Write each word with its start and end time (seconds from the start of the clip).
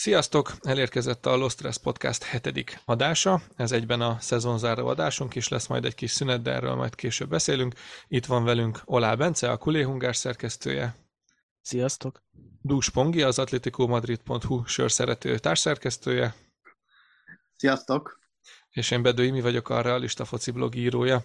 Sziasztok! 0.00 0.52
Elérkezett 0.60 1.26
a 1.26 1.36
Lost 1.36 1.56
Stress 1.56 1.78
Podcast 1.78 2.22
hetedik 2.22 2.80
adása. 2.84 3.42
Ez 3.56 3.72
egyben 3.72 4.00
a 4.00 4.16
szezonzáró 4.20 4.86
adásunk 4.86 5.34
is 5.34 5.48
lesz, 5.48 5.66
majd 5.66 5.84
egy 5.84 5.94
kis 5.94 6.10
szünet, 6.10 6.42
de 6.42 6.50
erről 6.50 6.74
majd 6.74 6.94
később 6.94 7.28
beszélünk. 7.28 7.74
Itt 8.08 8.26
van 8.26 8.44
velünk 8.44 8.80
Olá 8.84 9.14
Bence, 9.14 9.50
a 9.50 9.56
Kuléhungár 9.56 10.16
szerkesztője. 10.16 10.96
Sziasztok! 11.62 12.22
Dús 12.62 12.90
Pongi, 12.90 13.22
az 13.22 13.38
atleticomadrid.hu 13.38 14.64
sörszerető 14.66 15.38
társszerkesztője. 15.38 16.34
Sziasztok! 17.56 18.20
És 18.70 18.90
én 18.90 19.02
Bedő 19.02 19.24
Imi 19.24 19.40
vagyok, 19.40 19.68
a 19.68 19.80
Realista 19.80 20.24
Foci 20.24 20.50
blog 20.50 20.74
írója. 20.74 21.24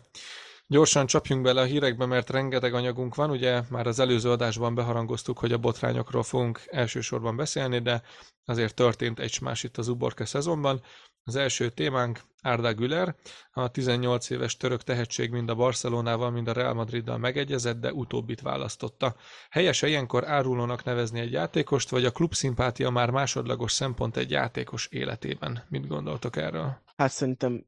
Gyorsan 0.67 1.05
csapjunk 1.05 1.41
bele 1.41 1.61
a 1.61 1.65
hírekbe, 1.65 2.05
mert 2.05 2.29
rengeteg 2.29 2.73
anyagunk 2.73 3.15
van. 3.15 3.29
Ugye 3.29 3.61
már 3.69 3.87
az 3.87 3.99
előző 3.99 4.31
adásban 4.31 4.75
beharangoztuk, 4.75 5.37
hogy 5.39 5.51
a 5.51 5.57
botrányokról 5.57 6.23
fogunk 6.23 6.61
elsősorban 6.65 7.35
beszélni, 7.35 7.79
de 7.79 8.01
azért 8.45 8.75
történt 8.75 9.19
egy 9.19 9.37
más 9.41 9.63
itt 9.63 9.77
az 9.77 9.87
Uborka 9.87 10.25
szezonban. 10.25 10.81
Az 11.23 11.35
első 11.35 11.69
témánk 11.69 12.19
Arda 12.41 12.73
Güler, 12.73 13.15
a 13.51 13.71
18 13.71 14.29
éves 14.29 14.57
török 14.57 14.83
tehetség 14.83 15.31
mind 15.31 15.49
a 15.49 15.55
Barcelonával, 15.55 16.31
mind 16.31 16.47
a 16.47 16.53
Real 16.53 16.73
Madriddal 16.73 17.17
megegyezett, 17.17 17.79
de 17.79 17.93
utóbbit 17.93 18.41
választotta. 18.41 19.15
Helyese 19.49 19.87
ilyenkor 19.87 20.27
árulónak 20.27 20.83
nevezni 20.83 21.19
egy 21.19 21.31
játékost, 21.31 21.89
vagy 21.89 22.05
a 22.05 22.11
klub 22.11 22.33
szimpátia 22.33 22.89
már 22.89 23.09
másodlagos 23.09 23.71
szempont 23.71 24.17
egy 24.17 24.31
játékos 24.31 24.87
életében? 24.91 25.63
Mit 25.69 25.87
gondoltok 25.87 26.35
erről? 26.35 26.81
Hát 26.95 27.11
szerintem 27.11 27.65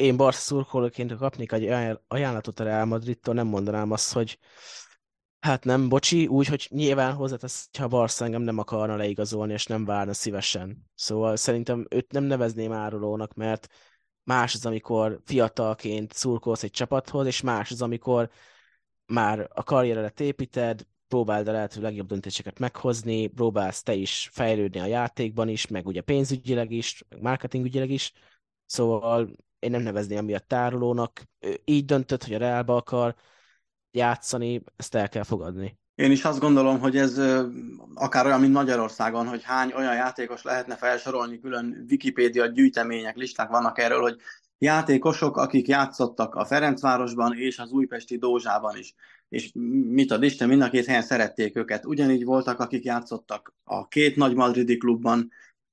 én 0.00 0.16
Barca 0.16 0.40
szurkolóként 0.40 1.16
kapnék 1.16 1.52
egy 1.52 1.98
ajánlatot 2.08 2.60
a 2.60 2.64
Real 2.64 2.84
Madridtól, 2.84 3.34
nem 3.34 3.46
mondanám 3.46 3.90
azt, 3.90 4.12
hogy 4.12 4.38
hát 5.40 5.64
nem, 5.64 5.88
bocsi, 5.88 6.26
úgy, 6.26 6.46
hogy 6.46 6.68
nyilván 6.70 7.14
hozzátesz, 7.14 7.68
ha 7.78 7.88
Barca 7.88 8.24
engem 8.24 8.42
nem 8.42 8.58
akarna 8.58 8.96
leigazolni, 8.96 9.52
és 9.52 9.66
nem 9.66 9.84
várna 9.84 10.12
szívesen. 10.12 10.90
Szóval 10.94 11.36
szerintem 11.36 11.86
őt 11.90 12.12
nem 12.12 12.24
nevezném 12.24 12.72
árulónak, 12.72 13.34
mert 13.34 13.68
más 14.24 14.54
az, 14.54 14.66
amikor 14.66 15.20
fiatalként 15.24 16.12
szurkolsz 16.12 16.62
egy 16.62 16.70
csapathoz, 16.70 17.26
és 17.26 17.40
más 17.40 17.70
az, 17.70 17.82
amikor 17.82 18.30
már 19.06 19.48
a 19.54 19.62
karrieredet 19.62 20.20
építed, 20.20 20.86
próbáld 21.08 21.48
a 21.48 21.52
lehető 21.52 21.80
legjobb 21.80 22.06
döntéseket 22.06 22.58
meghozni, 22.58 23.26
próbálsz 23.26 23.82
te 23.82 23.94
is 23.94 24.28
fejlődni 24.32 24.80
a 24.80 24.86
játékban 24.86 25.48
is, 25.48 25.66
meg 25.66 25.86
ugye 25.86 26.00
pénzügyileg 26.00 26.70
is, 26.70 27.04
marketingügyileg 27.20 27.90
is. 27.90 28.12
Szóval 28.66 29.30
én 29.60 29.70
nem 29.70 29.82
nevezném 29.82 30.18
amiatt 30.18 30.48
tárolónak. 30.48 31.22
Így 31.64 31.84
döntött, 31.84 32.24
hogy 32.24 32.34
a 32.34 32.38
Realba 32.38 32.76
akar 32.76 33.14
játszani, 33.90 34.62
ezt 34.76 34.94
el 34.94 35.08
kell 35.08 35.22
fogadni. 35.22 35.78
Én 35.94 36.10
is 36.10 36.24
azt 36.24 36.40
gondolom, 36.40 36.78
hogy 36.80 36.96
ez 36.96 37.20
akár 37.94 38.26
olyan, 38.26 38.40
mint 38.40 38.52
Magyarországon, 38.52 39.26
hogy 39.26 39.42
hány 39.42 39.72
olyan 39.76 39.94
játékos 39.94 40.42
lehetne 40.42 40.76
felsorolni, 40.76 41.40
külön 41.40 41.86
Wikipédia 41.90 42.46
gyűjtemények, 42.46 43.16
listák 43.16 43.48
vannak 43.48 43.78
erről, 43.78 44.00
hogy 44.00 44.16
játékosok, 44.58 45.36
akik 45.36 45.68
játszottak 45.68 46.34
a 46.34 46.44
Ferencvárosban 46.44 47.38
és 47.38 47.58
az 47.58 47.70
újpesti 47.70 48.18
Dózsában 48.18 48.76
is. 48.76 48.94
És 49.28 49.50
mit 49.90 50.10
ad 50.10 50.22
Isten, 50.22 50.48
mind 50.48 50.62
a 50.62 50.70
két 50.70 50.86
helyen 50.86 51.02
szerették 51.02 51.56
őket. 51.56 51.86
Ugyanígy 51.86 52.24
voltak, 52.24 52.60
akik 52.60 52.84
játszottak 52.84 53.54
a 53.64 53.88
két 53.88 54.16
nagy 54.16 54.34
madridi 54.34 54.76
klubban, 54.76 55.30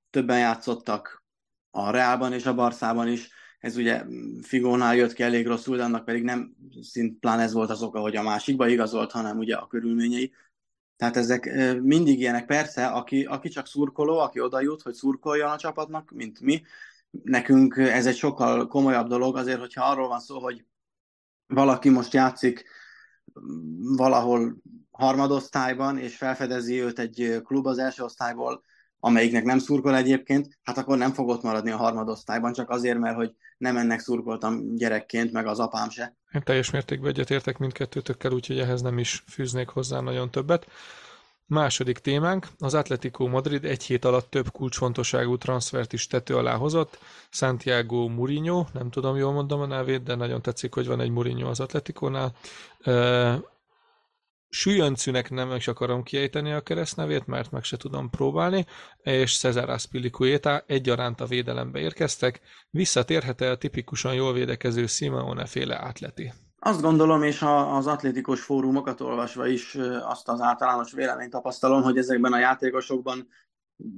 többen 0.09 0.39
játszottak 0.39 1.23
a 1.71 1.91
Reálban 1.91 2.33
és 2.33 2.45
a 2.45 2.53
Barszában 2.53 3.07
is 3.07 3.29
ez 3.59 3.77
ugye 3.77 4.03
Figónál 4.41 4.95
jött 4.95 5.13
ki 5.13 5.23
elég 5.23 5.47
rosszul, 5.47 5.77
de 5.77 5.83
annak 5.83 6.05
pedig 6.05 6.23
nem 6.23 6.55
szint 6.81 7.19
plán 7.19 7.39
ez 7.39 7.53
volt 7.53 7.69
az 7.69 7.81
oka, 7.81 7.99
hogy 7.99 8.15
a 8.15 8.23
másikba 8.23 8.67
igazolt, 8.67 9.11
hanem 9.11 9.37
ugye 9.37 9.55
a 9.55 9.67
körülményei. 9.67 10.33
Tehát 10.95 11.17
ezek 11.17 11.53
mindig 11.81 12.19
ilyenek. 12.19 12.45
Persze, 12.45 12.87
aki, 12.87 13.23
aki 13.23 13.49
csak 13.49 13.67
szurkoló, 13.67 14.17
aki 14.17 14.39
oda 14.39 14.61
jut, 14.61 14.81
hogy 14.81 14.93
szurkoljon 14.93 15.49
a 15.49 15.57
csapatnak, 15.57 16.11
mint 16.11 16.39
mi, 16.39 16.61
nekünk 17.23 17.77
ez 17.77 18.05
egy 18.05 18.15
sokkal 18.15 18.67
komolyabb 18.67 19.07
dolog, 19.07 19.37
azért, 19.37 19.59
hogyha 19.59 19.85
arról 19.85 20.07
van 20.07 20.19
szó, 20.19 20.39
hogy 20.39 20.65
valaki 21.47 21.89
most 21.89 22.13
játszik 22.13 22.65
valahol 23.79 24.57
harmadosztályban, 24.91 25.97
és 25.97 26.17
felfedezi 26.17 26.81
őt 26.81 26.99
egy 26.99 27.41
klub 27.43 27.65
az 27.65 27.77
első 27.77 28.03
osztályból, 28.03 28.63
amelyiknek 28.99 29.43
nem 29.43 29.59
szurkol 29.59 29.95
egyébként, 29.95 30.59
hát 30.63 30.77
akkor 30.77 30.97
nem 30.97 31.13
fog 31.13 31.27
ott 31.29 31.43
maradni 31.43 31.71
a 31.71 31.77
harmadosztályban, 31.77 32.53
csak 32.53 32.69
azért, 32.69 32.99
mert 32.99 33.15
hogy 33.15 33.35
nem 33.57 33.77
ennek 33.77 33.99
szurkoltam 33.99 34.75
gyerekként, 34.75 35.31
meg 35.31 35.47
az 35.47 35.59
apám 35.59 35.89
se. 35.89 36.15
Én 36.33 36.41
teljes 36.43 36.71
mértékben 36.71 37.09
egyetértek 37.09 37.57
mindkettőtökkel, 37.57 38.31
úgyhogy 38.31 38.59
ehhez 38.59 38.81
nem 38.81 38.97
is 38.97 39.23
fűznék 39.27 39.67
hozzá 39.67 39.99
nagyon 39.99 40.31
többet. 40.31 40.67
Második 41.45 41.97
témánk, 41.97 42.47
az 42.59 42.73
Atletico 42.73 43.27
Madrid 43.27 43.65
egy 43.65 43.83
hét 43.83 44.05
alatt 44.05 44.29
több 44.29 44.51
kulcsfontosságú 44.51 45.37
transfert 45.37 45.93
is 45.93 46.07
tető 46.07 46.35
alá 46.35 46.55
hozott. 46.55 46.99
Santiago 47.29 48.07
Mourinho, 48.07 48.65
nem 48.73 48.89
tudom, 48.89 49.17
jól 49.17 49.31
mondom 49.31 49.61
a 49.61 49.65
nevét, 49.65 50.03
de 50.03 50.15
nagyon 50.15 50.41
tetszik, 50.41 50.73
hogy 50.73 50.87
van 50.87 50.99
egy 50.99 51.09
Mourinho 51.09 51.49
az 51.49 51.59
Atleticónál. 51.59 52.35
Süjöncűnek 54.49 55.29
nem 55.29 55.51
is 55.51 55.67
akarom 55.67 56.03
kiejteni 56.03 56.51
a 56.51 56.61
keresztnevét, 56.61 57.27
mert 57.27 57.51
meg 57.51 57.63
se 57.63 57.77
tudom 57.77 58.09
próbálni, 58.09 58.65
és 58.97 59.37
Cesar 59.37 59.69
Aspilicueta 59.69 60.63
egyaránt 60.67 61.21
a 61.21 61.25
védelembe 61.25 61.79
érkeztek. 61.79 62.41
Visszatérhet-e 62.69 63.51
a 63.51 63.57
tipikusan 63.57 64.13
jól 64.13 64.33
védekező 64.33 64.85
Simeone 64.85 65.45
féle 65.45 65.77
átleti? 65.81 66.33
Azt 66.59 66.81
gondolom, 66.81 67.23
és 67.23 67.41
az 67.71 67.87
atlétikus 67.87 68.41
fórumokat 68.41 69.01
olvasva 69.01 69.47
is 69.47 69.75
azt 70.01 70.27
az 70.27 70.41
általános 70.41 70.91
véleményt 70.91 71.31
tapasztalom, 71.31 71.81
hogy 71.81 71.97
ezekben 71.97 72.33
a 72.33 72.39
játékosokban 72.39 73.27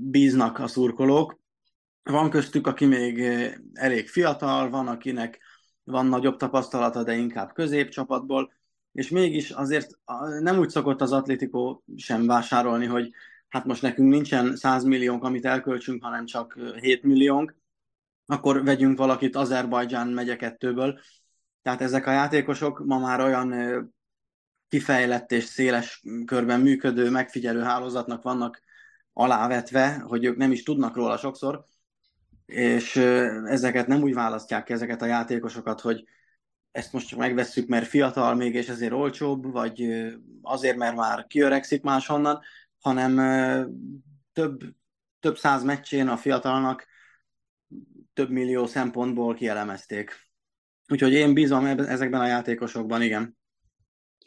bíznak 0.10 0.60
a 0.60 0.68
szurkolók. 0.68 1.40
Van 2.04 2.30
köztük, 2.30 2.68
aki 2.68 2.86
még 2.86 3.20
elég 3.74 4.08
fiatal, 4.10 4.70
van, 4.70 4.88
akinek 4.88 5.40
van 5.84 6.06
nagyobb 6.06 6.38
tapasztalata, 6.38 7.04
de 7.04 7.16
inkább 7.16 7.54
középcsapatból 7.54 8.52
és 9.00 9.10
mégis 9.10 9.50
azért 9.50 9.98
nem 10.40 10.58
úgy 10.58 10.70
szokott 10.70 11.02
az 11.02 11.12
Atlético 11.12 11.82
sem 11.96 12.26
vásárolni, 12.26 12.86
hogy 12.86 13.12
hát 13.48 13.66
most 13.66 13.82
nekünk 13.82 14.10
nincsen 14.10 14.56
100 14.56 14.84
milliónk, 14.84 15.24
amit 15.24 15.46
elköltsünk, 15.46 16.04
hanem 16.04 16.26
csak 16.26 16.58
7 16.80 17.04
milliónk, 17.04 17.56
akkor 18.26 18.64
vegyünk 18.64 18.98
valakit 18.98 19.36
Azerbajdzsán 19.36 20.08
megye 20.08 20.36
kettőből. 20.36 21.00
Tehát 21.62 21.82
ezek 21.82 22.08
a 22.08 22.12
játékosok 22.12 22.86
ma 22.86 23.00
már 23.00 23.22
olyan 23.22 23.54
kifejlett 24.68 25.32
és 25.32 25.44
széles 25.44 26.04
körben 26.26 26.60
működő, 26.60 27.10
megfigyelő 27.10 27.62
hálózatnak 27.62 28.24
vannak 28.24 28.62
alávetve, 29.14 30.04
hogy 30.08 30.26
ők 30.26 30.38
nem 30.38 30.52
is 30.52 30.64
tudnak 30.64 30.96
róla 30.96 31.18
sokszor, 31.18 31.64
és 32.46 32.96
ezeket 33.46 33.88
nem 33.88 34.02
úgy 34.02 34.14
választják 34.14 34.64
ki, 34.64 34.74
ezeket 34.74 35.02
a 35.02 35.06
játékosokat, 35.06 35.82
hogy 35.82 36.08
ezt 36.72 36.94
most 36.94 37.08
csak 37.08 37.20
megvesszük, 37.20 37.68
mert 37.68 37.88
fiatal 37.88 38.36
még, 38.36 38.56
és 38.56 38.68
ezért 38.68 38.92
olcsóbb, 38.92 39.52
vagy 39.52 40.06
azért, 40.42 40.78
mert 40.78 40.96
már 40.96 41.28
kiöregszik 41.28 41.82
máshonnan, 41.82 42.40
hanem 42.80 43.16
több, 44.34 44.62
több 45.20 45.38
száz 45.38 45.64
meccsén 45.64 46.08
a 46.08 46.18
fiatalnak 46.18 46.88
több 48.14 48.30
millió 48.30 48.66
szempontból 48.66 49.34
kielemezték. 49.34 50.28
Úgyhogy 50.88 51.14
én 51.14 51.34
bízom 51.34 51.66
ezekben 51.66 52.22
a 52.22 52.26
játékosokban, 52.26 53.02
igen. 53.02 53.38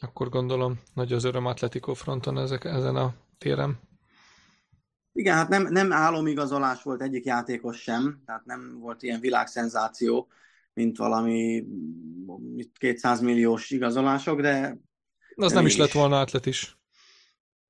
Akkor 0.00 0.28
gondolom, 0.28 0.80
nagy 0.94 1.12
az 1.12 1.24
öröm 1.24 1.46
Atletico 1.46 1.94
fronton 1.94 2.38
ezek, 2.38 2.64
ezen 2.64 2.96
a 2.96 3.14
téren. 3.38 3.80
Igen, 5.12 5.34
hát 5.34 5.48
nem, 5.48 5.62
nem 5.62 5.92
álomigazolás 5.92 6.82
volt 6.82 7.02
egyik 7.02 7.24
játékos 7.24 7.80
sem, 7.80 8.22
tehát 8.26 8.44
nem 8.44 8.78
volt 8.78 9.02
ilyen 9.02 9.20
világszenzáció, 9.20 10.28
mint 10.74 10.96
valami 10.96 11.64
200 12.78 13.20
milliós 13.20 13.70
igazolások, 13.70 14.40
de... 14.40 14.78
Az 15.34 15.52
nem 15.52 15.66
is 15.66 15.76
lett 15.76 15.92
volna 15.92 16.16
átlet 16.16 16.46
is. 16.46 16.76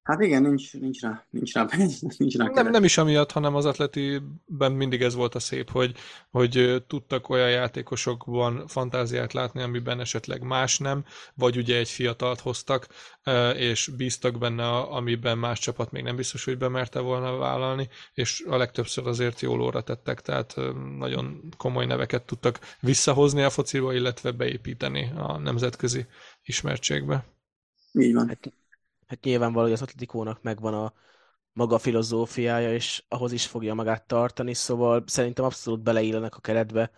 Hát 0.03 0.21
igen, 0.21 0.43
nincs, 0.43 0.73
nincs 0.73 1.01
rá, 1.01 1.27
nincs 1.31 1.53
rá, 1.55 1.67
nincs 2.19 2.37
rá 2.37 2.49
nem, 2.49 2.71
nem 2.71 2.85
is 2.85 2.99
amiatt, 2.99 3.33
hanem 3.33 3.55
az 3.55 3.65
atletiben 3.65 4.73
mindig 4.73 5.03
ez 5.03 5.15
volt 5.15 5.35
a 5.35 5.39
szép, 5.39 5.71
hogy, 5.71 5.95
hogy 6.31 6.85
tudtak 6.87 7.29
olyan 7.29 7.51
játékosokban 7.51 8.67
fantáziát 8.67 9.33
látni, 9.33 9.63
amiben 9.63 10.01
esetleg 10.01 10.43
más 10.43 10.79
nem, 10.79 11.05
vagy 11.35 11.57
ugye 11.57 11.77
egy 11.77 11.89
fiatalt 11.89 12.41
hoztak, 12.41 12.87
és 13.57 13.91
bíztak 13.97 14.39
benne, 14.39 14.79
amiben 14.79 15.39
más 15.39 15.59
csapat 15.59 15.91
még 15.91 16.03
nem 16.03 16.17
biztos, 16.17 16.45
hogy 16.45 16.59
bemerte 16.59 17.01
volna 17.01 17.37
vállalni, 17.37 17.89
és 18.15 18.45
a 18.49 18.57
legtöbbször 18.57 19.07
azért 19.07 19.41
jól 19.41 19.61
óra 19.61 19.83
tettek, 19.83 20.21
tehát 20.21 20.57
nagyon 20.99 21.55
komoly 21.57 21.87
neveket 21.87 22.23
tudtak 22.23 22.59
visszahozni 22.81 23.43
a 23.43 23.51
fociba, 23.51 23.95
illetve 23.95 24.31
beépíteni 24.31 25.13
a 25.17 25.39
nemzetközi 25.39 26.07
ismertségbe. 26.43 27.25
Így 27.93 28.15
van. 28.15 28.29
Hát 28.29 28.53
hát 29.13 29.25
nyilvánvaló, 29.25 29.65
hogy 29.65 29.75
az 29.75 29.83
Atletikónak 29.83 30.43
megvan 30.43 30.75
a 30.75 30.93
maga 31.53 31.79
filozófiája, 31.79 32.75
és 32.75 33.05
ahhoz 33.09 33.33
is 33.33 33.47
fogja 33.47 33.75
magát 33.75 34.07
tartani, 34.07 34.55
szóval 34.55 35.05
szerintem 35.07 35.45
abszolút 35.45 35.83
beleillenek 35.83 36.37
a 36.37 36.41
keretbe 36.41 36.91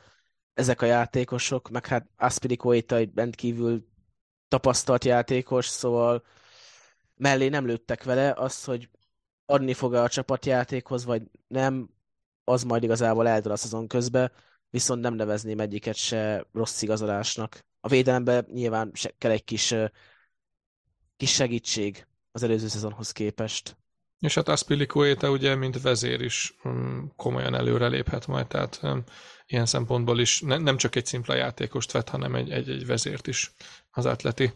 ezek 0.55 0.83
a 0.83 0.87
játékosok, 0.87 1.69
meg 1.69 1.87
hát 1.87 2.09
Aspiricoita 2.17 2.97
egy 2.97 3.11
rendkívül 3.15 3.87
tapasztalt 4.49 5.05
játékos, 5.05 5.67
szóval 5.67 6.25
mellé 7.17 7.49
nem 7.49 7.67
lőttek 7.67 8.05
vele, 8.05 8.33
az, 8.33 8.65
hogy 8.65 8.91
adni 9.47 9.73
fog 9.73 9.95
a 9.95 10.09
csapatjátékhoz, 10.09 11.05
vagy 11.05 11.23
nem, 11.47 11.89
az 12.45 12.63
majd 12.65 12.83
igazából 12.83 13.29
eldől 13.29 13.53
a 13.53 13.57
szezon 13.57 13.89
közben, 13.89 14.33
viszont 14.71 15.01
nem 15.01 15.15
nevezném 15.15 15.61
egyiket 15.61 15.97
se 15.97 16.47
rossz 16.53 16.83
igazolásnak. 16.83 17.65
A 17.81 17.89
védelemben 17.89 18.47
nyilván 18.53 18.93
kell 19.19 19.31
egy 19.31 19.45
kis, 19.45 19.75
kis 21.17 21.33
segítség 21.33 22.07
az 22.33 22.43
előző 22.43 22.69
szezonhoz 22.69 23.13
képest. 23.13 23.77
És 24.19 24.35
hát 24.35 24.49
Aspilicueta 24.49 25.31
ugye, 25.31 25.55
mint 25.55 25.83
vezér 25.83 26.21
is 26.21 26.55
um, 26.65 27.13
komolyan 27.17 27.55
előreléphet 27.55 28.27
majd, 28.27 28.47
tehát 28.47 28.81
um, 28.83 29.05
ilyen 29.47 29.67
szempontból 29.67 30.21
is 30.21 30.41
ne, 30.41 30.59
nem 30.59 30.77
csak 30.77 30.97
egy 30.97 31.07
szimpla 31.07 31.35
játékost 31.35 31.93
vett, 31.93 32.09
hanem 32.09 32.35
egy, 32.35 32.51
egy, 32.51 32.71
egy 32.71 32.87
vezért 32.87 33.27
is 33.27 33.53
az 33.91 34.07
atleti. 34.07 34.53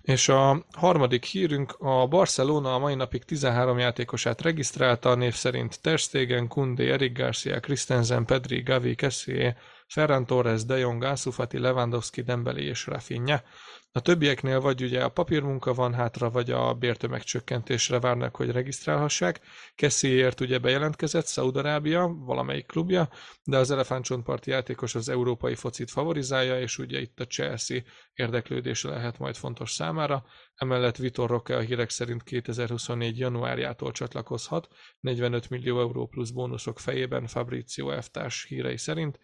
És 0.00 0.28
a 0.28 0.66
harmadik 0.72 1.24
hírünk, 1.24 1.74
a 1.78 2.06
Barcelona 2.06 2.74
a 2.74 2.78
mai 2.78 2.94
napig 2.94 3.24
13 3.24 3.78
játékosát 3.78 4.42
regisztrálta, 4.42 5.10
a 5.10 5.14
név 5.14 5.34
szerint 5.34 5.80
Ter 5.80 5.98
Stegen, 5.98 6.48
Kunde, 6.48 6.92
Eric 6.92 7.16
Garcia, 7.16 7.60
Christensen, 7.60 8.24
Pedri, 8.24 8.62
Gavi, 8.62 8.94
Kessié, 8.94 9.54
Ferran 9.86 10.26
Torres, 10.26 10.64
De 10.64 10.78
Jong, 10.78 11.02
Ansu 11.02 11.30
Fati, 11.30 11.58
Lewandowski, 11.58 12.22
Dembele 12.22 12.60
és 12.60 12.86
Rafinha. 12.86 13.42
A 13.92 14.00
többieknél 14.00 14.60
vagy 14.60 14.82
ugye 14.82 15.04
a 15.04 15.08
papírmunka 15.08 15.74
van 15.74 15.94
hátra, 15.94 16.30
vagy 16.30 16.50
a 16.50 16.74
bértömegcsökkentésre 16.74 18.00
várnak, 18.00 18.36
hogy 18.36 18.50
regisztrálhassák. 18.50 19.40
Kessiért 19.74 20.40
ugye 20.40 20.58
bejelentkezett 20.58 21.26
Szaudarábia, 21.26 22.06
valamelyik 22.06 22.66
klubja, 22.66 23.08
de 23.44 23.56
az 23.56 23.70
elefántcsontparti 23.70 24.50
játékos 24.50 24.94
az 24.94 25.08
európai 25.08 25.54
focit 25.54 25.90
favorizálja, 25.90 26.60
és 26.60 26.78
ugye 26.78 27.00
itt 27.00 27.20
a 27.20 27.26
Chelsea 27.26 27.80
érdeklődése 28.14 28.88
lehet 28.88 29.18
majd 29.18 29.36
fontos 29.36 29.72
számára. 29.72 30.24
Emellett 30.54 30.96
Vitor 30.96 31.30
Roque 31.30 31.56
a 31.56 31.60
hírek 31.60 31.90
szerint 31.90 32.22
2024. 32.22 33.18
januárjától 33.18 33.92
csatlakozhat, 33.92 34.68
45 35.00 35.50
millió 35.50 35.80
euró 35.80 36.06
plusz 36.06 36.30
bónuszok 36.30 36.78
fejében 36.78 37.26
Fabrizio 37.26 38.00
F. 38.02 38.08
hírei 38.48 38.76
szerint. 38.76 39.18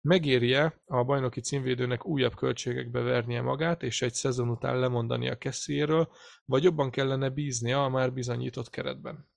Megéri-e 0.00 0.80
a 0.86 1.04
bajnoki 1.04 1.40
címvédőnek 1.40 2.06
újabb 2.06 2.34
költségekbe 2.34 3.00
vernie 3.00 3.40
magát, 3.40 3.82
és 3.82 4.02
egy 4.02 4.14
szezon 4.14 4.48
után 4.48 5.02
a 5.22 5.38
Kessiéről, 5.38 6.12
vagy 6.44 6.62
jobban 6.62 6.90
kellene 6.90 7.28
bíznia 7.28 7.84
a 7.84 7.88
már 7.88 8.12
bizonyított 8.12 8.70
keretben? 8.70 9.28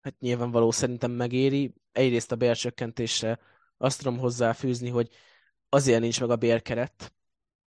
Hát 0.00 0.18
nyilvánvaló 0.18 0.70
szerintem 0.70 1.10
megéri. 1.10 1.74
Egyrészt 1.92 2.32
a 2.32 2.36
bércsökkentésre 2.36 3.38
azt 3.76 3.98
tudom 4.02 4.18
hozzáfűzni, 4.18 4.88
hogy 4.88 5.08
azért 5.68 6.00
nincs 6.00 6.20
meg 6.20 6.30
a 6.30 6.36
bérkeret 6.36 7.12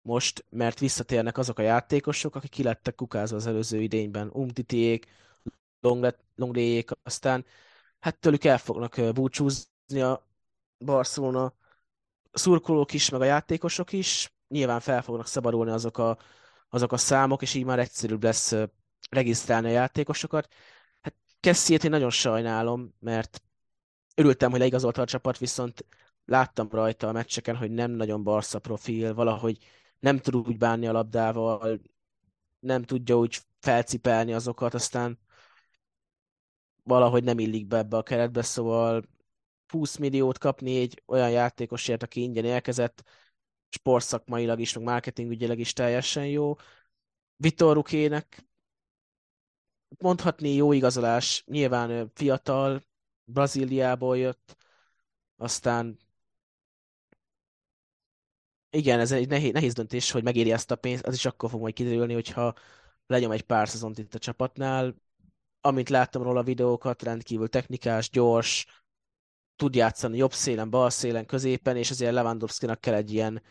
most, 0.01 0.45
mert 0.49 0.79
visszatérnek 0.79 1.37
azok 1.37 1.59
a 1.59 1.61
játékosok, 1.61 2.35
akik 2.35 2.49
kilettek 2.49 2.95
kukázva 2.95 3.35
az 3.35 3.47
előző 3.47 3.81
idényben. 3.81 4.29
Umtitiék, 4.33 5.05
Longléjék, 6.35 6.89
aztán 7.03 7.45
hát 7.99 8.19
tőlük 8.19 8.43
el 8.43 8.57
fognak 8.57 9.13
búcsúzni 9.13 10.01
a 10.01 10.27
Barcelona 10.77 11.53
szurkolók 12.31 12.93
is, 12.93 13.09
meg 13.09 13.21
a 13.21 13.25
játékosok 13.25 13.91
is, 13.91 14.33
nyilván 14.47 14.79
fel 14.79 15.01
fognak 15.01 15.27
szabadulni 15.27 15.71
azok 15.71 15.97
a, 15.97 16.17
azok 16.69 16.91
a 16.91 16.97
számok, 16.97 17.41
és 17.41 17.53
így 17.53 17.65
már 17.65 17.79
egyszerűbb 17.79 18.23
lesz 18.23 18.55
regisztrálni 19.09 19.67
a 19.67 19.71
játékosokat. 19.71 20.47
Hát 21.01 21.15
Kessiét 21.39 21.83
én 21.83 21.89
nagyon 21.89 22.09
sajnálom, 22.09 22.93
mert 22.99 23.41
örültem, 24.15 24.49
hogy 24.49 24.59
leigazolta 24.59 25.01
a 25.01 25.05
csapat, 25.05 25.37
viszont 25.37 25.85
láttam 26.25 26.67
rajta 26.71 27.07
a 27.07 27.11
meccseken, 27.11 27.55
hogy 27.55 27.71
nem 27.71 27.91
nagyon 27.91 28.23
Barca 28.23 28.59
profil, 28.59 29.13
valahogy 29.13 29.57
nem 29.99 30.17
tud 30.17 30.35
úgy 30.35 30.57
bánni 30.57 30.87
a 30.87 30.91
labdával, 30.91 31.79
nem 32.59 32.83
tudja 32.83 33.17
úgy 33.17 33.39
felcipelni 33.59 34.33
azokat, 34.33 34.73
aztán 34.73 35.19
valahogy 36.83 37.23
nem 37.23 37.39
illik 37.39 37.67
be 37.67 37.77
ebbe 37.77 37.97
a 37.97 38.03
keretbe, 38.03 38.41
szóval 38.41 39.03
20 39.67 39.97
milliót 39.97 40.37
kapni 40.37 40.79
egy 40.79 41.03
olyan 41.05 41.29
játékosért, 41.29 42.03
aki 42.03 42.21
ingyen 42.21 42.45
érkezett, 42.45 43.03
sportszakmailag 43.69 44.59
is, 44.59 44.73
meg 44.73 44.83
marketingügyileg 44.83 45.59
is 45.59 45.73
teljesen 45.73 46.27
jó. 46.27 46.55
Vitor 47.35 47.75
Rukének 47.75 48.45
mondhatni 49.99 50.49
jó 50.53 50.71
igazolás, 50.71 51.43
nyilván 51.45 52.11
fiatal, 52.13 52.83
Brazíliából 53.23 54.17
jött, 54.17 54.57
aztán 55.35 55.97
igen, 58.69 58.99
ez 58.99 59.11
egy 59.11 59.27
nehéz, 59.27 59.51
nehéz 59.51 59.73
döntés, 59.73 60.11
hogy 60.11 60.23
megéri 60.23 60.51
ezt 60.51 60.71
a 60.71 60.75
pénzt, 60.75 61.05
az 61.05 61.13
is 61.13 61.25
akkor 61.25 61.49
fog 61.49 61.61
majd 61.61 61.73
kiderülni, 61.73 62.13
hogyha 62.13 62.53
legyom 63.07 63.31
egy 63.31 63.41
pár 63.41 63.69
szezont 63.69 63.97
itt 63.97 64.15
a 64.15 64.19
csapatnál. 64.19 64.95
Amint 65.61 65.89
láttam 65.89 66.23
róla 66.23 66.39
a 66.39 66.43
videókat, 66.43 67.03
rendkívül 67.03 67.49
technikás, 67.49 68.09
gyors, 68.09 68.65
tud 69.57 69.75
játszani 69.75 70.17
jobb 70.17 70.33
szélen, 70.33 70.69
bal 70.69 70.89
szélen, 70.89 71.25
középen, 71.25 71.77
és 71.77 71.91
azért 71.91 72.13
Lewandowski-nak 72.13 72.81
kell 72.81 72.93
egy 72.93 73.13
ilyen 73.13 73.41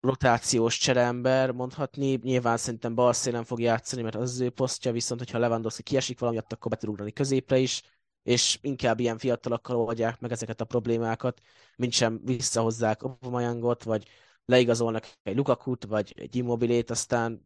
rotációs 0.00 0.78
cserember, 0.78 1.50
mondhatni. 1.50 2.18
Nyilván 2.22 2.56
szerintem 2.56 2.94
bal 2.94 3.12
szélen 3.12 3.44
fog 3.44 3.60
játszani, 3.60 4.02
mert 4.02 4.14
az 4.14 4.30
az 4.30 4.40
ő 4.40 4.50
posztja, 4.50 4.92
viszont 4.92 5.20
hogyha 5.20 5.38
Lewandowski 5.38 5.82
kiesik 5.82 6.18
valami, 6.18 6.38
akkor 6.38 6.70
be 6.70 6.76
tud 6.76 6.88
ugrani 6.88 7.12
középre 7.12 7.58
is, 7.58 7.82
és 8.22 8.58
inkább 8.62 9.00
ilyen 9.00 9.18
fiatalokkal 9.18 9.76
oldják 9.76 10.20
meg 10.20 10.32
ezeket 10.32 10.60
a 10.60 10.64
problémákat, 10.64 11.40
mint 11.76 11.92
sem 11.92 12.20
visszahozzák 12.24 13.02
Obamanyangot, 13.02 13.82
vagy 13.82 14.08
leigazolnak 14.44 15.12
egy 15.22 15.36
Lukakut, 15.36 15.84
vagy 15.84 16.14
egy 16.16 16.36
Immobilét, 16.36 16.90
aztán 16.90 17.44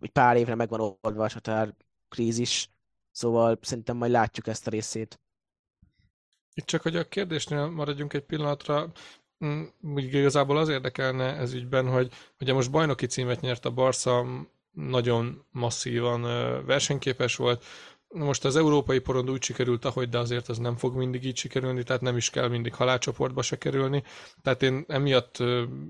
egy 0.00 0.10
pár 0.10 0.36
évre 0.36 0.54
megvan 0.54 0.80
oldva 1.00 1.24
a 1.24 1.30
határ 1.32 1.74
krízis, 2.08 2.70
szóval 3.10 3.58
szerintem 3.62 3.96
majd 3.96 4.10
látjuk 4.10 4.46
ezt 4.46 4.66
a 4.66 4.70
részét. 4.70 5.21
Itt 6.54 6.66
csak, 6.66 6.82
hogy 6.82 6.96
a 6.96 7.08
kérdésnél 7.08 7.66
maradjunk 7.66 8.12
egy 8.12 8.22
pillanatra, 8.24 8.92
mm, 9.44 9.62
úgy 9.80 10.14
igazából 10.14 10.56
az 10.58 10.68
érdekelne 10.68 11.36
ez 11.36 11.52
ügyben, 11.52 11.88
hogy 11.88 12.12
ugye 12.40 12.52
most 12.52 12.70
bajnoki 12.70 13.06
címet 13.06 13.40
nyert 13.40 13.64
a 13.64 13.70
Barca, 13.70 14.26
nagyon 14.72 15.44
masszívan 15.50 16.22
versenyképes 16.66 17.36
volt, 17.36 17.64
most 18.12 18.44
az 18.44 18.56
európai 18.56 18.98
porond 18.98 19.30
úgy 19.30 19.42
sikerült, 19.42 19.84
ahogy, 19.84 20.08
de 20.08 20.18
azért 20.18 20.48
az 20.48 20.58
nem 20.58 20.76
fog 20.76 20.96
mindig 20.96 21.24
így 21.24 21.36
sikerülni, 21.36 21.82
tehát 21.82 22.02
nem 22.02 22.16
is 22.16 22.30
kell 22.30 22.48
mindig 22.48 22.74
halálcsoportba 22.74 23.42
se 23.42 23.58
kerülni. 23.58 24.02
Tehát 24.42 24.62
én 24.62 24.84
emiatt 24.88 25.42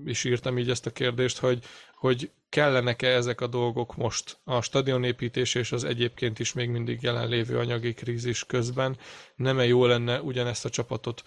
is 0.05 0.23
írtam 0.23 0.57
így 0.57 0.69
ezt 0.69 0.85
a 0.85 0.91
kérdést, 0.91 1.37
hogy, 1.37 1.63
hogy 1.95 2.31
kellenek-e 2.49 3.07
ezek 3.07 3.41
a 3.41 3.47
dolgok 3.47 3.95
most 3.95 4.37
a 4.43 4.61
stadionépítés 4.61 5.55
és 5.55 5.71
az 5.71 5.83
egyébként 5.83 6.39
is 6.39 6.53
még 6.53 6.69
mindig 6.69 7.01
jelenlévő 7.01 7.57
anyagi 7.57 7.93
krízis 7.93 8.45
közben. 8.45 8.97
Nem-e 9.35 9.65
jó 9.65 9.85
lenne 9.85 10.21
ugyanezt 10.21 10.65
a 10.65 10.69
csapatot 10.69 11.23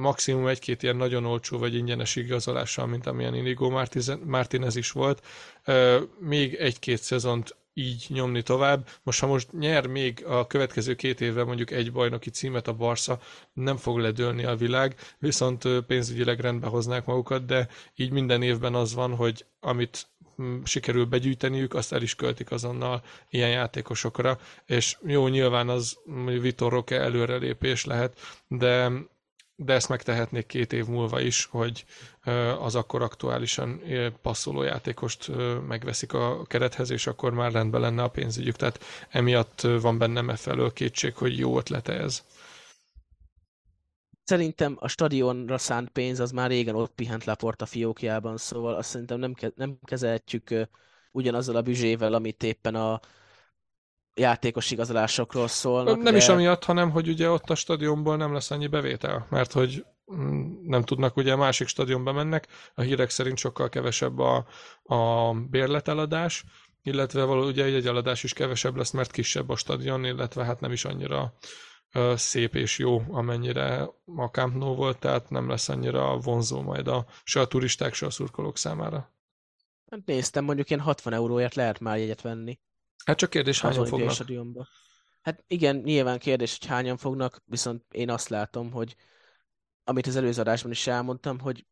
maximum 0.00 0.46
egy-két 0.46 0.82
ilyen 0.82 0.96
nagyon 0.96 1.24
olcsó 1.24 1.58
vagy 1.58 1.74
ingyenes 1.74 2.16
igazolással, 2.16 2.86
mint 2.86 3.06
amilyen 3.06 3.34
Inigo 3.34 3.84
Martinez 4.24 4.76
is 4.76 4.90
volt, 4.90 5.22
még 6.18 6.54
egy-két 6.54 7.02
szezont 7.02 7.56
így 7.78 8.06
nyomni 8.08 8.42
tovább. 8.42 8.88
Most, 9.02 9.20
ha 9.20 9.26
most 9.26 9.52
nyer 9.52 9.86
még 9.86 10.24
a 10.26 10.46
következő 10.46 10.94
két 10.94 11.20
évben 11.20 11.46
mondjuk 11.46 11.70
egy 11.70 11.92
bajnoki 11.92 12.30
címet 12.30 12.68
a 12.68 12.72
Barca, 12.72 13.18
nem 13.52 13.76
fog 13.76 13.98
ledőlni 13.98 14.44
a 14.44 14.56
világ, 14.56 14.94
viszont 15.18 15.64
pénzügyileg 15.86 16.40
rendbe 16.40 16.66
hoznák 16.66 17.04
magukat, 17.04 17.46
de 17.46 17.68
így 17.96 18.10
minden 18.10 18.42
évben 18.42 18.74
az 18.74 18.94
van, 18.94 19.14
hogy 19.14 19.44
amit 19.60 20.06
hm, 20.36 20.62
sikerül 20.64 21.04
begyűjteniük, 21.04 21.74
azt 21.74 21.92
el 21.92 22.02
is 22.02 22.14
költik 22.14 22.50
azonnal 22.50 23.02
ilyen 23.30 23.50
játékosokra, 23.50 24.38
és 24.66 24.96
jó, 25.06 25.28
nyilván 25.28 25.68
az 25.68 25.98
Vitor 26.40 26.72
Roque 26.72 27.00
előrelépés 27.00 27.84
lehet, 27.84 28.18
de 28.48 28.90
de 29.56 29.72
ezt 29.72 29.88
megtehetnék 29.88 30.46
két 30.46 30.72
év 30.72 30.86
múlva 30.86 31.20
is, 31.20 31.44
hogy 31.44 31.84
az 32.60 32.74
akkor 32.74 33.02
aktuálisan 33.02 33.80
passzoló 34.22 34.62
játékost 34.62 35.30
megveszik 35.66 36.12
a 36.12 36.42
kerethez, 36.46 36.90
és 36.90 37.06
akkor 37.06 37.32
már 37.32 37.52
rendben 37.52 37.80
lenne 37.80 38.02
a 38.02 38.08
pénzügyük. 38.08 38.56
Tehát 38.56 38.84
emiatt 39.08 39.60
van 39.60 39.98
bennem 39.98 40.30
e 40.30 40.36
felől 40.36 40.72
kétség, 40.72 41.14
hogy 41.14 41.38
jó 41.38 41.58
ötlete 41.58 41.92
ez. 41.92 42.24
Szerintem 44.24 44.76
a 44.80 44.88
stadionra 44.88 45.58
szánt 45.58 45.88
pénz 45.88 46.20
az 46.20 46.30
már 46.30 46.48
régen 46.50 46.74
ott 46.74 46.94
pihent 46.94 47.24
Laporta 47.24 47.66
fiókjában, 47.66 48.36
szóval 48.36 48.74
azt 48.74 48.88
szerintem 48.88 49.18
nem, 49.18 49.34
ke- 49.34 49.56
nem 49.56 49.78
kezelhetjük 49.84 50.54
ugyanazzal 51.12 51.56
a 51.56 51.62
büzsével, 51.62 52.14
amit 52.14 52.42
éppen 52.42 52.74
a 52.74 53.00
játékos 54.16 54.70
igazolásokról 54.70 55.48
szólnak. 55.48 55.96
Nem 56.02 56.12
de... 56.12 56.18
is 56.18 56.28
amiatt, 56.28 56.64
hanem 56.64 56.90
hogy 56.90 57.08
ugye 57.08 57.30
ott 57.30 57.50
a 57.50 57.54
stadionból 57.54 58.16
nem 58.16 58.32
lesz 58.32 58.50
annyi 58.50 58.66
bevétel, 58.66 59.26
mert 59.30 59.52
hogy 59.52 59.84
mm, 60.14 60.52
nem 60.62 60.82
tudnak, 60.82 61.16
ugye 61.16 61.36
másik 61.36 61.66
stadionba 61.68 62.12
mennek, 62.12 62.46
a 62.74 62.80
hírek 62.80 63.10
szerint 63.10 63.38
sokkal 63.38 63.68
kevesebb 63.68 64.18
a, 64.18 64.46
a 64.82 65.32
bérleteladás, 65.32 66.44
illetve 66.82 67.24
való 67.24 67.46
ugye 67.46 67.64
egy 67.64 67.86
eladás 67.86 68.22
is 68.22 68.32
kevesebb 68.32 68.76
lesz, 68.76 68.90
mert 68.90 69.10
kisebb 69.10 69.48
a 69.48 69.56
stadion, 69.56 70.04
illetve 70.04 70.44
hát 70.44 70.60
nem 70.60 70.72
is 70.72 70.84
annyira 70.84 71.34
szép 72.14 72.54
és 72.54 72.78
jó, 72.78 73.02
amennyire 73.08 73.88
a 74.16 74.26
Camp 74.26 74.54
Nou 74.54 74.74
volt, 74.74 74.98
tehát 74.98 75.30
nem 75.30 75.48
lesz 75.48 75.68
annyira 75.68 76.18
vonzó 76.18 76.62
majd 76.62 76.88
a, 76.88 77.06
se 77.24 77.40
a 77.40 77.46
turisták, 77.46 77.94
se 77.94 78.06
a 78.06 78.10
szurkolók 78.10 78.56
számára. 78.56 79.14
Hát 79.90 80.00
néztem, 80.04 80.44
mondjuk 80.44 80.70
ilyen 80.70 80.82
60 80.82 81.12
euróért 81.12 81.54
lehet 81.54 81.80
már 81.80 81.98
jegyet 81.98 82.20
venni. 82.22 82.58
Hát 83.04 83.16
csak 83.16 83.30
kérdés, 83.30 83.60
hányan 83.60 83.86
fognak? 83.86 84.10
stadionba. 84.10 84.66
Hát 85.22 85.44
igen, 85.46 85.76
nyilván 85.76 86.18
kérdés, 86.18 86.58
hogy 86.58 86.68
hányan 86.68 86.96
fognak, 86.96 87.42
viszont 87.44 87.84
én 87.90 88.10
azt 88.10 88.28
látom, 88.28 88.70
hogy 88.70 88.96
amit 89.84 90.06
az 90.06 90.16
előző 90.16 90.40
adásban 90.40 90.70
is 90.70 90.86
elmondtam, 90.86 91.38
hogy 91.38 91.66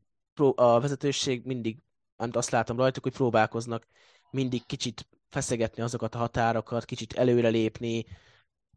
a 0.54 0.80
vezetőség 0.80 1.44
mindig, 1.44 1.78
amit 2.16 2.36
azt 2.36 2.50
látom 2.50 2.76
rajtuk, 2.76 3.02
hogy 3.02 3.12
próbálkoznak 3.12 3.86
mindig 4.30 4.66
kicsit 4.66 5.08
feszegetni 5.28 5.82
azokat 5.82 6.14
a 6.14 6.18
határokat, 6.18 6.84
kicsit 6.84 7.12
előrelépni, 7.12 8.04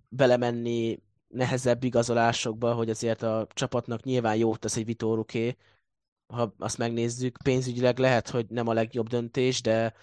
belemenni 0.10 1.00
nehezebb 1.28 1.84
igazolásokba, 1.84 2.74
hogy 2.74 2.90
azért 2.90 3.22
a 3.22 3.48
csapatnak 3.54 4.04
nyilván 4.04 4.36
jót 4.36 4.60
tesz 4.60 4.76
egy 4.76 4.86
vitóruké, 4.86 5.58
ha 6.34 6.56
azt 6.58 6.78
megnézzük. 6.78 7.38
Pénzügyileg 7.44 7.98
lehet, 7.98 8.30
hogy 8.30 8.46
nem 8.50 8.68
a 8.68 8.74
legjobb 8.74 9.08
döntés, 9.08 9.62
de 9.62 9.94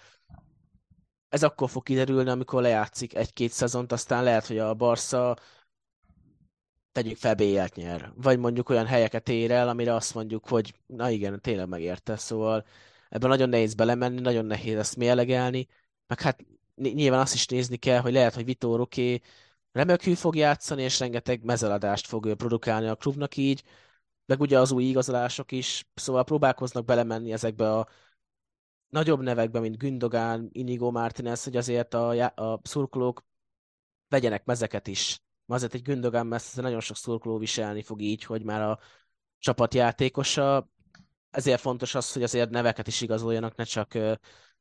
ez 1.35 1.43
akkor 1.43 1.69
fog 1.69 1.83
kiderülni, 1.83 2.29
amikor 2.29 2.61
lejátszik 2.61 3.15
egy-két 3.15 3.51
szezont, 3.51 3.91
aztán 3.91 4.23
lehet, 4.23 4.47
hogy 4.47 4.57
a 4.57 4.73
Barca 4.73 5.35
tegyük 6.91 7.17
fel 7.17 7.35
BL-t 7.35 7.75
nyer. 7.75 8.11
Vagy 8.15 8.39
mondjuk 8.39 8.69
olyan 8.69 8.85
helyeket 8.85 9.29
ér 9.29 9.51
el, 9.51 9.69
amire 9.69 9.93
azt 9.93 10.13
mondjuk, 10.13 10.47
hogy 10.47 10.73
na 10.85 11.09
igen, 11.09 11.41
tényleg 11.41 11.67
megérte. 11.67 12.17
Szóval 12.17 12.65
ebben 13.09 13.29
nagyon 13.29 13.49
nehéz 13.49 13.73
belemenni, 13.73 14.21
nagyon 14.21 14.45
nehéz 14.45 14.77
ezt 14.77 14.95
mérlegelni. 14.95 15.67
Meg 16.07 16.21
hát 16.21 16.45
nyilván 16.75 17.19
azt 17.19 17.33
is 17.33 17.45
nézni 17.47 17.77
kell, 17.77 17.99
hogy 17.99 18.13
lehet, 18.13 18.33
hogy 18.33 18.45
Vitor 18.45 18.79
oké, 18.79 19.21
remekül 19.71 20.15
fog 20.15 20.35
játszani, 20.35 20.81
és 20.81 20.99
rengeteg 20.99 21.43
mezeladást 21.43 22.07
fog 22.07 22.33
produkálni 22.35 22.87
a 22.87 22.95
klubnak 22.95 23.37
így, 23.37 23.63
meg 24.25 24.41
ugye 24.41 24.59
az 24.59 24.71
új 24.71 24.83
igazolások 24.83 25.51
is, 25.51 25.87
szóval 25.93 26.23
próbálkoznak 26.23 26.85
belemenni 26.85 27.31
ezekbe 27.31 27.73
a 27.73 27.87
nagyobb 28.89 29.21
nevekbe, 29.21 29.59
mint 29.59 29.77
Gündogán, 29.77 30.49
Inigo 30.51 30.91
Martinez, 30.91 31.43
hogy 31.43 31.57
azért 31.57 31.93
a, 31.93 32.09
a 32.35 32.59
szurkolók 32.63 33.25
vegyenek 34.07 34.45
mezeket 34.45 34.87
is. 34.87 35.21
Azért 35.45 35.73
egy 35.73 35.81
Gündogán 35.81 36.27
messze 36.27 36.61
nagyon 36.61 36.79
sok 36.79 36.97
szurkoló 36.97 37.37
viselni 37.37 37.81
fog 37.81 38.01
így, 38.01 38.23
hogy 38.23 38.43
már 38.43 38.61
a 38.61 38.79
csapatjátékosa, 39.39 40.69
ezért 41.29 41.61
fontos 41.61 41.95
az, 41.95 42.13
hogy 42.13 42.23
azért 42.23 42.49
neveket 42.49 42.87
is 42.87 43.01
igazoljanak, 43.01 43.55
ne 43.55 43.63
csak 43.63 43.97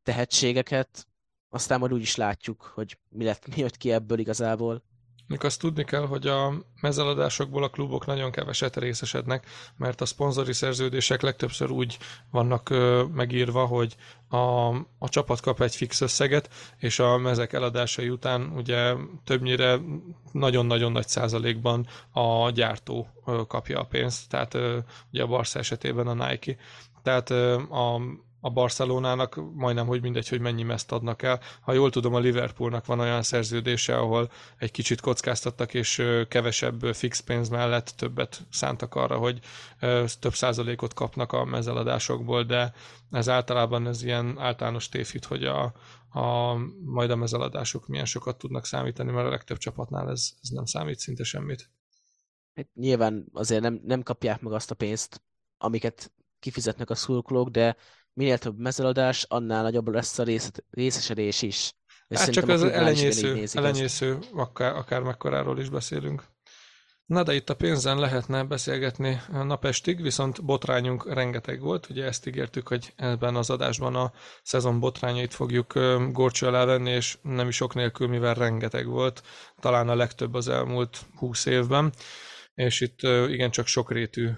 tehetségeket, 0.03 1.07
aztán 1.49 1.79
majd 1.79 1.93
úgy 1.93 2.01
is 2.01 2.17
látjuk, 2.17 2.63
hogy 2.63 2.99
mi 3.09 3.25
lett, 3.25 3.47
mi 3.55 3.57
jött 3.57 3.77
ki 3.77 3.93
ebből 3.93 4.19
igazából. 4.19 4.83
Még 5.27 5.45
azt 5.45 5.61
tudni 5.61 5.85
kell, 5.85 6.07
hogy 6.07 6.27
a 6.27 6.53
mezeladásokból 6.81 7.63
a 7.63 7.69
klubok 7.69 8.07
nagyon 8.07 8.31
keveset 8.31 8.77
részesednek, 8.77 9.47
mert 9.77 10.01
a 10.01 10.07
szponzori 10.07 10.53
szerződések 10.53 11.23
legtöbbször 11.23 11.71
úgy 11.71 11.99
vannak 12.31 12.71
ö, 12.71 13.05
megírva, 13.15 13.67
hogy 13.67 13.97
a, 14.29 14.69
a 14.99 15.09
csapat 15.09 15.41
kap 15.41 15.61
egy 15.61 15.75
fix 15.77 16.01
összeget, 16.01 16.51
és 16.79 16.99
a 16.99 17.17
mezek 17.17 17.53
eladásai 17.53 18.09
után 18.09 18.53
ugye 18.57 18.95
többnyire 19.25 19.79
nagyon-nagyon 20.33 20.93
nagy 20.93 21.09
százalékban 21.09 21.87
a 22.13 22.51
gyártó 22.51 23.09
ö, 23.27 23.43
kapja 23.49 23.81
a 23.81 23.85
pénzt, 23.85 24.29
tehát 24.29 24.55
ö, 24.55 24.79
ugye 25.13 25.23
a 25.23 25.27
Barca 25.27 25.59
esetében 25.59 26.07
a 26.07 26.29
Nike. 26.29 26.57
Tehát 27.03 27.31
a 27.71 28.01
a 28.45 28.51
Barcelonának 28.51 29.41
majdnem, 29.55 29.87
hogy 29.87 30.01
mindegy, 30.01 30.29
hogy 30.29 30.41
mennyi 30.41 30.63
meszt 30.63 30.93
adnak 30.93 31.23
el. 31.23 31.41
Ha 31.61 31.73
jól 31.73 31.91
tudom, 31.91 32.15
a 32.15 32.19
Liverpoolnak 32.19 32.87
van 32.87 33.01
olyan 33.01 33.23
szerződése, 33.23 33.97
ahol 33.97 34.31
egy 34.59 34.71
kicsit 34.71 35.01
kockáztattak, 35.01 35.75
és 35.75 36.03
kevesebb 36.29 36.95
fix 36.95 37.21
pénz 37.21 37.49
mellett 37.49 37.95
többet 37.97 38.47
szántak 38.51 38.95
arra, 38.95 39.17
hogy 39.17 39.39
több 40.21 40.35
százalékot 40.35 40.95
kapnak 40.95 41.33
a 41.33 41.45
mezeladásokból, 41.45 42.43
de 42.43 42.73
ez 43.11 43.29
általában 43.29 43.87
ez 43.87 44.03
ilyen 44.03 44.39
általános 44.39 44.89
tévhit, 44.89 45.25
hogy 45.25 45.45
a, 45.45 45.63
a, 46.09 46.55
majd 46.85 47.11
a 47.11 47.17
mezeladások 47.17 47.87
milyen 47.87 48.07
sokat 48.07 48.39
tudnak 48.39 48.67
számítani, 48.67 49.11
mert 49.11 49.27
a 49.27 49.31
legtöbb 49.31 49.59
csapatnál 49.59 50.11
ez, 50.11 50.31
ez 50.43 50.49
nem 50.49 50.65
számít 50.65 50.99
szinte 50.99 51.25
semmit. 51.25 51.71
Hát 52.55 52.69
nyilván 52.75 53.27
azért 53.33 53.63
nem, 53.63 53.81
nem 53.85 54.03
kapják 54.03 54.41
meg 54.41 54.53
azt 54.53 54.71
a 54.71 54.75
pénzt, 54.75 55.23
amiket 55.59 56.13
kifizetnek 56.41 56.91
a 56.91 56.95
szurkolók, 56.95 57.49
de 57.49 57.77
minél 58.15 58.39
több 58.39 58.59
mezeladás, 58.59 59.27
annál 59.29 59.63
nagyobb 59.63 59.89
lesz 59.89 60.19
a 60.19 60.23
rész, 60.23 60.51
részesedés 60.71 61.43
is. 61.43 61.73
És 62.09 62.19
hát 62.19 62.31
csak 62.31 62.49
az 62.49 62.63
elenyésző, 62.63 63.45
elenyésző 63.53 64.19
akár, 64.35 64.77
akár 64.77 65.03
mekkoráról 65.03 65.59
is 65.59 65.69
beszélünk. 65.69 66.23
Na 67.07 67.23
de 67.23 67.35
itt 67.35 67.51
a 67.51 67.55
pénzen 67.55 67.99
lehetne 67.99 68.45
beszélgetni 68.45 69.21
napestig, 69.33 70.03
viszont 70.03 70.45
botrányunk 70.45 71.13
rengeteg 71.13 71.61
volt. 71.61 71.89
Ugye 71.91 72.05
ezt 72.05 72.27
ígértük, 72.27 72.69
hogy 72.69 72.93
ebben 72.97 73.37
az 73.37 73.51
adásban 73.51 73.95
a 73.95 74.13
szezon 74.43 74.81
botrányait 74.81 75.35
fogjuk 75.35 75.73
gorcső 76.13 76.47
alá 76.47 76.65
venni, 76.65 76.91
és 76.91 77.19
nem 77.23 77.49
is 77.49 77.57
sok 77.57 77.75
nélkül, 77.75 78.09
mivel 78.09 78.35
rengeteg 78.35 78.87
volt. 78.87 79.23
Talán 79.61 79.89
a 79.89 79.95
legtöbb 79.95 80.35
az 80.35 80.49
elmúlt 80.49 81.01
húsz 81.17 81.47
évben 81.47 81.93
és 82.55 82.81
itt 82.81 83.03
igencsak 83.29 83.67
sokrétű 83.67 84.31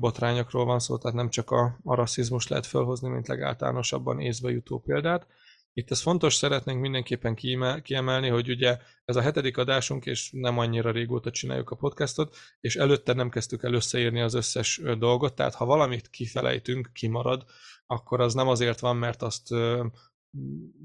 botrányokról 0.00 0.64
van 0.64 0.78
szó, 0.78 0.98
tehát 0.98 1.16
nem 1.16 1.28
csak 1.28 1.50
a, 1.50 1.78
a 1.82 1.94
rasszizmus 1.94 2.48
lehet 2.48 2.66
felhozni, 2.66 3.08
mint 3.08 3.28
legáltalánosabban 3.28 4.20
észbe 4.20 4.50
jutó 4.50 4.78
példát. 4.78 5.26
Itt 5.72 5.90
ez 5.90 6.00
fontos, 6.00 6.34
szeretnénk 6.34 6.80
mindenképpen 6.80 7.34
kiemelni, 7.82 8.28
hogy 8.28 8.48
ugye 8.48 8.78
ez 9.04 9.16
a 9.16 9.20
hetedik 9.20 9.56
adásunk, 9.56 10.06
és 10.06 10.30
nem 10.32 10.58
annyira 10.58 10.90
régóta 10.90 11.30
csináljuk 11.30 11.70
a 11.70 11.76
podcastot, 11.76 12.36
és 12.60 12.76
előtte 12.76 13.12
nem 13.12 13.30
kezdtük 13.30 13.62
el 13.62 13.72
összeírni 13.72 14.20
az 14.20 14.34
összes 14.34 14.80
dolgot, 14.98 15.34
tehát 15.34 15.54
ha 15.54 15.64
valamit 15.64 16.10
kifelejtünk, 16.10 16.90
kimarad, 16.92 17.44
akkor 17.86 18.20
az 18.20 18.34
nem 18.34 18.48
azért 18.48 18.80
van, 18.80 18.96
mert 18.96 19.22
azt 19.22 19.48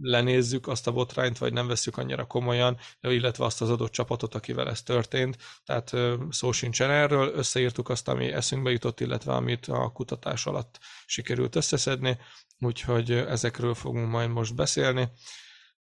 lenézzük 0.01 0.67
azt 0.67 0.87
a 0.87 0.91
botrányt, 0.91 1.37
vagy 1.37 1.53
nem 1.53 1.67
veszük 1.67 1.97
annyira 1.97 2.25
komolyan, 2.25 2.77
illetve 3.01 3.45
azt 3.45 3.61
az 3.61 3.69
adott 3.69 3.91
csapatot, 3.91 4.35
akivel 4.35 4.69
ez 4.69 4.83
történt. 4.83 5.37
Tehát 5.65 5.93
szó 6.29 6.51
sincsen 6.51 6.89
erről, 6.89 7.31
összeírtuk 7.35 7.89
azt, 7.89 8.07
ami 8.07 8.31
eszünkbe 8.31 8.71
jutott, 8.71 8.99
illetve 8.99 9.33
amit 9.33 9.65
a 9.65 9.91
kutatás 9.93 10.45
alatt 10.45 10.79
sikerült 11.05 11.55
összeszedni, 11.55 12.17
úgyhogy 12.59 13.11
ezekről 13.11 13.73
fogunk 13.73 14.09
majd 14.09 14.29
most 14.29 14.55
beszélni. 14.55 15.09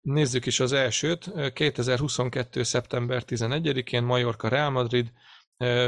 Nézzük 0.01 0.47
is 0.47 0.61
az 0.61 0.73
elsőt. 0.73 1.53
2022. 1.53 2.63
szeptember 2.63 3.23
11-én 3.27 4.03
Majorka 4.03 4.49
Real 4.49 4.71
Madrid 4.71 5.13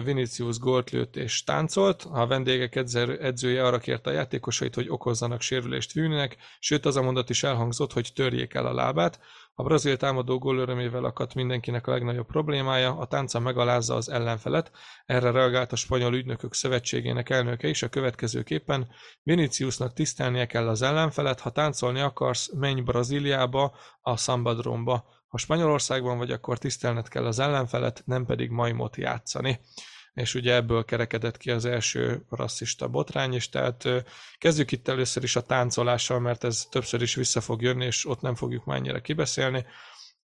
Vinicius 0.05 0.59
gólt 0.59 0.91
lőtt 0.91 1.17
és 1.17 1.45
táncolt, 1.45 2.07
a 2.11 2.27
vendégek 2.27 2.77
edzője 3.21 3.67
arra 3.67 3.79
kérte 3.79 4.11
a 4.11 4.13
játékosait, 4.13 4.75
hogy 4.75 4.89
okozzanak 4.89 5.41
sérülést 5.41 5.93
Vűnnek, 5.93 6.37
sőt 6.59 6.87
az 6.87 6.97
a 6.97 7.03
mondat 7.03 7.31
is 7.31 7.43
elhangzott, 7.43 7.93
hogy 7.93 8.13
törjék 8.15 8.55
el 8.55 8.67
a 8.67 8.75
lábát. 8.75 9.21
A 9.55 9.63
brazil 9.63 9.97
támadó 9.97 10.39
gól 10.39 10.59
örömével 10.59 11.05
akadt 11.05 11.35
mindenkinek 11.35 11.87
a 11.87 11.91
legnagyobb 11.91 12.27
problémája, 12.27 12.99
a 12.99 13.07
tánca 13.07 13.39
megalázza 13.39 13.95
az 13.95 14.09
ellenfelet. 14.09 14.71
Erre 15.07 15.31
reagált 15.31 15.73
a 15.73 15.77
spanyol 15.77 16.15
ügynökök 16.15 16.55
szövetségének 16.55 17.31
elnöke 17.31 17.69
is 17.69 17.83
a 17.83 17.89
következőképpen. 17.89 18.89
Viniciusnak 19.23 19.93
tisztelnie 19.93 20.47
kell 20.47 20.69
az 20.69 20.83
ellenfelet, 20.83 21.41
ha 21.41 21.51
táncolni 21.51 22.01
akarsz, 22.01 22.53
menj 22.53 22.81
Brazíliába, 22.81 23.75
a 24.01 24.17
Sambadromba 24.17 25.18
ha 25.29 25.39
Spanyolországban 25.39 26.19
vagy, 26.19 26.31
akkor 26.31 26.59
tisztelned 26.59 27.09
kell 27.09 27.27
az 27.27 27.39
ellenfelet, 27.39 28.03
nem 28.07 28.27
pedig 28.27 28.51
majmot 28.51 28.97
játszani. 28.97 29.61
És 30.15 30.35
ugye 30.35 30.55
ebből 30.55 30.85
kerekedett 30.85 31.37
ki 31.37 31.51
az 31.51 31.65
első 31.65 32.25
rasszista 32.31 32.89
botrány 32.89 33.33
is, 33.33 33.49
tehát 33.49 33.89
kezdjük 34.39 34.73
itt 34.73 34.89
először 34.89 35.23
is 35.23 35.37
a 35.37 35.41
táncolással, 35.47 36.21
mert 36.21 36.45
ez 36.45 36.67
többször 36.71 37.03
is 37.03 37.15
vissza 37.15 37.41
fog 37.41 37.63
jönni, 37.63 37.85
és 37.85 38.07
ott 38.07 38.21
nem 38.21 38.35
fogjuk 38.35 38.65
már 38.65 38.77
ennyire 38.77 39.01
kibeszélni. 39.01 39.67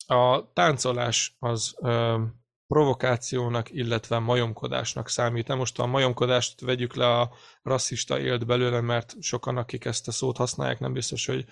A 0.07 0.53
táncolás 0.53 1.37
az 1.39 1.75
ö, 1.81 2.23
provokációnak, 2.67 3.71
illetve 3.71 4.19
majomkodásnak 4.19 5.09
számít. 5.09 5.47
Nem 5.47 5.59
most 5.59 5.79
a 5.79 5.87
majomkodást 5.87 6.61
vegyük 6.61 6.95
le 6.95 7.07
a 7.07 7.33
rasszista 7.63 8.21
élt 8.21 8.47
belőle, 8.47 8.81
mert 8.81 9.15
sokan, 9.21 9.57
akik 9.57 9.85
ezt 9.85 10.09
a 10.09 10.13
szót 10.13 10.37
használják, 10.37 10.79
nem 10.79 10.93
biztos, 10.93 11.27
hogy 11.27 11.45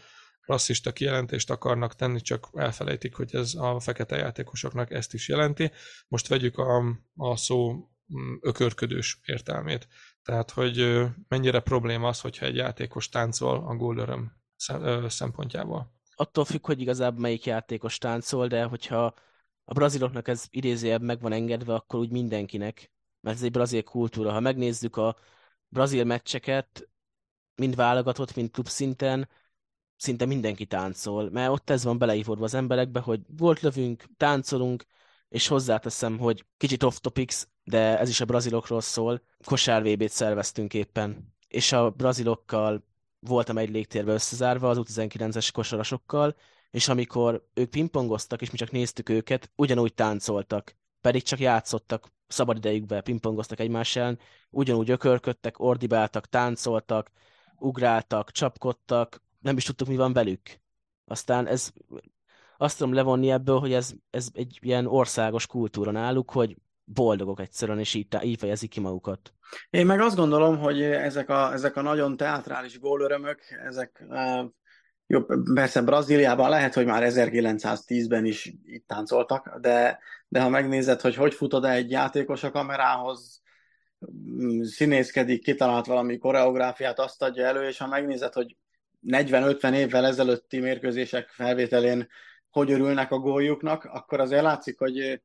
rasszista 0.49 0.93
kijelentést 0.93 1.51
akarnak 1.51 1.95
tenni, 1.95 2.21
csak 2.21 2.49
elfelejtik, 2.53 3.15
hogy 3.15 3.35
ez 3.35 3.55
a 3.55 3.81
fekete 3.81 4.17
játékosoknak 4.17 4.91
ezt 4.91 5.15
is 5.15 5.29
jelenti. 5.29 5.71
Most 6.09 6.29
vegyük 6.29 6.59
a, 6.59 6.85
a 7.17 7.37
szó 7.37 7.73
mm, 7.73 8.35
ökörködős 8.41 9.21
értelmét. 9.25 9.89
Tehát, 10.23 10.51
hogy 10.51 11.05
mennyire 11.29 11.61
probléma 11.61 12.09
az, 12.09 12.21
hogyha 12.21 12.47
egy 12.47 12.57
játékos 12.57 13.09
táncol 13.09 13.65
a 13.67 13.75
gólöröm 13.75 14.33
szempontjából. 15.09 15.95
Attól 16.15 16.45
függ, 16.45 16.67
hogy 16.67 16.81
igazából 16.81 17.21
melyik 17.21 17.45
játékos 17.45 17.99
táncol, 17.99 18.47
de 18.47 18.65
hogyha 18.65 19.15
a 19.65 19.73
braziloknak 19.73 20.29
ez 20.29 20.47
idézőjebb 20.51 21.03
meg 21.03 21.21
van 21.21 21.33
engedve, 21.33 21.75
akkor 21.75 22.01
úgy 22.01 22.11
mindenkinek, 22.11 22.93
mert 23.21 23.37
ez 23.37 23.43
egy 23.43 23.51
brazil 23.51 23.83
kultúra. 23.83 24.33
Ha 24.33 24.41
megnézzük 24.41 24.97
a 24.97 25.17
brazil 25.69 26.05
meccseket, 26.05 26.89
mind 27.55 27.77
válogatott, 27.77 28.35
mind 28.35 28.51
klub 28.51 28.69
szinten, 28.69 29.29
szinte 29.99 30.25
mindenki 30.25 30.67
táncol, 30.67 31.31
mert 31.31 31.51
ott 31.51 31.71
ez 31.71 31.85
van 31.85 31.99
beleívódva 31.99 32.45
az 32.45 32.55
emberekbe, 32.55 33.01
hogy 33.01 33.21
volt 33.37 33.61
lövünk, 33.61 34.05
táncolunk, 34.17 34.85
és 35.29 35.47
hozzáteszem, 35.47 36.19
hogy 36.19 36.45
kicsit 36.57 36.83
off 36.83 36.97
topics, 36.97 37.43
de 37.65 37.99
ez 37.99 38.09
is 38.09 38.21
a 38.21 38.25
brazilokról 38.25 38.81
szól. 38.81 39.23
Kosár 39.45 39.83
VB-t 39.83 40.11
szerveztünk 40.11 40.75
éppen, 40.75 41.35
és 41.49 41.73
a 41.73 41.91
brazilokkal 41.91 42.85
voltam 43.21 43.59
egy 43.59 43.71
légtérbe 43.71 44.13
összezárva 44.13 44.69
az 44.69 44.79
U19-es 44.81 45.49
kosarasokkal, 45.53 46.37
és 46.71 46.89
amikor 46.89 47.49
ők 47.55 47.71
pingpongoztak, 47.71 48.43
és 48.43 48.51
mi 48.51 48.57
csak 48.57 48.71
néztük 48.71 49.09
őket, 49.09 49.51
ugyanúgy 49.57 49.95
táncoltak, 49.95 50.77
pedig 51.01 51.23
csak 51.23 51.39
játszottak, 51.39 52.13
szabadidejükben 52.27 53.03
pingpongoztak 53.03 53.61
egymás 53.61 53.97
ellen, 53.97 54.19
ugyanúgy 54.51 54.91
ökörködtek, 54.91 55.59
ordibáltak, 55.59 56.29
táncoltak, 56.29 57.11
ugráltak, 57.59 58.31
csapkodtak, 58.31 59.23
nem 59.39 59.57
is 59.57 59.65
tudtuk, 59.65 59.89
mi 59.89 59.97
van 59.97 60.13
velük. 60.13 60.41
Aztán 61.05 61.47
ez, 61.47 61.73
azt 62.57 62.79
tudom 62.79 62.93
levonni 62.93 63.31
ebből, 63.31 63.59
hogy 63.59 63.73
ez, 63.73 63.93
ez 64.11 64.29
egy 64.33 64.59
ilyen 64.61 64.87
országos 64.87 65.47
kultúra 65.47 65.91
náluk, 65.91 66.31
hogy 66.31 66.57
boldogok 66.85 67.41
egyszerűen, 67.41 67.79
és 67.79 67.95
így, 67.95 68.17
így 68.23 68.39
fejezik 68.39 68.71
ki 68.71 68.81
magukat. 68.81 69.33
Én 69.71 69.87
meg 69.87 70.01
azt 70.01 70.17
gondolom, 70.17 70.59
hogy 70.59 70.83
ezek 70.83 71.29
a, 71.29 71.53
ezek 71.53 71.77
a 71.77 71.83
nagyon 71.83 72.17
teátrális 72.17 72.79
gólörömök, 72.79 73.41
ezek 73.67 74.05
uh, 74.09 74.45
jó, 75.07 75.25
persze 75.55 75.83
Brazíliában 75.83 76.49
lehet, 76.49 76.75
hogy 76.75 76.87
már 76.87 77.03
1910-ben 77.07 78.25
is 78.25 78.53
itt 78.65 78.87
táncoltak, 78.87 79.59
de, 79.61 79.99
de 80.29 80.41
ha 80.41 80.49
megnézed, 80.49 81.01
hogy 81.01 81.15
hogy 81.15 81.35
futod 81.35 81.65
egy 81.65 81.91
játékos 81.91 82.43
a 82.43 82.51
kamerához, 82.51 83.43
színészkedik, 84.63 85.43
kitalált 85.43 85.87
valami 85.87 86.19
koreográfiát, 86.19 86.99
azt 86.99 87.23
adja 87.23 87.47
elő, 87.47 87.67
és 87.67 87.79
ha 87.79 87.87
megnézed, 87.87 88.33
hogy 88.33 88.57
40-50 89.07 89.75
évvel 89.75 90.07
ezelőtti 90.07 90.61
mérkőzések 90.61 91.29
felvételén 91.29 92.09
hogy 92.51 92.71
örülnek 92.71 93.13
a 93.13 93.19
góljuknak, 93.19 93.85
akkor 93.85 94.21
azért 94.21 94.43
látszik, 94.43 94.79
hogy 94.79 95.21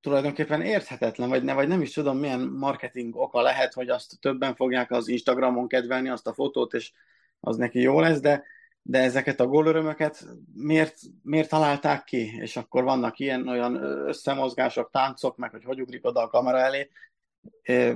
tulajdonképpen 0.00 0.62
érthetetlen, 0.62 1.28
vagy, 1.28 1.42
ne, 1.42 1.52
vagy 1.54 1.68
nem 1.68 1.80
is 1.80 1.92
tudom, 1.92 2.18
milyen 2.18 2.40
marketing 2.40 3.16
oka 3.16 3.40
lehet, 3.40 3.72
hogy 3.72 3.88
azt 3.88 4.20
többen 4.20 4.54
fogják 4.54 4.90
az 4.90 5.08
Instagramon 5.08 5.68
kedvelni 5.68 6.08
azt 6.08 6.26
a 6.26 6.34
fotót, 6.34 6.74
és 6.74 6.92
az 7.40 7.56
neki 7.56 7.80
jó 7.80 8.00
lesz, 8.00 8.20
de, 8.20 8.44
de 8.82 9.02
ezeket 9.02 9.40
a 9.40 9.46
gólörömöket 9.46 10.26
miért, 10.54 10.98
miért 11.22 11.48
találták 11.48 12.04
ki? 12.04 12.32
És 12.40 12.56
akkor 12.56 12.84
vannak 12.84 13.18
ilyen 13.18 13.48
olyan 13.48 13.74
összemozgások, 14.06 14.90
táncok, 14.90 15.36
meg 15.36 15.50
hogy 15.50 15.64
hogy 15.64 15.80
ugrik 15.80 16.06
oda 16.06 16.22
a 16.22 16.28
kamera 16.28 16.58
elé. 16.58 16.90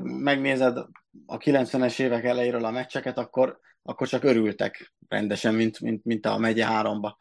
Megnézed 0.03 0.77
a 1.27 1.37
90-es 1.37 1.99
évek 1.99 2.25
elejéről 2.25 2.65
a 2.65 2.71
meccseket, 2.71 3.19
akkor, 3.19 3.61
akkor 3.83 4.09
csak 4.09 4.25
örültek 4.25 4.95
rendesen, 5.09 5.55
mint, 5.55 5.81
mint, 5.81 6.05
mint 6.05 6.27
a 6.27 6.39
megye 6.39 6.67
háromba. 6.67 7.17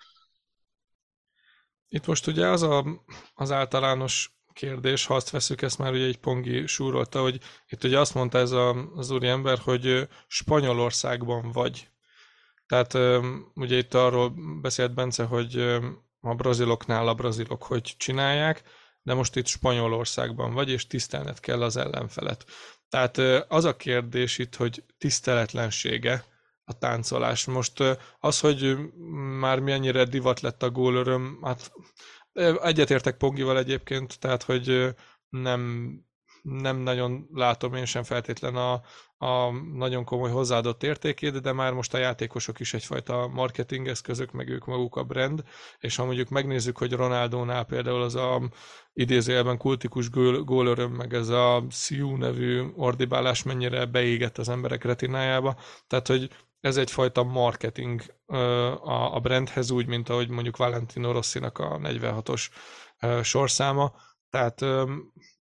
Itt 1.87 2.05
most 2.05 2.27
ugye 2.27 2.47
az 2.47 2.61
a, 2.61 2.85
az 3.33 3.51
általános 3.51 4.35
kérdés, 4.53 5.05
ha 5.05 5.15
azt 5.15 5.29
veszük, 5.29 5.61
ezt 5.61 5.77
már 5.77 5.91
ugye 5.91 6.05
egy 6.05 6.19
Pongi 6.19 6.67
súrolta, 6.67 7.21
hogy 7.21 7.39
itt 7.67 7.83
ugye 7.83 7.99
azt 7.99 8.13
mondta 8.13 8.37
ez 8.37 8.51
a, 8.51 8.69
az 8.95 9.11
úri 9.11 9.27
ember, 9.27 9.57
hogy 9.57 10.07
Spanyolországban 10.27 11.51
vagy. 11.51 11.89
Tehát 12.67 12.93
ugye 13.53 13.77
itt 13.77 13.93
arról 13.93 14.33
beszélt 14.61 14.93
Bence, 14.93 15.23
hogy 15.23 15.57
a 16.21 16.35
braziloknál 16.35 17.07
a 17.07 17.13
brazilok 17.13 17.63
hogy 17.63 17.93
csinálják, 17.97 18.63
de 19.03 19.13
most 19.13 19.35
itt 19.35 19.47
Spanyolországban 19.47 20.53
vagy, 20.53 20.69
és 20.69 20.87
tisztelned 20.87 21.39
kell 21.39 21.61
az 21.61 21.77
ellenfelet. 21.77 22.45
Tehát 22.89 23.17
az 23.47 23.63
a 23.65 23.75
kérdés 23.75 24.37
itt, 24.37 24.55
hogy 24.55 24.83
tiszteletlensége 24.97 26.25
a 26.63 26.77
táncolás. 26.77 27.45
Most 27.45 27.83
az, 28.19 28.39
hogy 28.39 28.77
már 29.39 29.59
mennyire 29.59 30.03
divat 30.03 30.39
lett 30.39 30.63
a 30.63 30.71
gólöröm, 30.71 31.39
hát 31.41 31.71
Egyetértek 32.61 33.17
Pongival 33.17 33.57
egyébként, 33.57 34.19
tehát 34.19 34.43
hogy 34.43 34.95
nem, 35.29 35.91
nem 36.41 36.77
nagyon 36.77 37.27
látom 37.33 37.73
én 37.73 37.85
sem 37.85 38.03
feltétlen 38.03 38.55
a, 38.55 38.73
a 39.17 39.51
nagyon 39.73 40.03
komoly 40.05 40.31
hozzáadott 40.31 40.83
értékét, 40.83 41.41
de 41.41 41.51
már 41.51 41.73
most 41.73 41.93
a 41.93 41.97
játékosok 41.97 42.59
is 42.59 42.73
egyfajta 42.73 43.27
marketing 43.27 43.87
eszközök, 43.87 44.31
meg 44.31 44.49
ők 44.49 44.65
maguk 44.65 44.95
a 44.95 45.03
brand, 45.03 45.43
és 45.79 45.95
ha 45.95 46.05
mondjuk 46.05 46.29
megnézzük, 46.29 46.77
hogy 46.77 46.93
Ronaldónál 46.93 47.63
például 47.63 48.01
az 48.01 48.15
a 48.15 48.41
idézőjelben 48.93 49.57
kultikus 49.57 50.09
gól, 50.09 50.43
gólöröm, 50.43 50.91
meg 50.91 51.13
ez 51.13 51.29
a 51.29 51.63
Siu 51.69 52.15
nevű 52.15 52.63
ordibálás 52.75 53.43
mennyire 53.43 53.85
beégett 53.85 54.37
az 54.37 54.49
emberek 54.49 54.83
retinájába, 54.83 55.55
tehát 55.87 56.07
hogy 56.07 56.29
ez 56.61 56.77
egyfajta 56.77 57.23
marketing 57.23 58.01
a 59.11 59.19
brandhez 59.19 59.71
úgy, 59.71 59.85
mint 59.87 60.09
ahogy 60.09 60.29
mondjuk 60.29 60.57
Valentino 60.57 61.11
Rossinak 61.11 61.57
a 61.57 61.77
46-os 61.77 62.47
sorszáma. 63.23 63.93
Tehát 64.29 64.65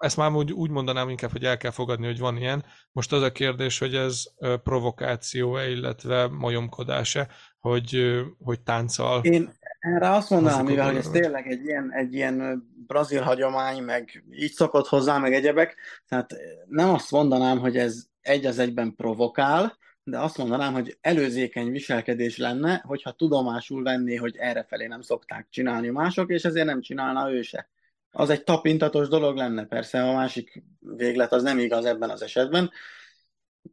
ezt 0.03 0.17
már 0.17 0.33
úgy, 0.33 0.53
úgy 0.53 0.71
mondanám 0.71 1.09
inkább, 1.09 1.31
hogy 1.31 1.45
el 1.45 1.57
kell 1.57 1.71
fogadni, 1.71 2.07
hogy 2.07 2.19
van 2.19 2.37
ilyen. 2.37 2.65
Most 2.93 3.13
az 3.13 3.23
a 3.23 3.33
kérdés, 3.33 3.79
hogy 3.79 3.95
ez 3.95 4.23
provokáció-e, 4.63 5.71
illetve 5.71 6.27
majomkodás-e, 6.27 7.29
hogy, 7.59 8.21
hogy 8.39 8.61
tánccal. 8.61 9.25
Én 9.25 9.53
erre 9.79 10.11
azt 10.11 10.31
mondanám, 10.31 10.65
mivel 10.65 10.87
hogy 10.87 10.97
ez 10.97 11.09
tényleg 11.09 11.51
egy 11.51 11.65
ilyen, 11.65 11.93
egy 11.93 12.15
ilyen 12.15 12.67
brazil 12.87 13.21
hagyomány, 13.21 13.83
meg 13.83 14.25
így 14.31 14.53
szokott 14.53 14.87
hozzá, 14.87 15.19
meg 15.19 15.35
egyebek, 15.35 15.77
tehát 16.09 16.35
nem 16.69 16.91
azt 16.91 17.11
mondanám, 17.11 17.59
hogy 17.59 17.77
ez 17.77 18.05
egy 18.21 18.47
az 18.47 18.59
egyben 18.59 18.95
provokál, 18.95 19.77
de 20.05 20.19
azt 20.19 20.39
mondanám, 20.39 20.73
hogy 20.73 20.99
előzékeny 21.01 21.71
viselkedés 21.71 22.37
lenne, 22.37 22.83
hogyha 22.87 23.11
tudomásul 23.11 23.83
venné, 23.83 24.15
hogy 24.15 24.37
errefelé 24.37 24.87
nem 24.87 25.01
szokták 25.01 25.47
csinálni 25.51 25.89
mások, 25.89 26.31
és 26.31 26.43
ezért 26.43 26.67
nem 26.67 26.81
csinálna 26.81 27.33
ő 27.33 27.43
se. 27.43 27.69
Az 28.13 28.31
egy 28.31 28.45
tapintatos 28.45 29.09
dolog 29.09 29.37
lenne, 29.37 29.67
persze 29.67 30.03
a 30.03 30.13
másik 30.13 30.63
véglet 30.81 31.33
az 31.33 31.43
nem 31.43 31.59
igaz 31.59 31.85
ebben 31.85 32.11
az 32.11 32.23
esetben, 32.23 32.71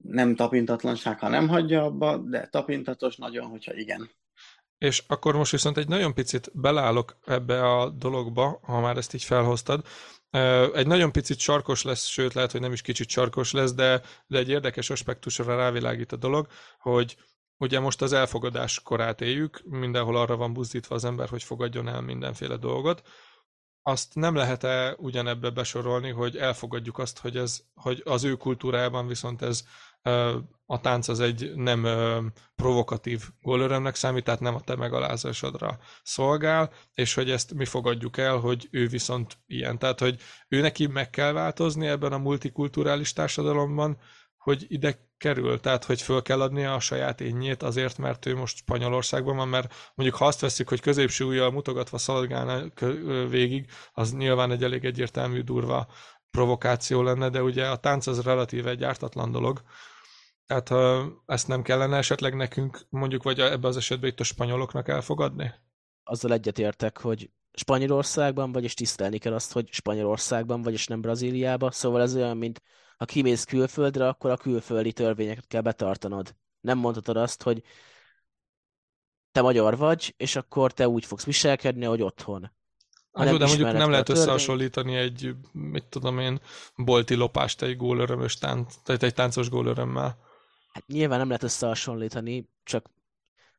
nem 0.03 0.35
tapintatlanság, 0.35 1.19
ha 1.19 1.27
nem 1.27 1.47
hagyja 1.47 1.83
abba, 1.83 2.17
de 2.17 2.47
tapintatos 2.47 3.15
nagyon, 3.15 3.45
hogyha 3.45 3.73
igen. 3.73 4.09
És 4.77 5.03
akkor 5.07 5.35
most 5.35 5.51
viszont 5.51 5.77
egy 5.77 5.87
nagyon 5.87 6.13
picit 6.13 6.51
belállok 6.53 7.17
ebbe 7.25 7.77
a 7.77 7.89
dologba, 7.89 8.59
ha 8.63 8.79
már 8.79 8.97
ezt 8.97 9.13
így 9.13 9.23
felhoztad, 9.23 9.85
egy 10.73 10.87
nagyon 10.87 11.11
picit 11.11 11.39
sarkos 11.39 11.83
lesz, 11.83 12.05
sőt 12.05 12.33
lehet, 12.33 12.51
hogy 12.51 12.61
nem 12.61 12.71
is 12.71 12.81
kicsit 12.81 13.09
sarkos 13.09 13.51
lesz, 13.51 13.73
de, 13.73 14.01
de 14.27 14.37
egy 14.37 14.49
érdekes 14.49 14.89
aspektusra 14.89 15.55
rávilágít 15.55 16.11
a 16.11 16.15
dolog, 16.15 16.47
hogy 16.79 17.17
ugye 17.57 17.79
most 17.79 18.01
az 18.01 18.13
elfogadás 18.13 18.81
korát 18.81 19.21
éljük, 19.21 19.61
mindenhol 19.63 20.17
arra 20.17 20.35
van 20.35 20.53
buzdítva 20.53 20.95
az 20.95 21.05
ember, 21.05 21.29
hogy 21.29 21.43
fogadjon 21.43 21.87
el 21.87 22.01
mindenféle 22.01 22.57
dolgot. 22.57 23.01
Azt 23.89 24.15
nem 24.15 24.35
lehet-e 24.35 24.95
ugyanebbe 24.97 25.49
besorolni, 25.49 26.09
hogy 26.09 26.37
elfogadjuk 26.37 26.97
azt, 26.97 27.19
hogy, 27.19 27.37
ez, 27.37 27.61
hogy 27.73 28.01
az 28.05 28.23
ő 28.23 28.35
kultúrájában 28.35 29.07
viszont 29.07 29.41
ez 29.41 29.63
a 30.65 30.79
tánc 30.81 31.07
az 31.07 31.19
egy 31.19 31.51
nem 31.55 31.87
provokatív 32.55 33.23
gólörömnek 33.41 33.95
számít, 33.95 34.23
tehát 34.23 34.39
nem 34.39 34.55
a 34.55 34.61
te 34.61 34.75
megalázásodra 34.75 35.79
szolgál, 36.03 36.71
és 36.93 37.13
hogy 37.13 37.31
ezt 37.31 37.53
mi 37.53 37.65
fogadjuk 37.65 38.17
el, 38.17 38.37
hogy 38.37 38.67
ő 38.71 38.87
viszont 38.87 39.37
ilyen. 39.47 39.77
Tehát, 39.77 39.99
hogy 39.99 40.19
ő 40.47 40.61
neki 40.61 40.87
meg 40.87 41.09
kell 41.09 41.31
változni 41.31 41.87
ebben 41.87 42.13
a 42.13 42.17
multikulturális 42.17 43.13
társadalomban, 43.13 43.97
hogy 44.49 44.65
ide 44.67 45.07
kerül, 45.17 45.59
tehát 45.59 45.83
hogy 45.83 46.01
föl 46.01 46.21
kell 46.21 46.41
adnia 46.41 46.73
a 46.73 46.79
saját 46.79 47.21
énjét 47.21 47.63
azért, 47.63 47.97
mert 47.97 48.25
ő 48.25 48.35
most 48.35 48.57
Spanyolországban 48.57 49.35
van, 49.35 49.47
mert 49.47 49.73
mondjuk 49.95 50.19
ha 50.19 50.25
azt 50.25 50.39
veszik, 50.39 50.69
hogy 50.69 50.81
középső 50.81 51.25
ujjal 51.25 51.51
mutogatva 51.51 51.97
szaladgálna 51.97 52.63
végig, 53.29 53.69
az 53.93 54.13
nyilván 54.13 54.51
egy 54.51 54.63
elég 54.63 54.85
egyértelmű, 54.85 55.41
durva 55.41 55.87
provokáció 56.31 57.01
lenne, 57.01 57.29
de 57.29 57.43
ugye 57.43 57.67
a 57.67 57.75
tánc 57.75 58.07
az 58.07 58.21
relatíve 58.21 58.69
egy 58.69 58.83
ártatlan 58.83 59.31
dolog, 59.31 59.61
tehát 60.45 60.67
ha 60.67 61.11
ezt 61.25 61.47
nem 61.47 61.61
kellene 61.61 61.97
esetleg 61.97 62.35
nekünk, 62.35 62.85
mondjuk, 62.89 63.23
vagy 63.23 63.39
ebbe 63.39 63.67
az 63.67 63.77
esetben 63.77 64.09
itt 64.09 64.19
a 64.19 64.23
spanyoloknak 64.23 64.87
elfogadni? 64.87 65.53
Azzal 66.03 66.33
egyetértek, 66.33 66.97
hogy 66.97 67.29
Spanyolországban, 67.51 68.51
vagyis 68.51 68.73
tisztelni 68.73 69.17
kell 69.17 69.33
azt, 69.33 69.53
hogy 69.53 69.67
Spanyolországban, 69.71 70.61
vagyis 70.61 70.87
nem 70.87 71.01
Brazíliába. 71.01 71.71
Szóval 71.71 72.01
ez 72.01 72.15
olyan, 72.15 72.37
mint 72.37 72.61
ha 72.99 73.05
kimész 73.05 73.43
külföldre, 73.43 74.07
akkor 74.07 74.29
a 74.29 74.37
külföldi 74.37 74.93
törvényeket 74.93 75.47
kell 75.47 75.61
betartanod. 75.61 76.35
Nem 76.61 76.77
mondhatod 76.77 77.17
azt, 77.17 77.43
hogy 77.43 77.63
te 79.31 79.41
magyar 79.41 79.77
vagy, 79.77 80.13
és 80.17 80.35
akkor 80.35 80.73
te 80.73 80.87
úgy 80.87 81.05
fogsz 81.05 81.25
viselkedni, 81.25 81.85
hogy 81.85 82.01
otthon. 82.01 82.51
Ha 83.11 83.23
jó, 83.23 83.37
de 83.37 83.45
mondjuk 83.45 83.71
nem 83.71 83.89
lehet 83.89 84.09
összehasonlítani 84.09 84.95
egy, 84.95 85.35
mit 85.51 85.85
tudom 85.85 86.19
én, 86.19 86.39
bolti 86.75 87.15
lopást 87.15 87.61
egy 87.61 87.77
gólörömös 87.77 88.37
tánc, 88.37 88.75
tehát 88.83 89.03
egy 89.03 89.13
táncos 89.13 89.49
gólörömmel. 89.49 90.17
Hát 90.73 90.87
nyilván 90.87 91.17
nem 91.17 91.27
lehet 91.27 91.43
összehasonlítani, 91.43 92.49
csak 92.63 92.89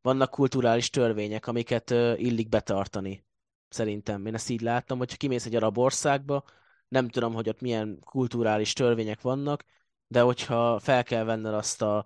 vannak 0.02 0.30
kulturális 0.30 0.90
törvények, 0.90 1.46
amiket 1.46 1.90
illik 2.16 2.48
betartani. 2.48 3.24
Szerintem. 3.68 4.26
Én 4.26 4.34
ezt 4.34 4.50
így 4.50 4.60
láttam, 4.60 4.98
hogyha 4.98 5.16
kimész 5.16 5.46
egy 5.46 5.54
arab 5.54 5.78
országba, 5.78 6.44
nem 6.90 7.08
tudom, 7.08 7.34
hogy 7.34 7.48
ott 7.48 7.60
milyen 7.60 8.00
kulturális 8.04 8.72
törvények 8.72 9.20
vannak, 9.20 9.64
de 10.06 10.20
hogyha 10.20 10.78
fel 10.78 11.04
kell 11.04 11.24
venned 11.24 11.54
azt 11.54 11.82
a, 11.82 12.04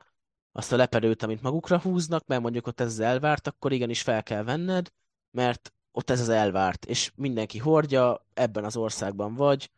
azt 0.53 0.73
a 0.73 0.77
lepedőt, 0.77 1.23
amit 1.23 1.43
magukra 1.43 1.81
húznak, 1.81 2.27
mert 2.27 2.43
mondjuk 2.43 2.67
ott 2.67 2.81
ez 2.81 2.87
az 2.87 3.01
elvárt, 3.01 3.47
akkor 3.47 3.73
igenis 3.73 4.03
fel 4.03 4.23
kell 4.23 4.43
venned, 4.43 4.93
mert 5.31 5.73
ott 5.93 6.11
ez 6.11 6.21
az 6.21 6.29
elvárt, 6.29 6.85
és 6.85 7.13
mindenki 7.15 7.59
hordja, 7.59 8.27
ebben 8.35 8.65
az 8.65 8.77
országban 8.77 9.35
vagy, 9.35 9.71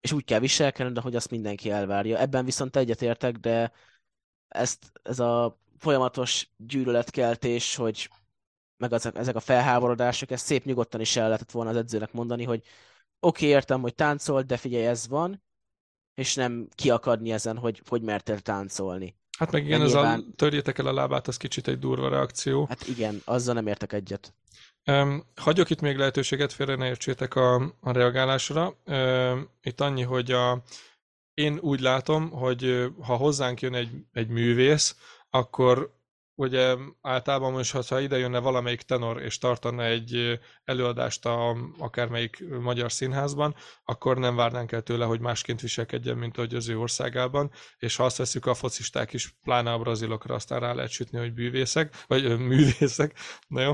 és 0.00 0.12
úgy 0.12 0.24
kell 0.24 0.38
viselkedned, 0.38 0.96
ahogy 0.96 1.16
azt 1.16 1.30
mindenki 1.30 1.70
elvárja. 1.70 2.18
Ebben 2.18 2.44
viszont 2.44 2.76
egyetértek, 2.76 3.36
de 3.36 3.72
ezt, 4.48 4.92
ez 5.02 5.18
a 5.18 5.58
folyamatos 5.78 6.50
gyűlöletkeltés, 6.56 7.76
hogy 7.76 8.10
meg 8.76 8.92
azok, 8.92 9.16
ezek 9.16 9.36
a 9.36 9.40
felháborodások, 9.40 10.30
ezt 10.30 10.44
szép 10.46 10.64
nyugodtan 10.64 11.00
is 11.00 11.16
el 11.16 11.24
lehetett 11.24 11.50
volna 11.50 11.70
az 11.70 11.76
edzőnek 11.76 12.12
mondani, 12.12 12.44
hogy 12.44 12.62
oké, 13.24 13.44
okay, 13.44 13.48
értem, 13.48 13.80
hogy 13.80 13.94
táncol, 13.94 14.42
de 14.42 14.56
figyelj, 14.56 14.86
ez 14.86 15.08
van, 15.08 15.42
és 16.14 16.34
nem 16.34 16.68
kiakadni 16.74 17.32
ezen, 17.32 17.58
hogy 17.58 17.82
hogy 17.88 18.02
mertél 18.02 18.40
táncolni. 18.40 19.16
Hát 19.38 19.50
meg 19.50 19.64
igen, 19.64 19.82
ez 19.82 19.92
nyilván... 19.92 20.20
a 20.20 20.34
törjétek 20.36 20.78
el 20.78 20.86
a 20.86 20.92
lábát, 20.92 21.28
az 21.28 21.36
kicsit 21.36 21.68
egy 21.68 21.78
durva 21.78 22.08
reakció. 22.08 22.66
Hát 22.68 22.88
igen, 22.88 23.22
azzal 23.24 23.54
nem 23.54 23.66
értek 23.66 23.92
egyet. 23.92 24.34
Um, 24.86 25.24
hagyok 25.36 25.70
itt 25.70 25.80
még 25.80 25.96
lehetőséget, 25.96 26.52
félre 26.52 26.74
ne 26.74 26.86
értsétek 26.86 27.34
a, 27.34 27.54
a 27.80 27.92
reagálásra. 27.92 28.76
Um, 28.86 29.48
itt 29.62 29.80
annyi, 29.80 30.02
hogy 30.02 30.30
a, 30.30 30.62
én 31.34 31.58
úgy 31.60 31.80
látom, 31.80 32.30
hogy 32.30 32.86
ha 33.02 33.16
hozzánk 33.16 33.60
jön 33.60 33.74
egy, 33.74 33.90
egy 34.12 34.28
művész, 34.28 34.96
akkor 35.30 36.00
ugye 36.42 36.76
általában 37.00 37.52
most, 37.52 37.88
ha 37.88 38.00
ide 38.00 38.18
jönne 38.18 38.38
valamelyik 38.38 38.82
tenor 38.82 39.22
és 39.22 39.38
tartana 39.38 39.84
egy 39.84 40.40
előadást 40.64 41.26
a, 41.26 41.56
akármelyik 41.78 42.44
magyar 42.60 42.92
színházban, 42.92 43.54
akkor 43.84 44.18
nem 44.18 44.36
várnánk 44.36 44.72
el 44.72 44.82
tőle, 44.82 45.04
hogy 45.04 45.20
másként 45.20 45.60
viselkedjen, 45.60 46.16
mint 46.16 46.36
ahogy 46.36 46.54
az 46.54 46.68
ő 46.68 46.78
országában, 46.78 47.50
és 47.78 47.96
ha 47.96 48.04
azt 48.04 48.16
veszük 48.16 48.46
a 48.46 48.54
focisták 48.54 49.12
is, 49.12 49.36
pláne 49.44 49.72
a 49.72 49.78
brazilokra, 49.78 50.34
aztán 50.34 50.60
rá 50.60 50.72
lehet 50.72 50.90
sütni, 50.90 51.18
hogy 51.18 51.32
bűvészek, 51.32 52.04
vagy 52.06 52.38
művészek, 52.38 53.18
na 53.48 53.60
jó. 53.60 53.72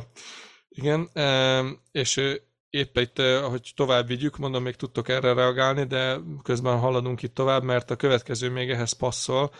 Igen, 0.69 1.11
és 1.93 2.21
épp 2.71 2.97
itt, 2.97 3.19
ahogy 3.19 3.73
tovább 3.77 4.07
vigyük, 4.07 4.37
mondom, 4.37 4.63
még 4.63 4.75
tudtok 4.77 5.09
erre 5.09 5.33
reagálni, 5.33 5.85
de 5.85 6.19
közben 6.43 6.79
haladunk 6.79 7.23
itt 7.23 7.35
tovább, 7.35 7.63
mert 7.63 7.91
a 7.91 7.97
következő 7.97 8.51
még 8.51 8.71
ehhez 8.71 8.93
passzol, 8.93 9.51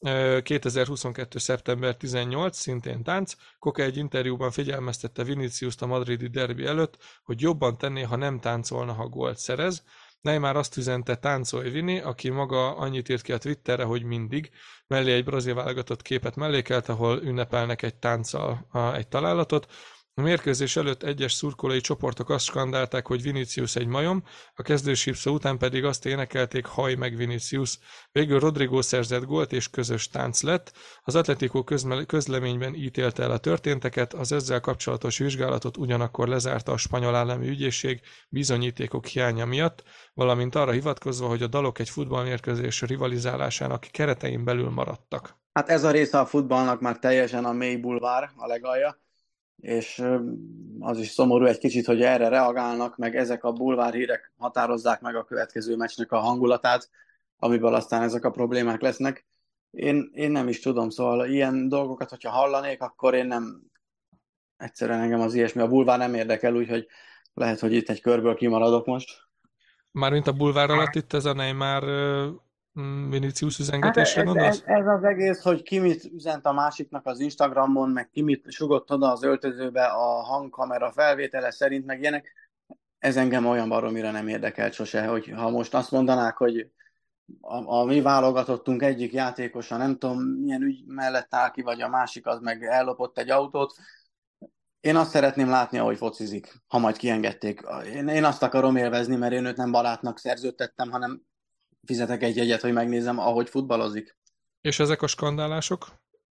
2022. 0.00 1.38
szeptember 1.38 1.96
18, 1.96 2.56
szintén 2.56 3.02
tánc. 3.02 3.34
Koke 3.58 3.82
egy 3.82 3.96
interjúban 3.96 4.50
figyelmeztette 4.50 5.24
Vinicius 5.24 5.74
a 5.78 5.86
madridi 5.86 6.26
derbi 6.26 6.66
előtt, 6.66 6.96
hogy 7.22 7.40
jobban 7.40 7.78
tenné, 7.78 8.02
ha 8.02 8.16
nem 8.16 8.40
táncolna, 8.40 8.92
ha 8.92 9.08
gólt 9.08 9.38
szerez. 9.38 9.82
Neymar 10.20 10.56
azt 10.56 10.76
üzente 10.76 11.16
táncolj 11.16 11.70
Vini, 11.70 12.00
aki 12.00 12.28
maga 12.28 12.76
annyit 12.76 13.08
írt 13.08 13.22
ki 13.22 13.32
a 13.32 13.38
Twitterre, 13.38 13.84
hogy 13.84 14.02
mindig, 14.02 14.50
mellé 14.86 15.12
egy 15.12 15.24
brazil 15.24 15.54
válogatott 15.54 16.02
képet 16.02 16.36
mellékelt, 16.36 16.88
ahol 16.88 17.22
ünnepelnek 17.22 17.82
egy 17.82 17.94
tánccal 17.94 18.68
egy 18.94 19.08
találatot. 19.08 19.66
A 20.18 20.20
mérkőzés 20.20 20.76
előtt 20.76 21.02
egyes 21.02 21.32
szurkolói 21.32 21.80
csoportok 21.80 22.30
azt 22.30 22.44
skandálták, 22.44 23.06
hogy 23.06 23.22
Vinicius 23.22 23.76
egy 23.76 23.86
majom, 23.86 24.22
a 24.54 24.62
kezdős 24.62 25.06
után 25.24 25.58
pedig 25.58 25.84
azt 25.84 26.06
énekelték, 26.06 26.66
haj 26.66 26.94
meg 26.94 27.16
Vinicius. 27.16 27.78
Végül 28.12 28.38
Rodrigo 28.38 28.82
szerzett 28.82 29.24
gólt 29.24 29.52
és 29.52 29.70
közös 29.70 30.08
tánc 30.08 30.42
lett. 30.42 30.72
Az 31.02 31.14
Atletico 31.14 31.64
közleményben 32.06 32.74
ítélte 32.74 33.22
el 33.22 33.30
a 33.30 33.38
történteket, 33.38 34.14
az 34.14 34.32
ezzel 34.32 34.60
kapcsolatos 34.60 35.18
vizsgálatot 35.18 35.76
ugyanakkor 35.76 36.28
lezárta 36.28 36.72
a 36.72 36.76
spanyol 36.76 37.14
állami 37.14 37.48
ügyészség 37.48 38.00
bizonyítékok 38.28 39.06
hiánya 39.06 39.44
miatt, 39.44 39.82
valamint 40.14 40.54
arra 40.54 40.70
hivatkozva, 40.70 41.28
hogy 41.28 41.42
a 41.42 41.46
dalok 41.46 41.78
egy 41.78 41.90
futballmérkőzés 41.90 42.82
rivalizálásának 42.82 43.86
keretein 43.90 44.44
belül 44.44 44.70
maradtak. 44.70 45.36
Hát 45.52 45.68
ez 45.68 45.84
a 45.84 45.90
része 45.90 46.18
a 46.18 46.26
futballnak 46.26 46.80
már 46.80 46.98
teljesen 46.98 47.44
a 47.44 47.52
mély 47.52 47.76
bulvár, 47.76 48.30
a 48.36 48.46
legalja 48.46 49.06
és 49.60 50.04
az 50.80 50.98
is 50.98 51.08
szomorú 51.08 51.44
egy 51.44 51.58
kicsit, 51.58 51.86
hogy 51.86 52.02
erre 52.02 52.28
reagálnak, 52.28 52.96
meg 52.96 53.16
ezek 53.16 53.44
a 53.44 53.52
bulvár 53.52 53.94
hírek 53.94 54.32
határozzák 54.38 55.00
meg 55.00 55.16
a 55.16 55.24
következő 55.24 55.76
meccsnek 55.76 56.12
a 56.12 56.18
hangulatát, 56.18 56.90
amiből 57.38 57.74
aztán 57.74 58.02
ezek 58.02 58.24
a 58.24 58.30
problémák 58.30 58.80
lesznek. 58.80 59.26
Én, 59.70 60.10
én 60.12 60.30
nem 60.30 60.48
is 60.48 60.60
tudom, 60.60 60.90
szóval 60.90 61.28
ilyen 61.28 61.68
dolgokat, 61.68 62.10
hogyha 62.10 62.30
hallanék, 62.30 62.82
akkor 62.82 63.14
én 63.14 63.26
nem, 63.26 63.62
egyszerűen 64.56 65.00
engem 65.00 65.20
az 65.20 65.34
ilyesmi, 65.34 65.62
a 65.62 65.68
bulvár 65.68 65.98
nem 65.98 66.14
érdekel, 66.14 66.54
úgyhogy 66.54 66.86
lehet, 67.34 67.60
hogy 67.60 67.72
itt 67.72 67.88
egy 67.88 68.00
körből 68.00 68.34
kimaradok 68.34 68.86
most. 68.86 69.26
Mármint 69.90 70.26
a 70.26 70.32
bulvár 70.32 70.70
alatt 70.70 70.94
itt 70.94 71.12
ez 71.12 71.24
a 71.24 71.32
Neymar 71.32 71.84
Vinicius 73.08 73.58
üzengetésre 73.58 74.26
hát 74.26 74.36
ez, 74.36 74.44
ez, 74.44 74.62
ez, 74.64 74.86
az 74.86 75.04
egész, 75.04 75.42
hogy 75.42 75.62
ki 75.62 75.78
mit 75.78 76.04
üzent 76.04 76.46
a 76.46 76.52
másiknak 76.52 77.06
az 77.06 77.20
Instagramon, 77.20 77.90
meg 77.90 78.08
ki 78.08 78.22
mit 78.22 78.50
sugott 78.50 78.92
oda 78.92 79.12
az 79.12 79.22
öltözőbe 79.22 79.84
a 79.84 80.22
hangkamera 80.22 80.92
felvétele 80.92 81.50
szerint, 81.50 81.86
meg 81.86 82.00
ilyenek, 82.00 82.32
ez 82.98 83.16
engem 83.16 83.46
olyan 83.46 83.68
baromira 83.68 84.10
nem 84.10 84.28
érdekelt 84.28 84.72
sose, 84.72 85.06
hogy 85.06 85.32
ha 85.36 85.50
most 85.50 85.74
azt 85.74 85.90
mondanák, 85.90 86.36
hogy 86.36 86.70
a, 87.40 87.78
a 87.78 87.84
mi 87.84 88.00
válogatottunk 88.00 88.82
egyik 88.82 89.12
játékosa, 89.12 89.76
nem 89.76 89.98
tudom 89.98 90.18
milyen 90.22 90.62
ügy 90.62 90.84
mellett 90.86 91.34
áll 91.34 91.50
ki, 91.50 91.62
vagy 91.62 91.80
a 91.80 91.88
másik 91.88 92.26
az 92.26 92.40
meg 92.40 92.64
ellopott 92.64 93.18
egy 93.18 93.30
autót, 93.30 93.74
én 94.80 94.96
azt 94.96 95.10
szeretném 95.10 95.48
látni, 95.48 95.78
ahogy 95.78 95.96
focizik, 95.96 96.62
ha 96.66 96.78
majd 96.78 96.96
kiengedték. 96.96 97.60
Én, 97.94 98.08
én 98.08 98.24
azt 98.24 98.42
akarom 98.42 98.76
élvezni, 98.76 99.16
mert 99.16 99.32
én 99.32 99.44
őt 99.44 99.56
nem 99.56 99.70
barátnak 99.70 100.18
szerződtettem, 100.18 100.90
hanem 100.90 101.22
fizetek 101.86 102.22
egy 102.22 102.36
jegyet, 102.36 102.60
hogy 102.60 102.72
megnézem, 102.72 103.18
ahogy 103.18 103.48
futballozik. 103.48 104.16
És 104.60 104.78
ezek 104.78 105.02
a 105.02 105.06
skandálások? 105.06 105.86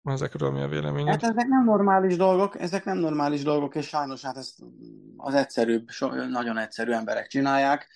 Ezekről 0.03 0.51
mi 0.51 0.61
a 0.61 0.67
véleményed? 0.67 1.21
Hát 1.21 1.31
ezek 1.31 1.47
nem 1.47 1.63
normális 1.63 2.15
dolgok, 2.15 2.59
ezek 2.59 2.85
nem 2.85 2.97
normális 2.97 3.43
dolgok, 3.43 3.75
és 3.75 3.87
sajnos 3.87 4.21
hát 4.21 4.37
ezt 4.37 4.59
az 5.17 5.33
egyszerűbb, 5.33 5.87
nagyon 6.29 6.57
egyszerű 6.57 6.91
emberek 6.91 7.27
csinálják, 7.27 7.87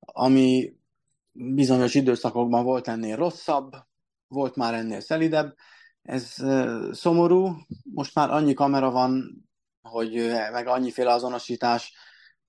ami 0.00 0.76
bizonyos 1.32 1.94
időszakokban 1.94 2.64
volt 2.64 2.88
ennél 2.88 3.16
rosszabb, 3.16 3.72
volt 4.28 4.56
már 4.56 4.74
ennél 4.74 5.00
szelidebb. 5.00 5.54
Ez 6.02 6.34
szomorú, 6.90 7.56
most 7.94 8.14
már 8.14 8.30
annyi 8.30 8.54
kamera 8.54 8.90
van, 8.90 9.44
hogy 9.82 10.32
meg 10.52 10.66
annyiféle 10.66 11.12
azonosítás, 11.12 11.94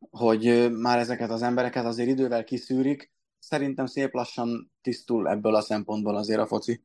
hogy 0.09 0.71
már 0.71 0.97
ezeket 0.99 1.29
az 1.29 1.41
embereket 1.41 1.85
azért 1.85 2.09
idővel 2.09 2.43
kiszűrik, 2.43 3.11
szerintem 3.39 3.85
szép 3.85 4.13
lassan 4.13 4.71
tisztul 4.81 5.29
ebből 5.29 5.55
a 5.55 5.61
szempontból 5.61 6.15
azért 6.15 6.39
a 6.39 6.45
foci. 6.45 6.83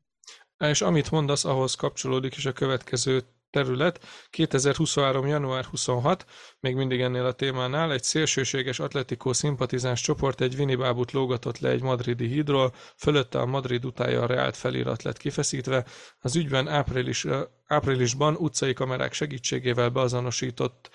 És 0.59 0.83
amit 0.83 1.11
mondasz, 1.11 1.45
ahhoz 1.45 1.75
kapcsolódik 1.75 2.37
is 2.37 2.47
a 2.47 2.53
következő 2.53 3.23
terület. 3.53 4.01
2023. 4.31 5.27
január 5.27 5.65
26, 5.65 6.27
még 6.61 6.75
mindig 6.75 7.01
ennél 7.01 7.25
a 7.25 7.33
témánál, 7.33 7.93
egy 7.93 8.03
szélsőséges 8.03 8.79
atletikó 8.79 9.33
szimpatizáns 9.33 10.01
csoport 10.01 10.41
egy 10.41 10.57
Vinibábut 10.57 11.13
lógatott 11.13 11.59
le 11.59 11.69
egy 11.69 11.83
madridi 11.83 12.27
hídról, 12.27 12.75
fölötte 12.97 13.39
a 13.41 13.47
Madrid 13.47 13.85
utája 13.85 14.23
a 14.23 14.27
Reált 14.27 14.57
felirat 14.57 15.03
lett 15.03 15.17
kifeszítve. 15.17 15.85
Az 16.21 16.37
ügyben 16.37 16.69
április, 16.69 17.27
áprilisban 17.67 18.35
utcai 18.35 18.73
kamerák 18.73 19.13
segítségével 19.13 19.89
beazonosított 19.89 20.91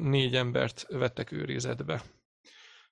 négy 0.00 0.34
embert 0.34 0.86
vettek 0.88 1.32
őrizetbe. 1.32 2.02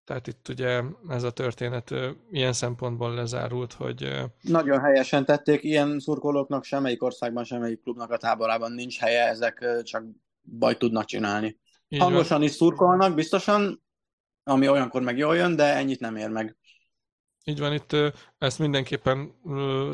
Tehát 0.04 0.26
itt 0.26 0.48
ugye 0.48 0.82
ez 1.08 1.22
a 1.22 1.30
történet 1.30 1.94
ilyen 2.30 2.52
szempontból 2.52 3.14
lezárult, 3.14 3.72
hogy... 3.72 4.22
Nagyon 4.40 4.80
helyesen 4.80 5.24
tették, 5.24 5.62
ilyen 5.62 5.98
szurkolóknak 5.98 6.64
semmelyik 6.64 7.02
országban, 7.02 7.44
semmelyik 7.44 7.82
klubnak 7.82 8.10
a 8.10 8.16
táborában 8.16 8.72
nincs 8.72 8.98
helye, 8.98 9.28
ezek 9.28 9.82
csak 9.82 10.04
bajt 10.58 10.78
tudnak 10.78 11.04
csinálni. 11.04 11.58
Így 11.88 12.00
Hangosan 12.00 12.38
van. 12.38 12.46
is 12.46 12.52
szurkolnak, 12.52 13.14
biztosan, 13.14 13.82
ami 14.44 14.68
olyankor 14.68 15.02
meg 15.02 15.16
jól 15.16 15.36
jön, 15.36 15.56
de 15.56 15.74
ennyit 15.74 16.00
nem 16.00 16.16
ér 16.16 16.28
meg. 16.28 16.56
Így 17.44 17.58
van, 17.58 17.72
itt 17.72 17.96
ezt 18.38 18.58
mindenképpen 18.58 19.34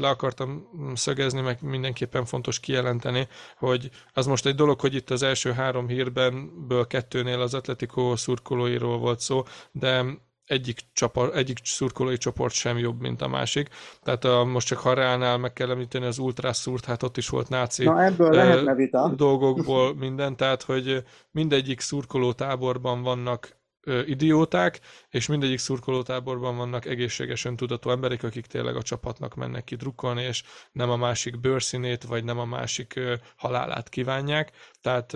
le 0.01 0.09
akartam 0.09 0.69
szögezni, 0.95 1.41
meg 1.41 1.59
mindenképpen 1.63 2.25
fontos 2.25 2.61
kijelenteni, 2.61 3.29
hogy 3.57 3.91
az 4.13 4.27
most 4.27 4.47
egy 4.47 4.55
dolog, 4.55 4.81
hogy 4.81 4.95
itt 4.95 5.11
az 5.11 5.23
első 5.23 5.53
három 5.53 5.89
hírben 5.89 6.67
ből 6.67 6.87
kettőnél 6.87 7.41
az 7.41 7.55
Atletico 7.55 8.17
szurkolóiról 8.17 8.99
volt 8.99 9.21
szó, 9.21 9.43
de 9.73 10.05
egyik, 10.45 10.81
csapar, 10.93 11.37
egyik 11.37 11.59
szurkolói 11.65 12.17
csoport 12.17 12.55
sem 12.55 12.79
jobb, 12.79 13.01
mint 13.01 13.23
a 13.23 13.29
másik. 13.29 13.69
Tehát 14.03 14.25
a, 14.25 14.45
most 14.45 14.67
csak 14.67 14.79
ha 14.79 14.95
Reálnál 14.95 15.39
meg 15.39 15.53
kell 15.53 15.71
említeni 15.71 16.07
az 16.07 16.19
ultrászúrt, 16.19 16.85
hát 16.85 17.03
ott 17.03 17.17
is 17.17 17.29
volt 17.29 17.49
náci 17.49 17.85
Na, 17.85 18.05
ebből 18.05 18.31
lehetne 18.31 18.75
vita. 18.75 19.13
dolgokból 19.17 19.95
minden, 19.95 20.37
tehát 20.37 20.63
hogy 20.63 21.03
mindegyik 21.31 21.81
szurkoló 21.81 22.33
táborban 22.33 23.03
vannak 23.03 23.58
idióták, 24.07 24.81
és 25.09 25.27
mindegyik 25.27 25.59
szurkolótáborban 25.59 26.57
vannak 26.57 26.85
egészségesen 26.85 27.57
tudatú 27.57 27.91
emberek, 27.91 28.23
akik 28.23 28.47
tényleg 28.47 28.77
a 28.77 28.83
csapatnak 28.83 29.35
mennek 29.35 29.65
ki 29.65 29.77
drukkolni, 29.77 30.23
és 30.23 30.43
nem 30.73 30.91
a 30.91 30.97
másik 30.97 31.41
bőrszínét, 31.41 32.05
vagy 32.05 32.25
nem 32.25 32.39
a 32.39 32.45
másik 32.45 33.01
halálát 33.37 33.89
kívánják. 33.89 34.53
Tehát 34.81 35.13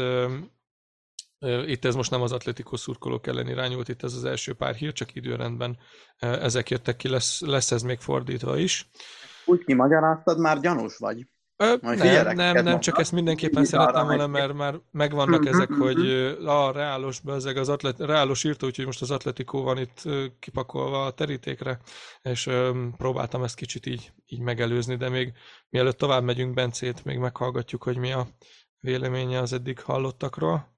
itt 1.67 1.85
ez 1.85 1.95
most 1.95 2.11
nem 2.11 2.23
az 2.23 2.33
atletikus 2.33 2.81
szurkolók 2.81 3.27
ellen 3.27 3.49
irányult, 3.49 3.89
itt 3.89 4.03
ez 4.03 4.15
az 4.15 4.25
első 4.25 4.55
pár 4.55 4.75
hír, 4.75 4.93
csak 4.93 5.15
időrendben 5.15 5.79
ezek 6.19 6.71
jöttek 6.71 6.97
ki, 6.97 7.09
lesz, 7.09 7.41
lesz 7.41 7.71
ez 7.71 7.83
még 7.83 8.01
fordítva 8.01 8.57
is. 8.57 8.91
Úgy 9.45 9.65
kimagyaráztad, 9.65 10.39
már 10.39 10.61
gyanús 10.61 10.97
vagy. 10.97 11.27
Ö, 11.63 11.77
nem, 11.81 12.37
nem, 12.37 12.65
nem, 12.65 12.81
csak 12.81 12.99
ezt 12.99 13.13
mindenképpen 13.13 13.65
szeretném 13.65 14.07
volna, 14.07 14.27
mert 14.27 14.53
már 14.53 14.81
megvannak 14.91 15.47
ezek, 15.47 15.73
hogy 15.73 16.11
a 16.45 16.73
reálos 16.73 17.21
ezek 17.27 17.57
az 17.57 17.69
atlet, 17.69 17.99
reálos 17.99 18.45
írta, 18.45 18.67
úgyhogy 18.67 18.87
most 18.87 19.03
az 19.03 19.11
Atletico 19.11 19.63
van 19.63 19.79
itt 19.79 20.03
kipakolva 20.39 21.05
a 21.05 21.11
terítékre, 21.11 21.79
és 22.23 22.51
próbáltam 22.97 23.43
ezt 23.43 23.55
kicsit 23.55 23.87
így, 23.87 24.13
így 24.27 24.41
megelőzni, 24.41 24.97
de 24.97 25.09
még 25.09 25.33
mielőtt 25.69 25.99
tovább 25.99 26.23
megyünk 26.23 26.55
Bencét, 26.55 27.05
még 27.05 27.19
meghallgatjuk, 27.19 27.83
hogy 27.83 27.97
mi 27.97 28.13
a 28.13 28.27
véleménye 28.81 29.39
az 29.39 29.53
eddig 29.53 29.81
hallottakról. 29.81 30.71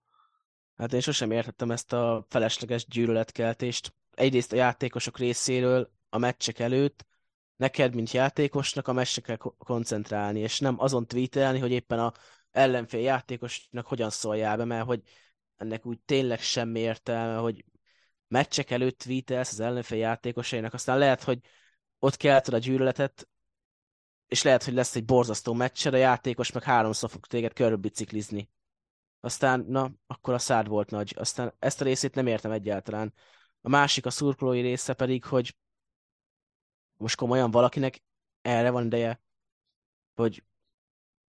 Hát 0.77 0.93
én 0.93 1.01
sosem 1.01 1.31
értettem 1.31 1.71
ezt 1.71 1.93
a 1.93 2.27
felesleges 2.29 2.87
gyűlöletkeltést. 2.87 3.95
Egyrészt 4.11 4.53
a 4.53 4.57
játékosok 4.57 5.19
részéről 5.19 5.91
a 6.09 6.19
meccsek 6.19 6.59
előtt, 6.59 7.05
neked, 7.57 7.95
mint 7.95 8.11
játékosnak 8.11 8.89
a 8.89 8.93
meccsre 8.93 9.23
kell 9.23 9.37
koncentrálni, 9.59 10.41
és 10.41 10.61
nem 10.61 10.81
azon 10.81 11.07
tweetelni, 11.07 11.59
hogy 11.59 11.71
éppen 11.71 11.99
a 11.99 12.13
ellenfél 12.51 13.01
játékosnak 13.01 13.87
hogyan 13.87 14.11
szóljál 14.11 14.57
be, 14.57 14.65
mert 14.65 14.87
hogy 14.87 15.03
ennek 15.57 15.87
úgy 15.87 16.01
tényleg 16.01 16.41
semmi 16.41 16.81
értelme, 16.81 17.37
hogy 17.37 17.65
meccsek 18.29 18.71
előtt 18.71 18.99
tweetelsz 18.99 19.53
az 19.53 19.61
ellenfél 19.61 19.99
játékosainak, 19.99 20.75
aztán 20.75 20.99
lehet, 20.99 21.23
hogy 21.23 21.39
ott 21.99 22.17
kelted 22.17 22.55
a 22.55 22.59
gyűlöletet, 22.59 23.29
és 24.27 24.43
lehet, 24.43 24.65
hogy 24.65 24.75
lesz 24.75 24.97
egy 24.97 25.05
borzasztó 25.05 25.53
meccsed, 25.53 25.95
a 25.95 25.97
játékos 25.97 26.53
meg 26.53 26.63
háromszor 26.63 27.11
fog 27.11 27.27
téged 27.27 27.53
körbiciklizni. 27.53 28.51
Aztán, 29.21 29.65
na, 29.69 29.91
akkor 30.07 30.35
a 30.35 30.39
szád 30.39 30.69
volt 30.69 30.91
nagy. 30.91 31.15
Aztán 31.19 31.55
ezt 31.59 31.81
a 31.81 31.85
részét 31.85 32.15
nem 32.15 32.27
értem 32.27 32.51
egyáltalán. 32.51 33.13
A 33.61 33.69
másik, 33.69 34.07
a 34.07 34.11
szurkolói 34.11 34.61
része 34.61 34.93
pedig, 34.93 35.25
hogy 35.25 35.57
most 36.97 37.17
komolyan 37.17 37.51
valakinek 37.51 38.03
erre 38.43 38.71
van 38.71 38.85
ideje, 38.85 39.21
hogy 40.15 40.45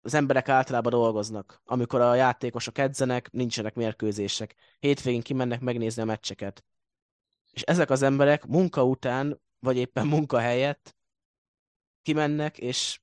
az 0.01 0.13
emberek 0.13 0.49
általában 0.49 0.91
dolgoznak. 0.91 1.61
Amikor 1.65 2.01
a 2.01 2.15
játékosok 2.15 2.77
edzenek, 2.77 3.31
nincsenek 3.31 3.75
mérkőzések. 3.75 4.55
Hétvégén 4.79 5.21
kimennek 5.21 5.59
megnézni 5.59 6.01
a 6.01 6.05
meccseket. 6.05 6.65
És 7.51 7.61
ezek 7.61 7.89
az 7.89 8.01
emberek 8.01 8.45
munka 8.45 8.83
után, 8.83 9.41
vagy 9.59 9.77
éppen 9.77 10.07
munka 10.07 10.39
helyett 10.39 10.95
kimennek, 12.01 12.57
és 12.57 12.99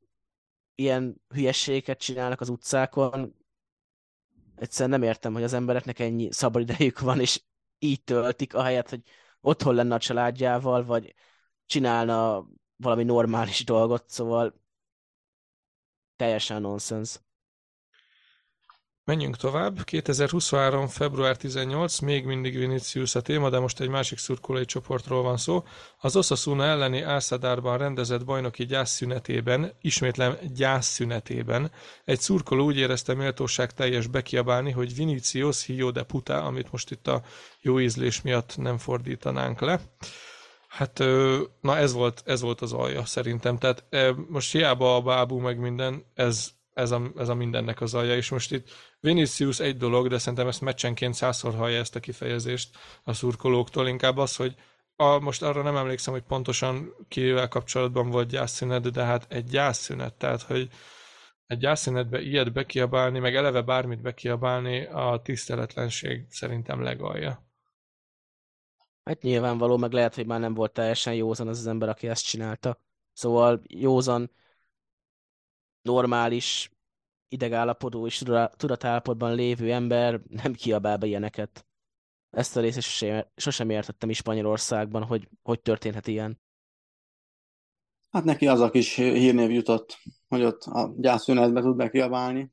ilyen 0.75 1.23
hülyességeket 1.29 1.99
csinálnak 1.99 2.41
az 2.41 2.49
utcákon. 2.49 3.37
Egyszerűen 4.57 5.01
nem 5.01 5.09
értem, 5.09 5.33
hogy 5.33 5.43
az 5.43 5.53
embereknek 5.53 5.99
ennyi 5.99 6.33
szabadidejük 6.33 7.01
van, 7.01 7.21
és 7.21 7.43
így 7.79 8.05
töltik, 8.05 8.55
ahelyett, 8.55 8.89
hogy 8.89 9.03
otthon 9.41 9.75
lenne 9.75 9.95
a 9.95 9.99
családjával, 9.99 10.85
vagy 10.85 11.15
csinálna 11.67 12.47
valami 12.77 13.05
normális 13.05 13.65
dolgot, 13.65 14.05
szóval 14.09 14.61
teljesen 16.17 16.61
nonsens. 16.61 17.21
Menjünk 19.05 19.37
tovább. 19.37 19.85
2023. 19.85 20.89
február 20.89 21.37
18, 21.37 21.99
még 21.99 22.25
mindig 22.25 22.59
Vinicius 22.59 23.15
a 23.15 23.21
téma, 23.21 23.51
de 23.51 23.59
most 23.59 23.81
egy 23.81 23.89
másik 23.89 24.19
szurkolói 24.19 24.65
csoportról 24.65 25.23
van 25.23 25.37
szó. 25.37 25.65
Az 25.99 26.17
Osasuna 26.17 26.65
elleni 26.65 27.01
Álszadárban 27.01 27.79
rendezett 27.79 28.25
bajnoki 28.25 28.65
gyászszünetében, 28.65 29.73
ismétlem 29.81 30.37
gyászszünetében, 30.55 31.71
egy 32.05 32.21
szurkoló 32.21 32.65
úgy 32.65 32.77
érezte 32.77 33.15
méltóság 33.15 33.73
teljes 33.73 34.07
bekiabálni, 34.07 34.71
hogy 34.71 34.95
Vinicius 34.95 35.65
hió 35.65 35.91
de 35.91 36.03
puta, 36.03 36.43
amit 36.45 36.73
most 36.73 36.91
itt 36.91 37.07
a 37.07 37.23
jó 37.61 37.81
ízlés 37.81 38.23
miatt 38.23 38.57
nem 38.57 38.79
fordítanánk 38.79 39.61
le. 39.61 39.81
Hát, 40.73 40.99
na 41.61 41.77
ez 41.77 41.93
volt, 41.93 42.23
ez 42.25 42.41
volt 42.41 42.61
az 42.61 42.73
alja 42.73 43.05
szerintem. 43.05 43.59
Tehát 43.59 43.85
most 44.29 44.53
hiába 44.53 44.97
a 44.97 45.01
bábú 45.01 45.39
meg 45.39 45.59
minden, 45.59 46.05
ez, 46.15 46.51
ez, 46.75 46.91
a, 46.91 47.13
ez 47.17 47.29
a 47.29 47.35
mindennek 47.35 47.81
az 47.81 47.95
alja. 47.95 48.17
És 48.17 48.31
most 48.31 48.53
itt 48.53 48.71
Vinicius 49.01 49.61
egy 49.61 49.77
dolog, 49.77 50.09
de 50.09 50.19
szerintem 50.19 50.49
ezt 50.49 50.61
meccsenként 50.61 51.15
százszor 51.15 51.55
hallja 51.55 51.79
ezt 51.79 51.97
a 51.97 52.01
kifejezést 52.01 52.77
a 53.05 53.13
szurkolóktól. 53.13 53.89
Inkább 53.89 54.17
az, 54.17 54.37
hogy 54.37 54.55
a, 54.97 55.19
most 55.19 55.43
arra 55.43 55.63
nem 55.63 55.77
emlékszem, 55.77 56.13
hogy 56.13 56.23
pontosan 56.23 56.95
kivel 57.09 57.49
kapcsolatban 57.49 58.11
volt 58.11 58.29
gyászszünet, 58.29 58.91
de 58.91 59.05
hát 59.05 59.27
egy 59.29 59.45
gyászszünet, 59.45 60.15
tehát 60.15 60.43
hogy 60.43 60.69
egy 61.47 61.59
gyászszünetbe 61.59 62.21
ilyet 62.21 62.53
bekiabálni, 62.53 63.19
meg 63.19 63.37
eleve 63.37 63.63
bármit 63.63 64.01
bekiabálni, 64.01 64.85
a 64.85 65.21
tiszteletlenség 65.23 66.27
szerintem 66.29 66.83
legalja. 66.83 67.52
Hát 69.05 69.23
nyilvánvaló, 69.23 69.77
meg 69.77 69.93
lehet, 69.93 70.15
hogy 70.15 70.27
már 70.27 70.41
nem 70.41 70.55
volt 70.55 70.73
teljesen 70.73 71.15
józan 71.15 71.49
az 71.49 71.59
az 71.59 71.67
ember, 71.67 71.89
aki 71.89 72.09
ezt 72.09 72.25
csinálta. 72.25 72.79
Szóval 73.13 73.63
józan, 73.69 74.31
normális, 75.83 76.71
idegállapodó 77.29 78.07
és 78.07 78.23
tudatállapotban 78.57 79.35
lévő 79.35 79.73
ember 79.73 80.21
nem 80.29 80.53
kiabál 80.53 80.97
be 80.97 81.07
ilyeneket. 81.07 81.67
Ezt 82.31 82.57
a 82.57 82.61
részt 82.61 82.81
sosem, 82.81 83.27
sosem 83.37 83.71
értettem 83.71 84.11
is 84.11 84.17
Spanyolországban, 84.17 85.05
hogy 85.05 85.29
hogy 85.43 85.61
történhet 85.61 86.07
ilyen. 86.07 86.41
Hát 88.11 88.25
neki 88.25 88.47
az 88.47 88.61
a 88.61 88.71
kis 88.71 88.95
hírnév 88.95 89.51
jutott, 89.51 89.99
hogy 90.29 90.45
ott 90.45 90.63
a 90.63 90.95
gyászszünetbe 90.97 91.61
tud 91.61 91.77
bekiabálni. 91.77 92.53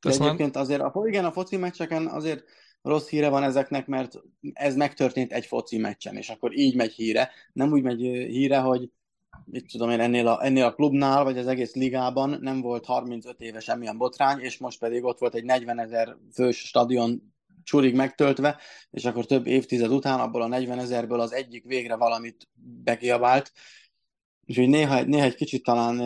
De 0.00 0.10
egyébként 0.10 0.56
azért, 0.56 0.80
a, 0.80 1.02
igen, 1.06 1.24
a 1.24 1.32
foci 1.32 1.56
meccseken 1.56 2.06
azért 2.06 2.44
rossz 2.82 3.08
híre 3.08 3.28
van 3.28 3.42
ezeknek, 3.42 3.86
mert 3.86 4.20
ez 4.52 4.76
megtörtént 4.76 5.32
egy 5.32 5.46
foci 5.46 5.78
meccsen, 5.78 6.16
és 6.16 6.28
akkor 6.28 6.58
így 6.58 6.74
megy 6.74 6.92
híre. 6.92 7.30
Nem 7.52 7.72
úgy 7.72 7.82
megy 7.82 8.00
híre, 8.00 8.58
hogy 8.58 8.90
mit 9.44 9.70
tudom 9.70 9.90
én, 9.90 10.00
ennél 10.00 10.28
a, 10.28 10.44
ennél 10.44 10.64
a 10.64 10.74
klubnál, 10.74 11.24
vagy 11.24 11.38
az 11.38 11.46
egész 11.46 11.74
ligában 11.74 12.38
nem 12.40 12.60
volt 12.60 12.84
35 12.84 13.40
éves 13.40 13.64
semmilyen 13.64 13.98
botrány, 13.98 14.40
és 14.40 14.58
most 14.58 14.78
pedig 14.78 15.04
ott 15.04 15.18
volt 15.18 15.34
egy 15.34 15.44
40 15.44 15.78
ezer 15.78 16.16
fős 16.32 16.58
stadion 16.58 17.34
csurig 17.62 17.94
megtöltve, 17.94 18.60
és 18.90 19.04
akkor 19.04 19.26
több 19.26 19.46
évtized 19.46 19.90
után 19.90 20.20
abból 20.20 20.42
a 20.42 20.46
40 20.46 20.78
ezerből 20.78 21.20
az 21.20 21.32
egyik 21.32 21.64
végre 21.64 21.96
valamit 21.96 22.48
bekiabált, 22.84 23.52
Úgyhogy 24.48 24.68
néha, 24.68 25.02
néha 25.02 25.24
egy 25.24 25.34
kicsit 25.34 25.62
talán 25.62 25.98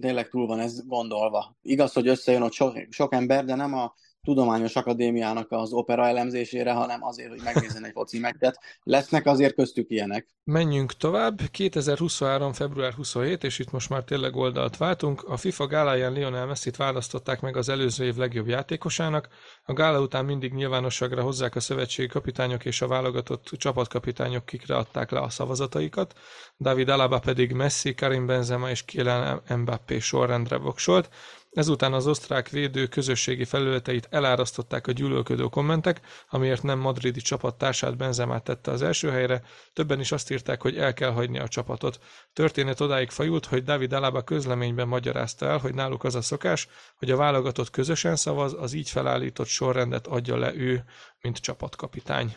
tényleg 0.00 0.28
túl 0.28 0.46
van 0.46 0.58
ez 0.58 0.86
gondolva. 0.86 1.56
Igaz, 1.62 1.92
hogy 1.92 2.08
összejön 2.08 2.42
ott 2.42 2.52
sok, 2.52 2.86
sok 2.90 3.12
ember, 3.12 3.44
de 3.44 3.54
nem 3.54 3.74
a 3.74 3.94
tudományos 4.22 4.76
akadémiának 4.76 5.50
az 5.50 5.72
opera 5.72 6.06
elemzésére, 6.06 6.72
hanem 6.72 7.04
azért, 7.04 7.28
hogy 7.28 7.40
megnézzen 7.44 7.84
egy 7.84 7.92
foci 7.92 8.18
meccset. 8.18 8.58
Lesznek 8.82 9.26
azért 9.26 9.54
köztük 9.54 9.90
ilyenek. 9.90 10.28
Menjünk 10.44 10.92
tovább. 10.92 11.40
2023. 11.50 12.52
február 12.52 12.92
27, 12.92 13.44
és 13.44 13.58
itt 13.58 13.70
most 13.70 13.88
már 13.88 14.04
tényleg 14.04 14.36
oldalt 14.36 14.76
váltunk. 14.76 15.22
A 15.22 15.36
FIFA 15.36 15.66
gáláján 15.66 16.12
Lionel 16.12 16.46
Messi-t 16.46 16.76
választották 16.76 17.40
meg 17.40 17.56
az 17.56 17.68
előző 17.68 18.04
év 18.04 18.16
legjobb 18.16 18.48
játékosának. 18.48 19.28
A 19.64 19.72
gála 19.72 20.00
után 20.00 20.24
mindig 20.24 20.52
nyilvánosságra 20.52 21.22
hozzák 21.22 21.56
a 21.56 21.60
szövetségi 21.60 22.08
kapitányok 22.08 22.64
és 22.64 22.82
a 22.82 22.86
válogatott 22.86 23.44
csapatkapitányok, 23.56 24.46
kikre 24.46 24.76
adták 24.76 25.10
le 25.10 25.20
a 25.20 25.28
szavazataikat. 25.28 26.18
David 26.58 26.88
Alaba 26.88 27.18
pedig 27.18 27.52
Messi, 27.52 27.94
Karim 27.94 28.26
Benzema 28.26 28.70
és 28.70 28.84
Kylian 28.84 29.42
Mbappé 29.56 29.98
sorrendre 29.98 30.56
voksolt. 30.56 31.08
Ezután 31.50 31.92
az 31.92 32.06
osztrák 32.06 32.48
védő 32.48 32.86
közösségi 32.86 33.44
felületeit 33.44 34.06
elárasztották 34.10 34.86
a 34.86 34.92
gyűlölködő 34.92 35.44
kommentek, 35.44 36.00
amiért 36.28 36.62
nem 36.62 36.78
madridi 36.78 37.20
csapat 37.20 37.58
társát 37.58 37.96
Benzemát 37.96 38.42
tette 38.42 38.70
az 38.70 38.82
első 38.82 39.10
helyre, 39.10 39.42
többen 39.72 40.00
is 40.00 40.12
azt 40.12 40.30
írták, 40.30 40.62
hogy 40.62 40.76
el 40.76 40.94
kell 40.94 41.10
hagyni 41.10 41.38
a 41.38 41.48
csapatot. 41.48 42.00
Történet 42.32 42.80
odáig 42.80 43.10
fajult, 43.10 43.46
hogy 43.46 43.62
David 43.62 43.92
Alaba 43.92 44.22
közleményben 44.22 44.88
magyarázta 44.88 45.46
el, 45.46 45.58
hogy 45.58 45.74
náluk 45.74 46.04
az 46.04 46.14
a 46.14 46.22
szokás, 46.22 46.68
hogy 46.96 47.10
a 47.10 47.16
válogatott 47.16 47.70
közösen 47.70 48.16
szavaz, 48.16 48.54
az 48.58 48.72
így 48.72 48.90
felállított 48.90 49.46
sorrendet 49.46 50.06
adja 50.06 50.36
le 50.36 50.54
ő, 50.54 50.84
mint 51.20 51.38
csapatkapitány. 51.38 52.36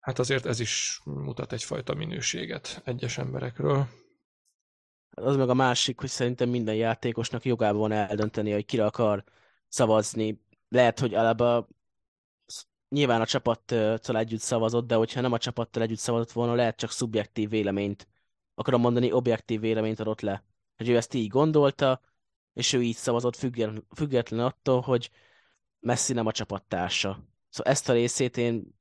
Hát 0.00 0.18
azért 0.18 0.46
ez 0.46 0.60
is 0.60 1.00
mutat 1.04 1.52
egyfajta 1.52 1.94
minőséget 1.94 2.82
egyes 2.84 3.18
emberekről. 3.18 3.88
Az 5.14 5.36
meg 5.36 5.48
a 5.48 5.54
másik, 5.54 6.00
hogy 6.00 6.08
szerintem 6.08 6.48
minden 6.48 6.74
játékosnak 6.74 7.44
jogában 7.44 7.80
van 7.80 7.92
eldönteni, 7.92 8.52
hogy 8.52 8.64
kire 8.64 8.84
akar 8.84 9.24
szavazni. 9.68 10.40
Lehet, 10.68 11.00
hogy 11.00 11.14
alapban 11.14 11.68
nyilván 12.88 13.20
a 13.20 13.26
csapattal 13.26 14.16
együtt 14.16 14.40
szavazott, 14.40 14.86
de 14.86 14.94
hogyha 14.94 15.20
nem 15.20 15.32
a 15.32 15.38
csapattal 15.38 15.82
együtt 15.82 15.98
szavazott 15.98 16.32
volna, 16.32 16.54
lehet 16.54 16.76
csak 16.76 16.90
szubjektív 16.90 17.48
véleményt. 17.48 18.08
Akarom 18.54 18.80
mondani, 18.80 19.12
objektív 19.12 19.60
véleményt 19.60 20.00
adott 20.00 20.20
le. 20.20 20.44
Hogy 20.76 20.88
ő 20.88 20.96
ezt 20.96 21.14
így 21.14 21.28
gondolta, 21.28 22.00
és 22.52 22.72
ő 22.72 22.82
így 22.82 22.96
szavazott 22.96 23.36
független, 23.36 23.86
független 23.96 24.40
attól, 24.40 24.80
hogy 24.80 25.10
Messi 25.80 26.12
nem 26.12 26.26
a 26.26 26.32
csapattársa. 26.32 27.24
Szóval 27.48 27.72
ezt 27.72 27.88
a 27.88 27.92
részét 27.92 28.36
én 28.36 28.74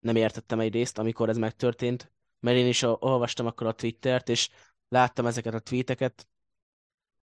nem 0.00 0.16
értettem 0.16 0.60
egy 0.60 0.72
részt, 0.72 0.98
amikor 0.98 1.28
ez 1.28 1.36
megtörtént, 1.36 2.12
mert 2.40 2.56
én 2.56 2.66
is 2.66 2.82
olvastam 2.82 3.46
akkor 3.46 3.66
a 3.66 3.72
Twittert, 3.72 4.28
és 4.28 4.50
láttam 4.88 5.26
ezeket 5.26 5.54
a 5.54 5.60
tweeteket, 5.60 6.28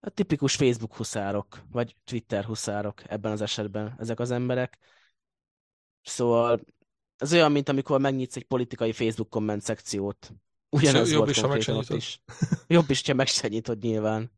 a 0.01 0.11
tipikus 0.11 0.57
Facebook 0.57 0.97
huszárok, 0.97 1.63
vagy 1.71 1.97
Twitter 2.05 2.45
huszárok 2.45 3.03
ebben 3.07 3.33
az 3.33 3.41
esetben 3.41 3.95
ezek 3.99 4.21
az 4.21 4.31
emberek. 4.31 4.79
Szóval 6.03 6.61
ez 7.17 7.33
olyan, 7.33 7.53
mint 7.53 7.69
amikor 7.69 8.01
megnyitsz 8.01 8.37
egy 8.37 8.47
politikai 8.47 8.93
Facebook 8.93 9.31
komment 9.31 9.63
szekciót. 9.63 10.33
Ugyanez 10.69 11.11
jobb 11.11 11.19
volt 11.19 11.31
is, 11.31 11.41
konkrétan 11.41 11.77
ott 11.77 11.91
is. 11.91 12.23
Jobb 12.67 12.91
is, 12.91 13.07
ha 13.07 13.15
meg 13.15 13.27
se 13.27 13.49
nyitod 13.49 13.83
nyilván. 13.83 14.31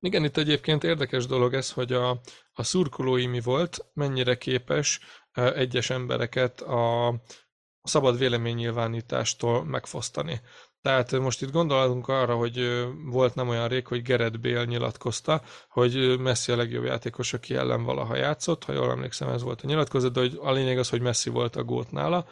Igen, 0.00 0.24
itt 0.24 0.36
egyébként 0.36 0.84
érdekes 0.84 1.26
dolog 1.26 1.54
ez, 1.54 1.72
hogy 1.72 1.92
a, 1.92 2.20
a 2.52 2.62
szurkolói 2.62 3.26
mi 3.26 3.40
volt, 3.40 3.86
mennyire 3.92 4.38
képes 4.38 5.00
egyes 5.32 5.90
embereket 5.90 6.60
a, 6.60 7.06
a 7.08 7.88
szabad 7.88 8.18
véleménynyilvánítástól 8.18 9.64
megfosztani. 9.64 10.40
Tehát 10.86 11.18
most 11.18 11.42
itt 11.42 11.50
gondolunk 11.50 12.08
arra, 12.08 12.34
hogy 12.34 12.86
volt 13.04 13.34
nem 13.34 13.48
olyan 13.48 13.68
rég, 13.68 13.86
hogy 13.86 14.02
Gerett 14.02 14.40
Bél 14.40 14.64
nyilatkozta, 14.64 15.42
hogy 15.68 16.18
Messi 16.18 16.52
a 16.52 16.56
legjobb 16.56 16.84
játékos, 16.84 17.32
aki 17.32 17.54
ellen 17.54 17.84
valaha 17.84 18.16
játszott, 18.16 18.64
ha 18.64 18.72
jól 18.72 18.90
emlékszem, 18.90 19.28
ez 19.28 19.42
volt 19.42 19.60
a 19.60 19.66
nyilatkozat, 19.66 20.12
de 20.12 20.20
hogy 20.20 20.38
a 20.40 20.52
lényeg 20.52 20.78
az, 20.78 20.88
hogy 20.88 21.00
Messi 21.00 21.30
volt 21.30 21.56
a 21.56 21.64
gót 21.64 21.90
nála, 21.90 22.26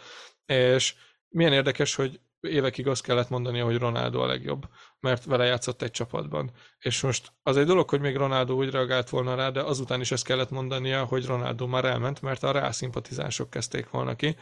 és 0.46 0.94
milyen 1.28 1.52
érdekes, 1.52 1.94
hogy 1.94 2.20
évekig 2.44 2.87
azt 2.87 3.02
kellett 3.02 3.28
mondania, 3.28 3.64
hogy 3.64 3.78
Ronaldo 3.78 4.20
a 4.20 4.26
legjobb, 4.26 4.68
mert 5.00 5.24
vele 5.24 5.44
játszott 5.44 5.83
egy 5.83 5.90
csapatban. 5.90 6.50
És 6.78 7.00
most 7.00 7.33
az 7.42 7.57
egy 7.57 7.66
dolog, 7.66 7.90
hogy 7.90 8.00
még 8.00 8.16
Ronaldo 8.16 8.54
úgy 8.54 8.70
reagált 8.70 9.09
volna 9.09 9.35
rá, 9.35 9.50
de 9.50 9.62
azután 9.62 10.00
is 10.00 10.11
ezt 10.11 10.24
kellett 10.24 10.50
mondania, 10.50 11.04
hogy 11.04 11.26
Ronaldo 11.26 11.66
már 11.66 11.85
elment, 11.85 12.22
mert 12.22 12.42
a 12.42 12.50
rá 12.50 12.70
szimpatizánsok 12.70 13.50
kezdték 13.50 13.90
volna 13.90 14.14
ki. 14.16 14.37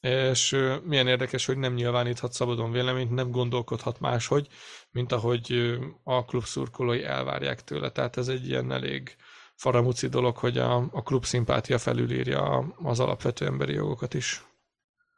És 0.00 0.56
milyen 0.84 1.06
érdekes, 1.06 1.46
hogy 1.46 1.58
nem 1.58 1.74
nyilváníthat 1.74 2.32
szabadon 2.32 2.72
véleményt, 2.72 3.10
nem 3.10 3.30
gondolkodhat 3.30 4.00
máshogy, 4.00 4.48
mint 4.90 5.12
ahogy 5.12 5.78
a 6.02 6.24
klub 6.24 6.44
szurkolói 6.44 7.04
elvárják 7.04 7.64
tőle. 7.64 7.90
Tehát 7.90 8.16
ez 8.16 8.28
egy 8.28 8.48
ilyen 8.48 8.72
elég 8.72 9.16
faramuci 9.54 10.08
dolog, 10.08 10.36
hogy 10.36 10.58
a, 10.58 10.76
a 10.76 11.02
klub 11.02 11.24
szimpátia 11.24 11.78
felülírja 11.78 12.74
az 12.82 13.00
alapvető 13.00 13.46
emberi 13.46 13.72
jogokat 13.72 14.14
is 14.14 14.42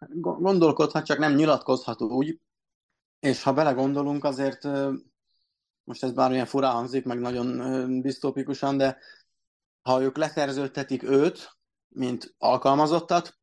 gondolkodhat, 0.09 1.05
csak 1.05 1.19
nem 1.19 1.35
nyilatkozhat 1.35 2.03
úgy, 2.03 2.41
és 3.21 3.43
ha 3.43 3.53
belegondolunk, 3.53 4.25
azért 4.25 4.69
most 5.85 6.03
ez 6.03 6.13
bár 6.13 6.31
olyan 6.31 6.47
furán 6.47 6.73
hangzik, 6.73 7.05
meg 7.05 7.19
nagyon 7.19 8.01
disztópikusan, 8.01 8.77
de 8.77 8.99
ha 9.83 10.03
ők 10.03 10.17
leszerződtetik 10.17 11.03
őt, 11.03 11.59
mint 11.89 12.35
alkalmazottat, 12.39 13.39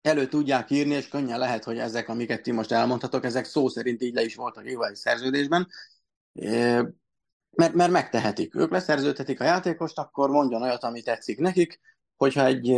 elő 0.00 0.28
tudják 0.28 0.70
írni, 0.70 0.94
és 0.94 1.08
könnyen 1.08 1.38
lehet, 1.38 1.64
hogy 1.64 1.78
ezek, 1.78 2.08
amiket 2.08 2.42
ti 2.42 2.50
most 2.50 2.72
elmondhatok, 2.72 3.24
ezek 3.24 3.44
szó 3.44 3.68
szerint 3.68 4.02
így 4.02 4.14
le 4.14 4.22
is 4.22 4.34
voltak 4.34 4.68
írva 4.68 4.86
egy 4.86 4.94
szerződésben, 4.94 5.68
mert, 7.50 7.74
mert 7.74 7.90
megtehetik. 7.90 8.54
Ők 8.54 8.70
leszerződtetik 8.70 9.40
a 9.40 9.44
játékost, 9.44 9.98
akkor 9.98 10.30
mondjon 10.30 10.62
olyat, 10.62 10.82
ami 10.82 11.02
tetszik 11.02 11.38
nekik, 11.38 11.80
hogyha 12.16 12.44
egy 12.44 12.76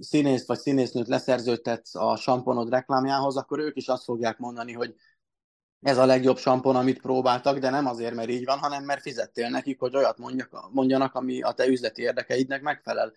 színészt 0.00 0.46
vagy 0.46 0.58
színésznőt 0.58 1.08
leszerződtetsz 1.08 1.94
a 1.94 2.16
samponod 2.16 2.68
reklámjához, 2.68 3.36
akkor 3.36 3.58
ők 3.58 3.76
is 3.76 3.88
azt 3.88 4.04
fogják 4.04 4.38
mondani, 4.38 4.72
hogy 4.72 4.94
ez 5.80 5.98
a 5.98 6.06
legjobb 6.06 6.38
sampon, 6.38 6.76
amit 6.76 7.00
próbáltak, 7.00 7.58
de 7.58 7.70
nem 7.70 7.86
azért, 7.86 8.14
mert 8.14 8.30
így 8.30 8.44
van, 8.44 8.58
hanem 8.58 8.84
mert 8.84 9.00
fizettél 9.00 9.48
nekik, 9.48 9.80
hogy 9.80 9.96
olyat 9.96 10.18
mondjak, 10.18 10.70
mondjanak, 10.72 11.14
ami 11.14 11.42
a 11.42 11.52
te 11.52 11.66
üzleti 11.66 12.02
érdekeidnek 12.02 12.62
megfelel. 12.62 13.12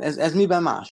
Ez, 0.00 0.16
ez 0.16 0.34
miben 0.34 0.62
más? 0.62 0.94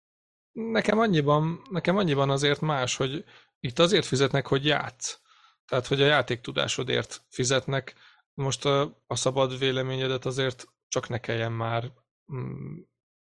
Nekem 0.52 1.00
annyiban, 1.00 1.62
nekem 1.70 1.98
annyiban 1.98 2.30
azért 2.30 2.62
más, 2.62 2.96
hogy 2.96 3.24
itt 3.60 3.80
azért 3.80 4.06
fizetnek, 4.06 4.48
hogy 4.48 4.66
játsz. 4.66 5.20
Tehát, 5.68 5.88
hogy 5.88 6.02
a 6.02 6.06
játéktudásodért 6.06 7.22
fizetnek. 7.30 7.96
Most 8.34 8.66
a, 8.66 9.04
a 9.08 9.16
szabad 9.16 9.58
véleményedet 9.58 10.26
azért 10.26 10.68
csak 10.88 11.10
ne 11.10 11.18
kelljen 11.18 11.52
már 11.52 11.92
mm, 12.34 12.78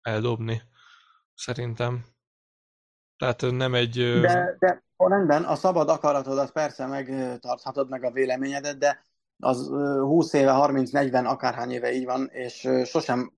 eldobni, 0.03 0.61
szerintem. 1.33 2.05
Tehát 3.17 3.41
nem 3.41 3.73
egy... 3.73 4.19
De, 4.21 4.55
de 4.59 4.83
rendben, 4.97 5.43
a 5.43 5.55
szabad 5.55 5.89
akaratodat 5.89 6.51
persze 6.51 6.85
megtarthatod 6.85 7.89
meg 7.89 8.03
a 8.03 8.11
véleményedet, 8.11 8.77
de 8.77 9.03
az 9.37 9.67
20 9.99 10.33
éve, 10.33 10.53
30-40, 10.55 11.25
akárhány 11.25 11.71
éve 11.71 11.91
így 11.91 12.05
van, 12.05 12.29
és 12.31 12.69
sosem 12.85 13.33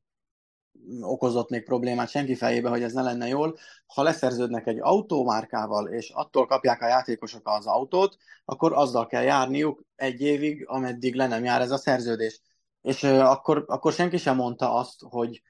okozott 1.01 1.49
még 1.49 1.63
problémát 1.63 2.09
senki 2.09 2.35
fejébe, 2.35 2.69
hogy 2.69 2.83
ez 2.83 2.93
ne 2.93 3.01
lenne 3.01 3.27
jól. 3.27 3.57
Ha 3.85 4.03
leszerződnek 4.03 4.67
egy 4.67 4.79
autómárkával, 4.79 5.87
és 5.87 6.09
attól 6.09 6.45
kapják 6.45 6.81
a 6.81 6.87
játékosok 6.87 7.47
az 7.47 7.65
autót, 7.65 8.17
akkor 8.45 8.73
azzal 8.73 9.07
kell 9.07 9.23
járniuk 9.23 9.83
egy 9.95 10.21
évig, 10.21 10.67
ameddig 10.67 11.15
le 11.15 11.27
nem 11.27 11.43
jár 11.43 11.61
ez 11.61 11.71
a 11.71 11.77
szerződés. 11.77 12.41
És 12.81 13.03
akkor, 13.03 13.63
akkor 13.67 13.93
senki 13.93 14.17
sem 14.17 14.35
mondta 14.35 14.73
azt, 14.73 15.01
hogy, 15.09 15.41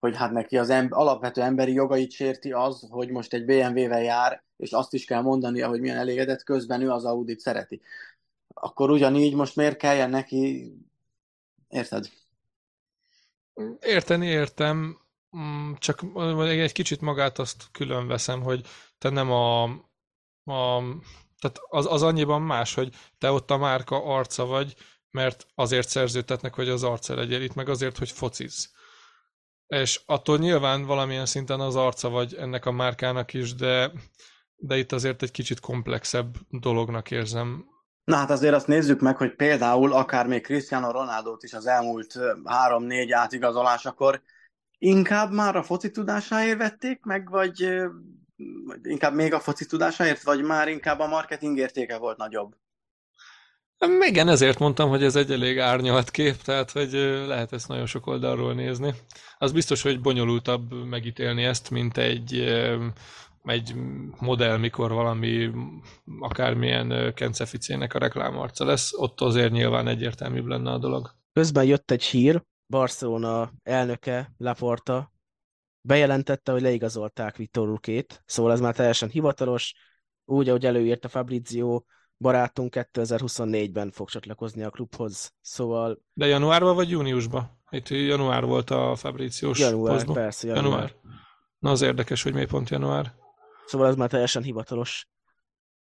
hogy 0.00 0.16
hát 0.16 0.30
neki 0.30 0.58
az 0.58 0.70
em- 0.70 0.92
alapvető 0.92 1.42
emberi 1.42 1.72
jogait 1.72 2.10
sérti 2.10 2.52
az, 2.52 2.86
hogy 2.90 3.10
most 3.10 3.34
egy 3.34 3.44
BMW-vel 3.44 4.02
jár, 4.02 4.42
és 4.56 4.70
azt 4.72 4.94
is 4.94 5.04
kell 5.04 5.22
mondania, 5.22 5.68
hogy 5.68 5.80
milyen 5.80 5.96
elégedett, 5.96 6.42
közben 6.42 6.80
ő 6.80 6.90
az 6.90 7.04
Audit 7.04 7.40
szereti. 7.40 7.80
Akkor 8.54 8.90
ugyanígy 8.90 9.34
most 9.34 9.56
miért 9.56 9.76
kelljen 9.76 10.10
neki, 10.10 10.72
érted? 11.68 12.10
Érteni 13.80 14.26
értem, 14.26 14.98
mm, 15.36 15.72
csak 15.78 16.04
egy 16.38 16.72
kicsit 16.72 17.00
magát 17.00 17.38
azt 17.38 17.64
külön 17.72 18.06
veszem, 18.06 18.42
hogy 18.42 18.66
te 18.98 19.08
nem 19.08 19.30
a, 19.30 19.62
a 20.44 20.82
tehát 21.38 21.58
az, 21.68 21.86
az 21.86 22.02
annyiban 22.02 22.42
más, 22.42 22.74
hogy 22.74 22.94
te 23.18 23.30
ott 23.30 23.50
a 23.50 23.56
márka 23.56 24.04
arca 24.04 24.46
vagy, 24.46 24.74
mert 25.10 25.46
azért 25.54 25.88
szerződtetnek, 25.88 26.54
hogy 26.54 26.68
az 26.68 26.82
arca 26.82 27.14
legyél 27.14 27.42
itt, 27.42 27.54
meg 27.54 27.68
azért, 27.68 27.98
hogy 27.98 28.10
fociz. 28.10 28.76
És 29.68 30.00
attól 30.06 30.38
nyilván 30.38 30.84
valamilyen 30.84 31.26
szinten 31.26 31.60
az 31.60 31.76
arca 31.76 32.08
vagy 32.08 32.34
ennek 32.34 32.66
a 32.66 32.72
márkának 32.72 33.34
is, 33.34 33.54
de, 33.54 33.92
de 34.56 34.76
itt 34.76 34.92
azért 34.92 35.22
egy 35.22 35.30
kicsit 35.30 35.60
komplexebb 35.60 36.36
dolognak 36.50 37.10
érzem. 37.10 37.64
Na 38.04 38.16
hát 38.16 38.30
azért 38.30 38.54
azt 38.54 38.66
nézzük 38.66 39.00
meg, 39.00 39.16
hogy 39.16 39.34
például 39.34 39.92
akár 39.92 40.26
még 40.26 40.42
Cristiano 40.42 40.90
ronaldo 40.90 41.36
is 41.40 41.52
az 41.52 41.66
elmúlt 41.66 42.18
három-négy 42.44 43.12
átigazolásakor 43.12 44.22
inkább 44.78 45.32
már 45.32 45.56
a 45.56 45.62
foci 45.62 45.90
tudásáért 45.90 46.58
vették 46.58 47.02
meg, 47.02 47.30
vagy, 47.30 47.82
vagy 48.64 48.78
inkább 48.82 49.14
még 49.14 49.32
a 49.32 49.40
foci 49.40 49.66
tudásáért, 49.66 50.22
vagy 50.22 50.42
már 50.42 50.68
inkább 50.68 50.98
a 50.98 51.06
marketing 51.06 51.58
értéke 51.58 51.96
volt 51.98 52.16
nagyobb? 52.16 52.54
Igen, 54.08 54.28
ezért 54.28 54.58
mondtam, 54.58 54.88
hogy 54.88 55.04
ez 55.04 55.16
egy 55.16 55.30
elég 55.30 55.58
árnyalt 55.58 56.10
kép, 56.10 56.42
tehát 56.42 56.70
hogy 56.70 56.92
lehet 57.26 57.52
ezt 57.52 57.68
nagyon 57.68 57.86
sok 57.86 58.06
oldalról 58.06 58.54
nézni. 58.54 58.94
Az 59.38 59.52
biztos, 59.52 59.82
hogy 59.82 60.00
bonyolultabb 60.00 60.72
megítélni 60.84 61.44
ezt, 61.44 61.70
mint 61.70 61.96
egy, 61.96 62.38
egy 63.44 63.74
modell, 64.20 64.56
mikor 64.56 64.92
valami 64.92 65.50
akármilyen 66.20 67.14
kenceficének 67.14 67.94
a 67.94 67.98
reklámarca 67.98 68.64
lesz, 68.64 68.92
ott 68.94 69.20
azért 69.20 69.52
nyilván 69.52 69.88
egyértelműbb 69.88 70.46
lenne 70.46 70.70
a 70.70 70.78
dolog. 70.78 71.14
Közben 71.32 71.64
jött 71.64 71.90
egy 71.90 72.02
hír, 72.02 72.42
Barcelona 72.66 73.52
elnöke, 73.62 74.32
Laporta, 74.36 75.12
bejelentette, 75.80 76.52
hogy 76.52 76.62
leigazolták 76.62 77.36
Vittor 77.36 77.68
Rukét, 77.68 78.22
szóval 78.26 78.52
ez 78.52 78.60
már 78.60 78.74
teljesen 78.74 79.08
hivatalos, 79.08 79.74
úgy, 80.24 80.48
ahogy 80.48 80.66
előírta 80.66 81.08
Fabrizio, 81.08 81.82
barátunk 82.18 82.74
2024-ben 82.92 83.90
fog 83.90 84.08
csatlakozni 84.08 84.62
a 84.62 84.70
klubhoz, 84.70 85.32
szóval... 85.40 85.98
De 86.12 86.26
januárban 86.26 86.74
vagy 86.74 86.90
júniusban? 86.90 87.60
Itt 87.70 87.88
január 87.88 88.44
volt 88.44 88.70
a 88.70 88.96
Fabriciós 88.96 89.58
Január, 89.58 89.92
posztban. 89.94 90.14
persze, 90.14 90.46
január. 90.46 90.64
január. 90.64 90.94
Na 91.58 91.70
az 91.70 91.80
érdekes, 91.80 92.22
hogy 92.22 92.32
miért 92.32 92.48
pont 92.48 92.68
január. 92.68 93.14
Szóval 93.66 93.88
ez 93.88 93.96
már 93.96 94.08
teljesen 94.08 94.42
hivatalos. 94.42 95.08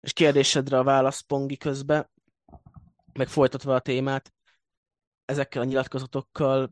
És 0.01 0.13
kérdésedre 0.13 0.79
a 0.79 0.83
válasz 0.83 1.21
Pongi 1.21 1.57
közben, 1.57 2.11
meg 3.13 3.29
folytatva 3.29 3.75
a 3.75 3.81
témát, 3.81 4.33
ezekkel 5.25 5.63
a 5.63 5.65
nyilatkozatokkal, 5.65 6.71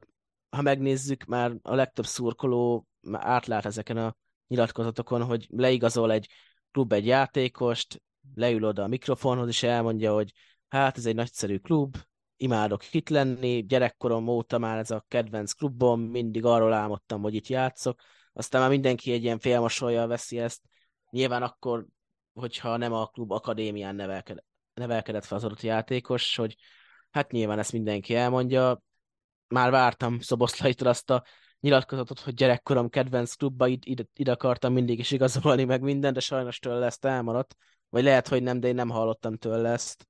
ha 0.51 0.63
megnézzük, 0.63 1.25
már 1.25 1.53
a 1.63 1.75
legtöbb 1.75 2.07
szurkoló 2.07 2.87
már 3.01 3.27
átlát 3.27 3.65
ezeken 3.65 3.97
a 3.97 4.17
nyilatkozatokon, 4.49 5.23
hogy 5.23 5.47
leigazol 5.51 6.13
egy 6.13 6.29
klub 6.71 6.93
egy 6.93 7.07
játékost, 7.07 8.03
leül 8.35 8.65
oda 8.65 8.83
a 8.83 8.87
mikrofonhoz, 8.87 9.49
és 9.49 9.63
elmondja, 9.63 10.13
hogy 10.13 10.33
hát 10.69 10.97
ez 10.97 11.07
egy 11.07 11.15
nagyszerű 11.15 11.59
klub, 11.59 11.97
imádok 12.37 12.95
itt 12.95 13.09
lenni, 13.09 13.65
gyerekkorom 13.67 14.29
óta 14.29 14.59
már 14.59 14.79
ez 14.79 14.91
a 14.91 15.05
kedvenc 15.09 15.53
klubom, 15.53 16.01
mindig 16.01 16.45
arról 16.45 16.73
álmodtam, 16.73 17.23
hogy 17.23 17.35
itt 17.35 17.47
játszok, 17.47 18.01
aztán 18.33 18.61
már 18.61 18.71
mindenki 18.71 19.13
egy 19.13 19.23
ilyen 19.23 19.39
félmosolyjal 19.39 20.07
veszi 20.07 20.39
ezt, 20.39 20.63
nyilván 21.11 21.43
akkor, 21.43 21.87
hogyha 22.33 22.77
nem 22.77 22.93
a 22.93 23.07
klub 23.07 23.33
akadémián 23.33 23.95
nevelkedett, 23.95 24.47
nevelkedett 24.75 25.25
fel 25.25 25.37
az 25.37 25.45
adott 25.45 25.63
játékos, 25.63 26.37
hogy 26.37 26.57
hát 27.11 27.31
nyilván 27.31 27.59
ezt 27.59 27.73
mindenki 27.73 28.15
elmondja, 28.15 28.83
már 29.49 29.71
vártam 29.71 30.21
Szoboszlaitól 30.21 30.89
azt 30.89 31.11
a 31.11 31.25
nyilatkozatot, 31.61 32.21
hogy 32.21 32.35
gyerekkorom 32.35 32.89
kedvenc 32.89 33.35
klubba 33.35 33.67
ide, 33.67 34.05
ide, 34.15 34.33
akartam 34.33 34.73
mindig 34.73 34.99
is 34.99 35.11
igazolni 35.11 35.65
meg 35.65 35.81
minden, 35.81 36.13
de 36.13 36.21
sajnos 36.21 36.59
tőle 36.59 36.87
ezt 36.87 37.05
elmaradt. 37.05 37.57
Vagy 37.89 38.03
lehet, 38.03 38.29
hogy 38.29 38.43
nem, 38.43 38.61
de 38.61 38.69
én 38.69 38.75
nem 38.75 38.89
hallottam 38.91 39.37
tőle 39.37 39.71
ezt. 39.71 40.09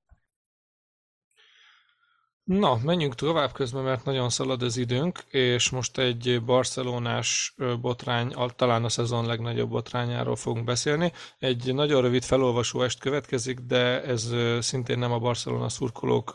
Na, 2.45 2.77
menjünk 2.83 3.15
tovább 3.15 3.53
közben, 3.53 3.83
mert 3.83 4.05
nagyon 4.05 4.31
szalad 4.31 4.63
az 4.63 4.77
időnk, 4.77 5.25
és 5.29 5.71
most 5.71 5.99
egy 5.99 6.43
barcelonás 6.45 7.55
botrány, 7.81 8.35
talán 8.57 8.85
a 8.85 8.89
szezon 8.89 9.27
legnagyobb 9.27 9.71
botrányáról 9.71 10.37
fogunk 10.37 10.65
beszélni. 10.65 11.13
Egy 11.39 11.75
nagyon 11.75 12.03
rövid 12.03 12.25
felolvasó 12.25 12.83
est 12.83 12.99
következik, 12.99 13.59
de 13.59 14.03
ez 14.03 14.35
szintén 14.61 14.99
nem 14.99 15.13
a 15.13 15.19
Barcelona 15.19 15.69
szurkolók 15.69 16.35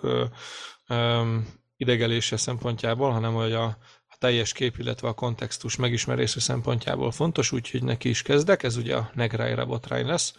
idegelése 1.77 2.37
szempontjából, 2.37 3.11
hanem 3.11 3.33
hogy 3.33 3.53
a, 3.53 3.77
teljes 4.19 4.53
kép, 4.53 4.77
illetve 4.77 5.07
a 5.07 5.13
kontextus 5.13 5.75
megismerése 5.75 6.39
szempontjából 6.39 7.11
fontos, 7.11 7.51
úgyhogy 7.51 7.83
neki 7.83 8.09
is 8.09 8.21
kezdek, 8.21 8.63
ez 8.63 8.77
ugye 8.77 8.95
a 8.95 9.11
Negraira 9.13 9.65
botrány 9.65 10.05
lesz. 10.05 10.33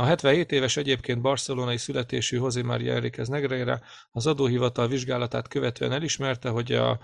A 0.00 0.04
77 0.04 0.52
éves 0.52 0.76
egyébként 0.76 1.20
barcelonai 1.20 1.76
születésű 1.76 2.36
José 2.36 2.62
María 2.62 2.94
Enriquez 2.94 3.28
Negreira 3.28 3.80
az 4.10 4.26
adóhivatal 4.26 4.88
vizsgálatát 4.88 5.48
követően 5.48 5.92
elismerte, 5.92 6.48
hogy 6.48 6.72
a 6.72 7.00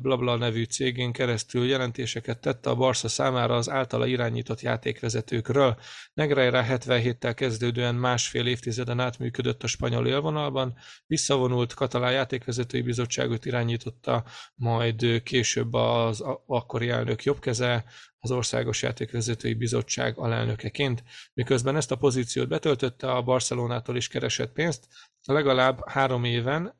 Blabla 0.00 0.36
nevű 0.36 0.64
cégén 0.64 1.12
keresztül 1.12 1.66
jelentéseket 1.66 2.40
tette 2.40 2.70
a 2.70 2.74
Barca 2.74 3.08
számára 3.08 3.56
az 3.56 3.70
általa 3.70 4.06
irányított 4.06 4.60
játékvezetőkről. 4.60 5.76
Negreira 6.14 6.64
77-tel 6.68 7.32
kezdődően 7.36 7.94
másfél 7.94 8.46
évtizeden 8.46 9.00
átműködött 9.00 9.62
a 9.62 9.66
spanyol 9.66 10.06
élvonalban, 10.06 10.76
visszavonult 11.06 11.74
katalán 11.74 12.12
játékvezetői 12.12 12.82
bizottságot 12.82 13.44
irányította, 13.44 14.24
majd 14.54 15.22
később 15.22 15.74
az 15.74 16.24
akkori 16.46 16.88
elnök 16.88 17.24
jobbkeze, 17.24 17.84
az 18.26 18.36
Országos 18.36 18.82
Játékvezetői 18.82 19.54
Bizottság 19.54 20.18
alelnökeként, 20.18 21.02
miközben 21.34 21.76
ezt 21.76 21.90
a 21.90 21.96
pozíciót 21.96 22.48
betöltötte, 22.48 23.12
a 23.12 23.22
Barcelonától 23.22 23.96
is 23.96 24.08
keresett 24.08 24.52
pénzt, 24.52 24.88
legalább 25.26 25.88
három 25.88 26.24
éven 26.24 26.74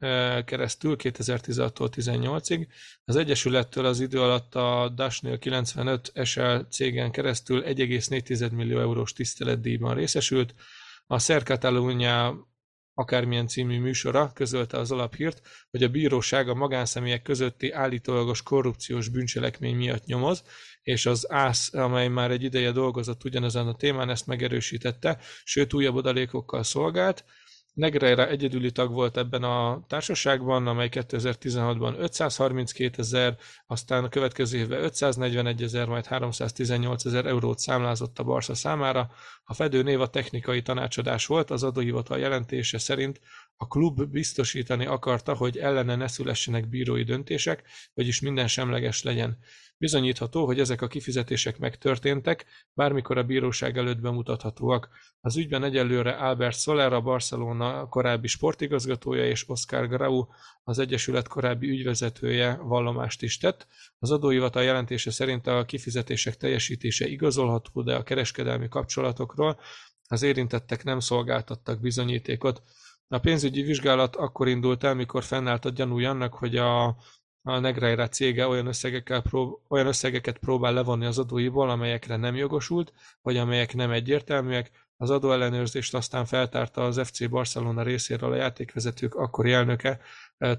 keresztül, 0.44 0.96
2016-tól 0.98 1.88
18-ig. 1.96 2.66
Az 3.04 3.16
Egyesülettől 3.16 3.84
az 3.84 4.00
idő 4.00 4.20
alatt 4.20 4.54
a 4.54 4.88
Dashnél 4.94 5.38
95 5.38 6.12
SL 6.24 6.56
cégen 6.70 7.10
keresztül 7.10 7.62
1,4 7.62 8.52
millió 8.52 8.78
eurós 8.78 9.12
tiszteletdíjban 9.12 9.94
részesült. 9.94 10.54
A 11.06 11.18
Ser 11.18 11.42
Catalunya 11.42 12.46
akármilyen 12.94 13.46
című 13.46 13.80
műsora 13.80 14.30
közölte 14.34 14.78
az 14.78 14.90
alaphírt, 14.90 15.42
hogy 15.70 15.82
a 15.82 15.88
bíróság 15.88 16.48
a 16.48 16.54
magánszemélyek 16.54 17.22
közötti 17.22 17.70
állítólagos 17.70 18.42
korrupciós 18.42 19.08
bűncselekmény 19.08 19.76
miatt 19.76 20.04
nyomoz, 20.04 20.42
és 20.86 21.06
az 21.06 21.30
ÁSZ, 21.30 21.74
amely 21.74 22.08
már 22.08 22.30
egy 22.30 22.42
ideje 22.42 22.72
dolgozott 22.72 23.24
ugyanezen 23.24 23.66
a 23.66 23.74
témán, 23.74 24.10
ezt 24.10 24.26
megerősítette, 24.26 25.18
sőt 25.44 25.74
újabb 25.74 25.96
adalékokkal 25.96 26.62
szolgált. 26.62 27.24
Negreira 27.72 28.28
egyedüli 28.28 28.72
tag 28.72 28.92
volt 28.92 29.16
ebben 29.16 29.42
a 29.42 29.84
társaságban, 29.88 30.66
amely 30.66 30.88
2016-ban 30.90 31.98
532 31.98 33.02
ezer, 33.02 33.36
aztán 33.66 34.04
a 34.04 34.08
következő 34.08 34.58
évben 34.58 34.82
541 34.82 35.62
ezer, 35.62 35.86
majd 35.86 36.06
318 36.06 37.04
ezer 37.04 37.26
eurót 37.26 37.58
számlázott 37.58 38.18
a 38.18 38.24
Barca 38.24 38.54
számára. 38.54 39.10
A 39.44 39.54
fedő 39.54 39.82
név 39.82 40.00
a 40.00 40.10
technikai 40.10 40.62
tanácsadás 40.62 41.26
volt, 41.26 41.50
az 41.50 41.62
adóhivatal 41.62 42.18
jelentése 42.18 42.78
szerint 42.78 43.20
a 43.56 43.66
klub 43.66 44.04
biztosítani 44.04 44.86
akarta, 44.86 45.34
hogy 45.34 45.58
ellene 45.58 45.96
ne 45.96 46.08
szülessenek 46.08 46.68
bírói 46.68 47.02
döntések, 47.02 47.62
vagyis 47.94 48.20
minden 48.20 48.48
semleges 48.48 49.02
legyen. 49.02 49.38
Bizonyítható, 49.78 50.46
hogy 50.46 50.60
ezek 50.60 50.82
a 50.82 50.86
kifizetések 50.86 51.58
megtörténtek, 51.58 52.46
bármikor 52.74 53.18
a 53.18 53.22
bíróság 53.22 53.78
előtt 53.78 54.00
bemutathatóak. 54.00 54.88
Az 55.20 55.36
ügyben 55.36 55.64
egyelőre 55.64 56.10
Albert 56.10 56.58
Soler, 56.58 56.92
a 56.92 57.00
Barcelona 57.00 57.88
korábbi 57.88 58.26
sportigazgatója 58.26 59.26
és 59.26 59.48
Oscar 59.48 59.88
Grau, 59.88 60.26
az 60.62 60.78
Egyesület 60.78 61.28
korábbi 61.28 61.68
ügyvezetője 61.68 62.56
vallomást 62.56 63.22
is 63.22 63.38
tett. 63.38 63.66
Az 63.98 64.10
adóhivatal 64.10 64.62
jelentése 64.62 65.10
szerint 65.10 65.46
a 65.46 65.64
kifizetések 65.64 66.36
teljesítése 66.36 67.06
igazolható, 67.06 67.82
de 67.82 67.94
a 67.94 68.02
kereskedelmi 68.02 68.68
kapcsolatokról 68.68 69.60
az 70.08 70.22
érintettek 70.22 70.84
nem 70.84 71.00
szolgáltattak 71.00 71.80
bizonyítékot. 71.80 72.62
A 73.08 73.18
pénzügyi 73.18 73.62
vizsgálat 73.62 74.16
akkor 74.16 74.48
indult 74.48 74.84
el, 74.84 74.94
mikor 74.94 75.24
fennállt 75.24 75.64
a 75.64 75.70
gyanúja 75.70 76.10
annak, 76.10 76.34
hogy 76.34 76.56
a 76.56 76.96
a 77.48 77.58
Negreira 77.58 78.08
cége 78.08 78.46
olyan, 78.46 78.66
összegekkel 78.66 79.22
prób- 79.22 79.60
olyan 79.68 79.86
összegeket 79.86 80.38
próbál 80.38 80.72
levonni 80.72 81.04
az 81.04 81.18
adóiból, 81.18 81.70
amelyekre 81.70 82.16
nem 82.16 82.34
jogosult, 82.36 82.92
vagy 83.22 83.36
amelyek 83.36 83.74
nem 83.74 83.90
egyértelműek. 83.90 84.70
Az 84.96 85.10
adóellenőrzést 85.10 85.94
aztán 85.94 86.24
feltárta 86.24 86.84
az 86.84 87.00
FC 87.04 87.28
Barcelona 87.28 87.82
részéről 87.82 88.32
a 88.32 88.36
játékvezetők 88.36 89.14
akkori 89.14 89.52
elnöke 89.52 90.00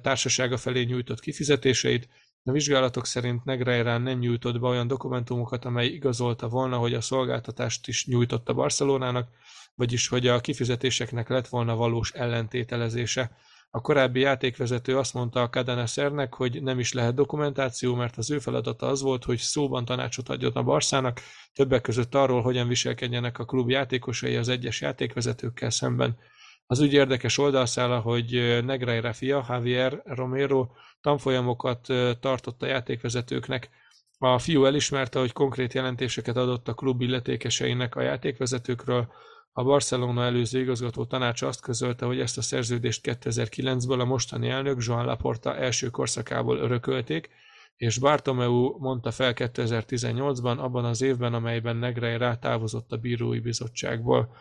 társasága 0.02 0.58
felé 0.58 0.84
nyújtott 0.84 1.20
kifizetéseit. 1.20 2.10
A 2.44 2.52
vizsgálatok 2.52 3.06
szerint 3.06 3.44
Negreira 3.44 3.98
nem 3.98 4.20
nyújtott 4.20 4.60
be 4.60 4.68
olyan 4.68 4.88
dokumentumokat, 4.88 5.66
amely 5.66 5.88
igazolta 5.88 6.48
volna, 6.48 6.78
hogy 6.78 6.94
a 6.94 7.02
szolgáltatást 7.02 7.88
is 7.88 8.06
nyújtotta 8.06 8.54
Barcelonának, 8.54 9.30
vagyis 9.76 10.08
hogy 10.08 10.28
a 10.28 10.40
kifizetéseknek 10.40 11.30
lett 11.30 11.48
volna 11.48 11.76
valós 11.76 12.12
ellentételezése. 12.12 13.38
A 13.70 13.82
korábbi 13.82 14.20
játékvezető 14.20 14.98
azt 14.98 15.14
mondta 15.14 15.42
a 15.42 15.50
Cadenesernek, 15.50 16.34
hogy 16.34 16.64
nem 16.64 16.80
is 16.80 16.94
lehet 16.94 17.14
dokumentáció, 17.16 17.96
mert 17.96 18.18
az 18.18 18.32
ő 18.32 18.40
feladata 18.40 18.88
az 18.88 19.02
volt, 19.02 19.24
hogy 19.24 19.38
szóban 19.38 19.86
tanácsot 19.86 20.30
adjon 20.30 20.52
a 20.52 20.64
Barszának, 20.64 21.22
többek 21.54 21.82
között 21.82 22.16
arról, 22.16 22.42
hogyan 22.42 22.68
viselkedjenek 22.68 23.40
a 23.40 23.46
klub 23.46 23.70
játékosai 23.70 24.36
az 24.36 24.50
egyes 24.50 24.82
játékvezetőkkel 24.82 25.70
szemben. 25.70 26.18
Az 26.66 26.80
ügy 26.80 26.94
érdekes 26.94 27.38
oldalszála, 27.38 28.00
hogy 28.00 28.60
Negreira 28.66 29.14
fia, 29.14 29.46
Javier 29.50 30.02
Romero 30.06 30.68
tanfolyamokat 31.02 31.88
tartott 32.20 32.62
a 32.62 32.66
játékvezetőknek. 32.66 33.70
A 34.18 34.40
fiú 34.40 34.66
elismerte, 34.66 35.20
hogy 35.20 35.32
konkrét 35.32 35.74
jelentéseket 35.74 36.36
adott 36.38 36.68
a 36.68 36.74
klub 36.74 37.02
illetékeseinek 37.02 37.96
a 37.96 38.02
játékvezetőkről, 38.02 39.12
a 39.58 39.64
Barcelona 39.64 40.24
előző 40.24 40.60
igazgató 40.60 41.06
tanácsa 41.06 41.48
azt 41.48 41.62
közölte, 41.62 42.06
hogy 42.06 42.20
ezt 42.20 42.38
a 42.38 42.42
szerződést 42.42 43.02
2009-ből 43.04 44.00
a 44.00 44.06
mostani 44.06 44.50
elnök 44.50 44.84
Joan 44.84 45.06
Laporta 45.06 45.56
első 45.56 45.90
korszakából 45.90 46.58
örökölték, 46.58 47.30
és 47.76 47.98
Bartomeu 47.98 48.78
mondta 48.80 49.12
fel 49.12 49.34
2018-ban, 49.36 50.58
abban 50.58 50.86
az 50.86 51.02
évben, 51.02 51.34
amelyben 51.34 51.76
Negreira 51.76 52.40
távozott 52.40 52.92
a 52.92 52.98
bírói 52.98 53.40
bizottságból. 53.40 54.36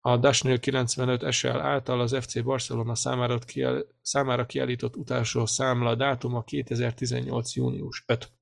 A 0.00 0.16
Dashnil 0.16 0.58
95 0.58 1.32
SL 1.32 1.48
által 1.48 2.00
az 2.00 2.16
FC 2.20 2.42
Barcelona 2.42 2.94
számára, 2.94 3.38
kiel, 3.38 3.84
számára 4.02 4.46
kiállított 4.46 4.96
utolsó 4.96 5.46
számla 5.46 5.94
dátuma 5.94 6.42
2018. 6.42 7.54
június 7.54 8.04
5. 8.06 8.32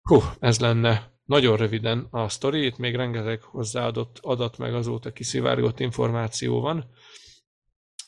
Hú, 0.00 0.18
ez 0.38 0.60
lenne 0.60 1.12
nagyon 1.30 1.56
röviden 1.56 2.06
a 2.10 2.28
sztori, 2.28 2.64
itt 2.64 2.76
még 2.76 2.94
rengeteg 2.94 3.42
hozzáadott 3.42 4.18
adat 4.22 4.58
meg 4.58 4.74
azóta 4.74 5.12
kiszivárgott 5.12 5.80
információ 5.80 6.60
van. 6.60 6.90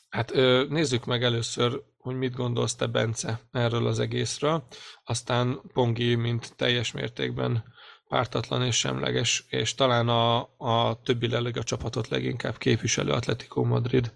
Hát 0.09 0.33
nézzük 0.69 1.05
meg 1.05 1.23
először, 1.23 1.83
hogy 1.97 2.15
mit 2.15 2.35
gondolsz 2.35 2.75
te, 2.75 2.87
Bence, 2.87 3.39
erről 3.51 3.87
az 3.87 3.99
egészről. 3.99 4.67
Aztán 5.03 5.61
Pongi, 5.73 6.15
mint 6.15 6.55
teljes 6.55 6.91
mértékben 6.91 7.63
pártatlan 8.07 8.63
és 8.63 8.77
semleges, 8.77 9.45
és 9.49 9.75
talán 9.75 10.09
a, 10.09 10.49
a 10.57 11.01
többi 11.03 11.35
a 11.35 11.63
csapatot 11.63 12.07
leginkább 12.07 12.57
képviselő 12.57 13.11
Atletico 13.11 13.63
Madrid 13.63 14.13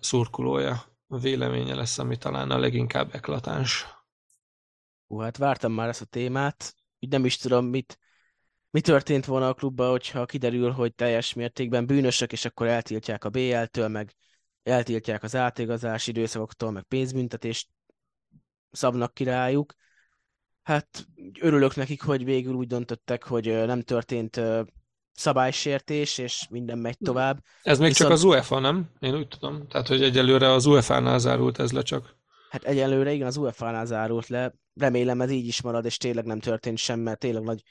szurkolója 0.00 0.84
véleménye 1.06 1.74
lesz, 1.74 1.98
ami 1.98 2.16
talán 2.16 2.50
a 2.50 2.58
leginkább 2.58 3.14
eklatáns. 3.14 3.86
Hú, 5.06 5.18
hát 5.18 5.36
vártam 5.36 5.72
már 5.72 5.88
ezt 5.88 6.00
a 6.00 6.04
témát, 6.04 6.74
úgy 7.00 7.08
nem 7.08 7.24
is 7.24 7.36
tudom, 7.36 7.66
mit, 7.66 7.98
mi 8.70 8.80
történt 8.80 9.24
volna 9.24 9.48
a 9.48 9.54
klubban, 9.54 9.90
hogyha 9.90 10.26
kiderül, 10.26 10.70
hogy 10.70 10.94
teljes 10.94 11.32
mértékben 11.32 11.86
bűnösök, 11.86 12.32
és 12.32 12.44
akkor 12.44 12.66
eltiltják 12.66 13.24
a 13.24 13.28
BL-től, 13.28 13.88
meg 13.88 14.14
eltiltják 14.62 15.22
az 15.22 15.36
átigazási 15.36 16.10
időszakoktól, 16.10 16.70
meg 16.70 16.82
pénzbüntetést 16.82 17.68
szabnak 18.70 19.14
királyuk. 19.14 19.74
Hát 20.62 21.06
örülök 21.40 21.74
nekik, 21.74 22.02
hogy 22.02 22.24
végül 22.24 22.54
úgy 22.54 22.66
döntöttek, 22.66 23.24
hogy 23.24 23.46
nem 23.46 23.80
történt 23.80 24.40
szabálysértés, 25.12 26.18
és 26.18 26.46
minden 26.50 26.78
megy 26.78 26.98
tovább. 26.98 27.42
Ez 27.62 27.78
még 27.78 27.88
Viszont... 27.88 28.10
csak 28.10 28.18
az 28.18 28.24
UEFA, 28.24 28.58
nem? 28.58 28.90
Én 28.98 29.14
úgy 29.14 29.28
tudom. 29.28 29.68
Tehát, 29.68 29.86
hogy 29.86 30.02
egyelőre 30.02 30.52
az 30.52 30.66
UEFA-nál 30.66 31.18
zárult 31.18 31.58
ez 31.58 31.72
le 31.72 31.82
csak. 31.82 32.16
Hát 32.50 32.64
egyelőre 32.64 33.12
igen, 33.12 33.26
az 33.26 33.36
UEFA-nál 33.36 33.86
zárult 33.86 34.28
le. 34.28 34.54
Remélem 34.80 35.20
ez 35.20 35.30
így 35.30 35.46
is 35.46 35.62
marad, 35.62 35.84
és 35.84 35.96
tényleg 35.96 36.24
nem 36.24 36.40
történt 36.40 36.78
semmi, 36.78 37.02
mert 37.02 37.18
tényleg 37.18 37.42
nagy, 37.42 37.62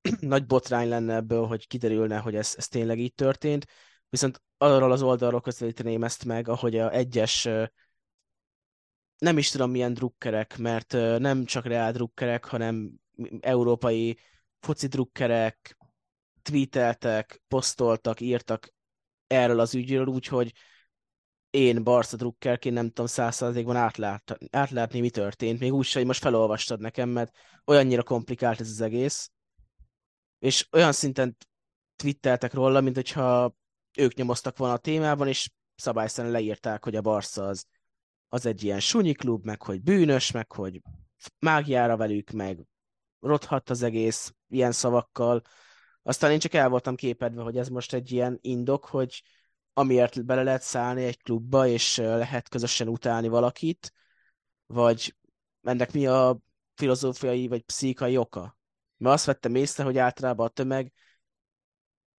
nagy 0.20 0.46
botrány 0.46 0.88
lenne 0.88 1.14
ebből, 1.14 1.46
hogy 1.46 1.66
kiderülne, 1.66 2.18
hogy 2.18 2.34
ez, 2.34 2.54
ez 2.56 2.68
tényleg 2.68 2.98
így 2.98 3.14
történt. 3.14 3.66
Viszont 4.08 4.42
arról 4.56 4.92
az 4.92 5.02
oldalról 5.02 5.40
közelíteném 5.40 6.04
ezt 6.04 6.24
meg, 6.24 6.48
ahogy 6.48 6.76
a 6.76 6.92
egyes 6.92 7.48
nem 9.18 9.38
is 9.38 9.50
tudom 9.50 9.70
milyen 9.70 9.94
drukkerek, 9.94 10.56
mert 10.58 10.92
nem 11.18 11.44
csak 11.44 11.66
reál 11.66 11.92
drukkerek, 11.92 12.44
hanem 12.44 12.90
európai 13.40 14.18
foci 14.60 14.86
drukkerek 14.86 15.76
tweeteltek, 16.42 17.42
posztoltak, 17.48 18.20
írtak 18.20 18.74
erről 19.26 19.60
az 19.60 19.74
ügyről, 19.74 20.06
úgyhogy 20.06 20.52
én 21.50 21.82
Barca 21.82 22.16
drukkerként 22.16 22.74
nem 22.74 22.86
tudom 22.86 23.06
százszázalékban 23.06 23.76
átlát, 23.76 24.38
átlátni, 24.50 25.00
mi 25.00 25.10
történt. 25.10 25.60
Még 25.60 25.72
úgy 25.72 25.92
hogy 25.92 26.06
most 26.06 26.20
felolvastad 26.20 26.80
nekem, 26.80 27.08
mert 27.08 27.36
olyannyira 27.64 28.02
komplikált 28.02 28.60
ez 28.60 28.68
az 28.68 28.80
egész. 28.80 29.30
És 30.38 30.68
olyan 30.72 30.92
szinten 30.92 31.36
twitteltek 31.96 32.52
róla, 32.52 32.80
mint 32.80 32.94
hogyha 32.94 33.54
ők 33.98 34.14
nyomoztak 34.14 34.56
volna 34.56 34.74
a 34.74 34.78
témában, 34.78 35.28
és 35.28 35.50
szabályszerűen 35.74 36.32
leírták, 36.32 36.84
hogy 36.84 36.96
a 36.96 37.00
Barca 37.00 37.46
az, 37.46 37.64
az 38.28 38.46
egy 38.46 38.62
ilyen 38.62 38.80
sunyi 38.80 39.12
klub, 39.12 39.44
meg 39.44 39.62
hogy 39.62 39.82
bűnös, 39.82 40.30
meg 40.30 40.52
hogy 40.52 40.82
mágiára 41.38 41.96
velük, 41.96 42.30
meg 42.30 42.66
rothadt 43.20 43.70
az 43.70 43.82
egész 43.82 44.34
ilyen 44.48 44.72
szavakkal. 44.72 45.42
Aztán 46.02 46.30
én 46.30 46.38
csak 46.38 46.54
el 46.54 46.68
voltam 46.68 46.94
képedve, 46.94 47.42
hogy 47.42 47.56
ez 47.56 47.68
most 47.68 47.92
egy 47.92 48.12
ilyen 48.12 48.38
indok, 48.40 48.84
hogy 48.84 49.22
amiért 49.78 50.24
bele 50.24 50.42
lehet 50.42 50.62
szállni 50.62 51.04
egy 51.04 51.22
klubba, 51.22 51.66
és 51.66 51.96
lehet 51.96 52.48
közösen 52.48 52.88
utálni 52.88 53.28
valakit, 53.28 53.92
vagy 54.66 55.16
ennek 55.62 55.92
mi 55.92 56.06
a 56.06 56.38
filozófiai 56.74 57.48
vagy 57.48 57.62
pszichai 57.62 58.16
oka. 58.16 58.58
Mert 58.96 59.14
azt 59.14 59.24
vettem 59.24 59.54
észre, 59.54 59.84
hogy 59.84 59.98
általában 59.98 60.46
a 60.46 60.50
tömeg 60.50 60.92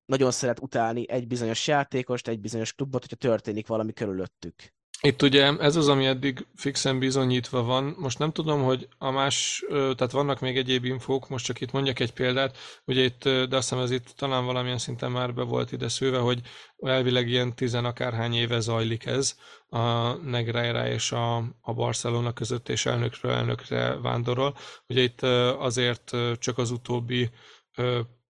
nagyon 0.06 0.32
szeret 0.32 0.60
utálni 0.60 1.10
egy 1.10 1.28
bizonyos 1.28 1.68
játékost, 1.68 2.28
egy 2.28 2.40
bizonyos 2.40 2.74
klubot, 2.74 3.02
hogyha 3.02 3.16
történik 3.16 3.68
valami 3.68 3.94
körülöttük. 3.94 4.74
Itt 5.02 5.22
ugye 5.22 5.58
ez 5.58 5.76
az, 5.76 5.88
ami 5.88 6.06
eddig 6.06 6.46
fixen 6.56 7.00
bizonyítva 7.00 7.64
van. 7.64 7.96
Most 7.98 8.20
nem 8.20 8.32
tudom, 8.32 8.64
hogy 8.64 8.88
a 8.98 9.12
más, 9.12 9.64
tehát 9.70 10.12
vannak 10.12 10.40
még 10.40 10.58
egyéb 10.58 10.86
infók, 10.86 11.30
most 11.30 11.46
csak 11.46 11.62
itt 11.62 11.72
mondjak 11.72 12.00
egy 12.00 12.14
példát, 12.14 12.58
ugye 12.86 13.04
itt, 13.04 13.24
de 13.24 13.56
azt 13.56 13.70
hiszem 13.70 13.84
ez 13.84 13.92
itt 13.92 14.08
talán 14.08 14.46
valamilyen 14.46 14.78
szinten 14.78 15.12
már 15.12 15.34
be 15.34 15.44
volt 15.44 15.72
ide 15.72 15.88
szőve, 15.88 16.18
hogy 16.18 16.42
elvileg 16.78 17.28
ilyen 17.28 17.56
tizen 17.56 17.86
akárhány 17.86 18.34
éve 18.34 18.60
zajlik 18.60 19.06
ez 19.06 19.36
a 19.70 20.14
Negreira 20.14 20.88
és 20.88 21.12
a, 21.12 21.38
a 21.62 21.74
Barcelona 21.74 22.34
között, 22.34 22.70
és 22.70 22.86
elnökről 22.86 23.32
elnökre 23.32 24.00
vándorol. 24.00 24.58
Ugye 24.88 25.02
itt 25.02 25.22
azért 25.58 26.16
csak 26.40 26.58
az 26.58 26.72
utóbbi 26.72 27.30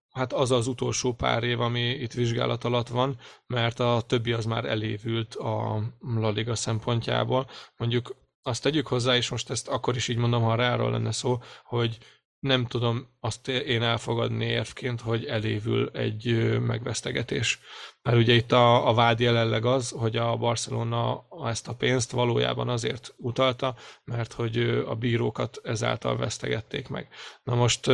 Hát 0.10 0.34
az 0.34 0.52
az 0.52 0.68
utolsó 0.68 1.14
pár 1.14 1.44
év, 1.44 1.60
ami 1.60 1.90
itt 1.90 2.14
vizsgálat 2.14 2.64
alatt 2.64 2.88
van, 2.88 3.20
mert 3.48 3.80
a 3.80 4.02
többi 4.08 4.32
az 4.32 4.46
már 4.46 4.66
elévült 4.66 5.36
a 5.36 5.84
La 6.00 6.30
Liga 6.30 6.56
szempontjából. 6.56 7.50
Mondjuk 7.78 8.16
azt 8.42 8.64
tegyük 8.64 8.88
hozzá, 8.88 9.16
és 9.16 9.30
most 9.30 9.50
ezt 9.50 9.68
akkor 9.68 9.96
is 9.96 10.08
így 10.08 10.18
mondom, 10.18 10.44
ha 10.44 10.56
ráról 10.56 10.92
lenne 10.92 11.12
szó, 11.12 11.42
hogy 11.64 11.98
nem 12.40 12.66
tudom 12.66 13.08
azt 13.20 13.48
én 13.48 13.82
elfogadni 13.82 14.46
érvként, 14.46 15.02
hogy 15.02 15.26
elévül 15.26 15.90
egy 15.94 16.58
megvesztegetés. 16.60 17.60
Mert 18.02 18.18
ugye 18.18 18.34
itt 18.34 18.52
a, 18.52 18.88
a 18.88 18.94
vád 18.94 19.20
jelenleg 19.20 19.66
az, 19.66 19.90
hogy 19.90 20.16
a 20.18 20.38
Barcelona 20.38 21.26
ezt 21.46 21.68
a 21.68 21.76
pénzt 21.76 22.12
valójában 22.12 22.70
azért 22.70 23.14
utalta, 23.18 23.76
mert 24.04 24.34
hogy 24.34 24.58
a 24.88 24.96
bírókat 24.96 25.60
ezáltal 25.64 26.18
vesztegették 26.18 26.88
meg. 26.88 27.08
Na 27.44 27.56
most 27.56 27.92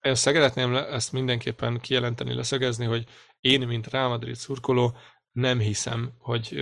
én 0.00 0.14
szeretném 0.14 0.74
ezt 0.74 1.12
mindenképpen 1.12 1.80
kijelenteni, 1.80 2.34
leszögezni, 2.34 2.84
hogy 2.84 3.04
én, 3.40 3.66
mint 3.66 3.86
Real 3.86 4.08
Madrid 4.08 4.34
szurkoló, 4.34 4.96
nem 5.32 5.58
hiszem, 5.58 6.12
hogy 6.18 6.58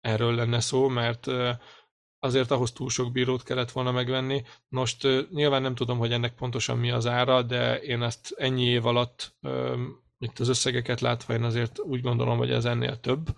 erről 0.00 0.34
lenne 0.34 0.60
szó, 0.60 0.88
mert 0.88 1.26
azért 2.18 2.50
ahhoz 2.50 2.72
túl 2.72 2.90
sok 2.90 3.12
bírót 3.12 3.42
kellett 3.42 3.70
volna 3.70 3.92
megvenni. 3.92 4.42
Most 4.68 5.08
nyilván 5.30 5.62
nem 5.62 5.74
tudom, 5.74 5.98
hogy 5.98 6.12
ennek 6.12 6.34
pontosan 6.34 6.78
mi 6.78 6.90
az 6.90 7.06
ára, 7.06 7.42
de 7.42 7.80
én 7.80 8.02
ezt 8.02 8.34
ennyi 8.36 8.64
év 8.64 8.86
alatt, 8.86 9.34
itt 10.18 10.38
az 10.38 10.48
összegeket 10.48 11.00
látva, 11.00 11.34
én 11.34 11.42
azért 11.42 11.78
úgy 11.78 12.00
gondolom, 12.00 12.38
hogy 12.38 12.50
ez 12.50 12.64
ennél 12.64 13.00
több 13.00 13.34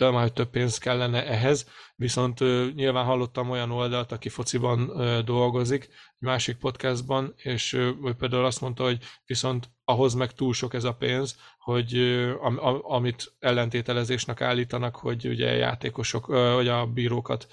tudom 0.00 0.14
már, 0.14 0.22
hogy 0.22 0.32
több 0.32 0.50
pénz 0.50 0.78
kellene 0.78 1.26
ehhez, 1.26 1.68
viszont 1.96 2.40
ö, 2.40 2.66
nyilván 2.74 3.04
hallottam 3.04 3.50
olyan 3.50 3.70
oldalt, 3.70 4.12
aki 4.12 4.28
fociban 4.28 4.92
dolgozik, 5.24 5.82
egy 5.84 6.26
másik 6.26 6.56
podcastban, 6.56 7.34
és 7.36 7.72
ő 7.72 7.96
például 8.18 8.44
azt 8.44 8.60
mondta, 8.60 8.84
hogy 8.84 8.98
viszont 9.26 9.70
ahhoz 9.84 10.14
meg 10.14 10.32
túl 10.32 10.52
sok 10.52 10.74
ez 10.74 10.84
a 10.84 10.94
pénz, 10.94 11.36
hogy 11.58 11.96
am, 12.40 12.58
am, 12.58 12.78
amit 12.82 13.32
ellentételezésnek 13.38 14.40
állítanak, 14.40 14.96
hogy 14.96 15.26
ugye 15.26 15.56
játékosok, 15.56 16.26
vagy 16.26 16.68
a 16.68 16.86
bírókat 16.86 17.46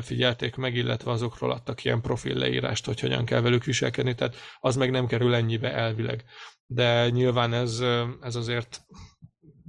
figyelték 0.00 0.56
meg, 0.56 0.74
illetve 0.74 1.10
azokról 1.10 1.50
adtak 1.50 1.84
ilyen 1.84 2.00
profil 2.00 2.34
leírást, 2.36 2.86
hogy 2.86 3.00
hogyan 3.00 3.24
kell 3.24 3.40
velük 3.40 3.64
viselkedni, 3.64 4.14
tehát 4.14 4.36
az 4.60 4.76
meg 4.76 4.90
nem 4.90 5.06
kerül 5.06 5.34
ennyibe 5.34 5.72
elvileg. 5.72 6.24
De 6.66 7.08
nyilván 7.08 7.52
ez, 7.52 7.82
ez 8.20 8.36
azért 8.36 8.80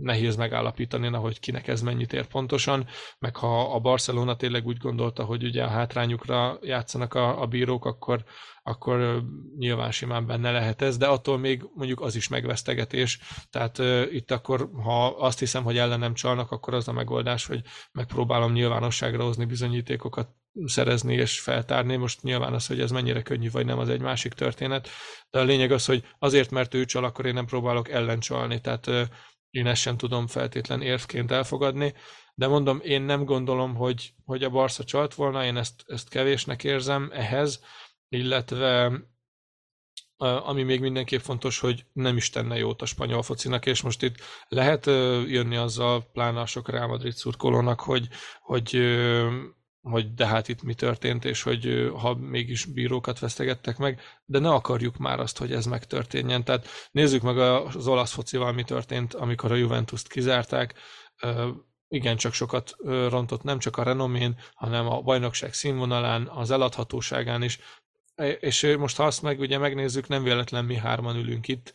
nehéz 0.02 0.36
megállapítani, 0.36 1.08
hogy 1.08 1.40
kinek 1.40 1.68
ez 1.68 1.82
mennyit 1.82 2.14
ér 2.14 2.26
pontosan, 2.26 2.88
meg 3.20 3.36
ha 3.36 3.74
a 3.74 3.80
Barcelona 3.80 4.36
tényleg 4.36 4.66
úgy 4.66 4.78
gondolta, 4.78 5.24
hogy 5.24 5.44
ugye 5.44 5.64
a 5.64 5.68
hátrányukra 5.68 6.60
játszanak 6.62 7.14
a, 7.14 7.42
a 7.42 7.46
bírók, 7.46 7.86
akkor, 7.86 8.24
akkor 8.64 9.24
nyilván 9.58 9.92
simán 9.92 10.26
benne 10.26 10.52
lehet 10.52 10.82
ez, 10.82 10.98
de 10.98 11.08
attól 11.08 11.38
még 11.38 11.64
mondjuk 11.74 12.02
az 12.02 12.16
is 12.16 12.28
megvesztegetés, 12.28 13.20
tehát 13.50 13.78
uh, 13.78 14.08
itt 14.12 14.32
akkor, 14.32 14.70
ha 14.84 15.06
azt 15.06 15.40
hiszem, 15.40 15.64
hogy 15.64 15.78
ellenem 15.78 16.14
csalnak, 16.14 16.52
akkor 16.52 16.74
az 16.74 16.88
a 16.88 16.92
megoldás, 16.92 17.46
hogy 17.46 17.62
megpróbálom 17.92 18.52
nyilvánosságra 18.52 19.24
hozni 19.24 19.46
bizonyítékokat 19.46 20.30
szerezni 20.66 21.14
és 21.14 21.40
feltárni. 21.40 21.96
Most 21.96 22.22
nyilván 22.22 22.54
az, 22.54 22.68
hogy 22.68 22.80
ez 22.80 22.92
mennyire 22.92 23.22
könnyű 23.22 23.50
vagy 23.50 23.66
nem, 23.66 23.80
az 23.80 23.90
egy 23.90 24.02
másik 24.02 24.34
történet. 24.34 24.90
De 25.30 25.40
a 25.40 25.44
lényeg 25.44 25.72
az, 25.72 25.86
hogy 25.86 26.04
azért, 26.20 26.52
mert 26.52 26.74
ő 26.74 26.86
csal, 26.86 27.04
akkor 27.04 27.26
én 27.26 27.34
nem 27.34 27.46
próbálok 27.46 27.90
ellencsalni. 27.90 28.62
Tehát 28.62 28.88
én 29.52 29.68
ezt 29.68 29.82
sem 29.82 29.98
tudom 29.98 30.28
feltétlen 30.28 30.82
érvként 30.82 31.32
elfogadni, 31.32 31.94
de 32.36 32.48
mondom, 32.48 32.80
én 32.84 33.02
nem 33.02 33.26
gondolom, 33.26 33.76
hogy, 33.76 34.14
hogy 34.26 34.44
a 34.44 34.50
Barca 34.50 34.84
csalt 34.84 35.14
volna, 35.14 35.46
én 35.46 35.58
ezt, 35.58 35.84
ezt 35.88 36.10
kevésnek 36.10 36.64
érzem 36.64 37.10
ehhez, 37.14 37.64
illetve 38.10 38.92
ami 40.18 40.64
még 40.64 40.80
mindenképp 40.80 41.20
fontos, 41.20 41.60
hogy 41.60 41.86
nem 41.94 42.18
is 42.18 42.30
tenne 42.30 42.58
jót 42.58 42.82
a 42.82 42.86
spanyol 42.86 43.22
focinak, 43.22 43.66
és 43.66 43.82
most 43.82 44.02
itt 44.02 44.16
lehet 44.48 44.86
jönni 45.28 45.56
azzal, 45.56 46.10
pláne 46.12 46.40
a 46.40 46.46
sok 46.46 46.70
Real 46.70 46.88
Madrid 46.88 47.14
szurkolónak, 47.14 47.80
hogy, 47.80 48.08
hogy 48.42 48.76
hogy 49.82 50.14
de 50.14 50.28
hát 50.28 50.48
itt 50.48 50.64
mi 50.64 50.74
történt, 50.74 51.26
és 51.26 51.42
hogy 51.42 51.92
ha 51.98 52.14
mégis 52.16 52.66
bírókat 52.66 53.20
vesztegettek 53.20 53.78
meg, 53.78 54.02
de 54.26 54.40
ne 54.40 54.50
akarjuk 54.50 54.98
már 54.98 55.20
azt, 55.20 55.38
hogy 55.38 55.52
ez 55.54 55.66
megtörténjen. 55.66 56.44
Tehát 56.44 56.68
nézzük 56.92 57.22
meg 57.22 57.38
az 57.38 57.88
olasz 57.88 58.12
focival, 58.12 58.52
mi 58.52 58.64
történt, 58.64 59.14
amikor 59.14 59.52
a 59.52 59.56
Juventus-t 59.56 60.08
kizárták. 60.08 60.74
Igen, 61.88 62.18
csak 62.18 62.34
sokat 62.34 62.76
rontott 63.10 63.44
nem 63.44 63.60
csak 63.60 63.78
a 63.78 63.84
renomén, 63.84 64.40
hanem 64.54 64.88
a 64.88 65.02
bajnokság 65.02 65.54
színvonalán, 65.54 66.28
az 66.28 66.52
eladhatóságán 66.52 67.44
is 67.44 67.60
és 68.40 68.76
most 68.80 68.98
ha 68.98 69.04
azt 69.04 69.22
meg 69.22 69.40
ugye 69.40 69.58
megnézzük, 69.58 70.08
nem 70.08 70.24
véletlen 70.24 70.66
mi 70.66 70.76
hárman 70.76 71.16
ülünk 71.16 71.48
itt. 71.48 71.74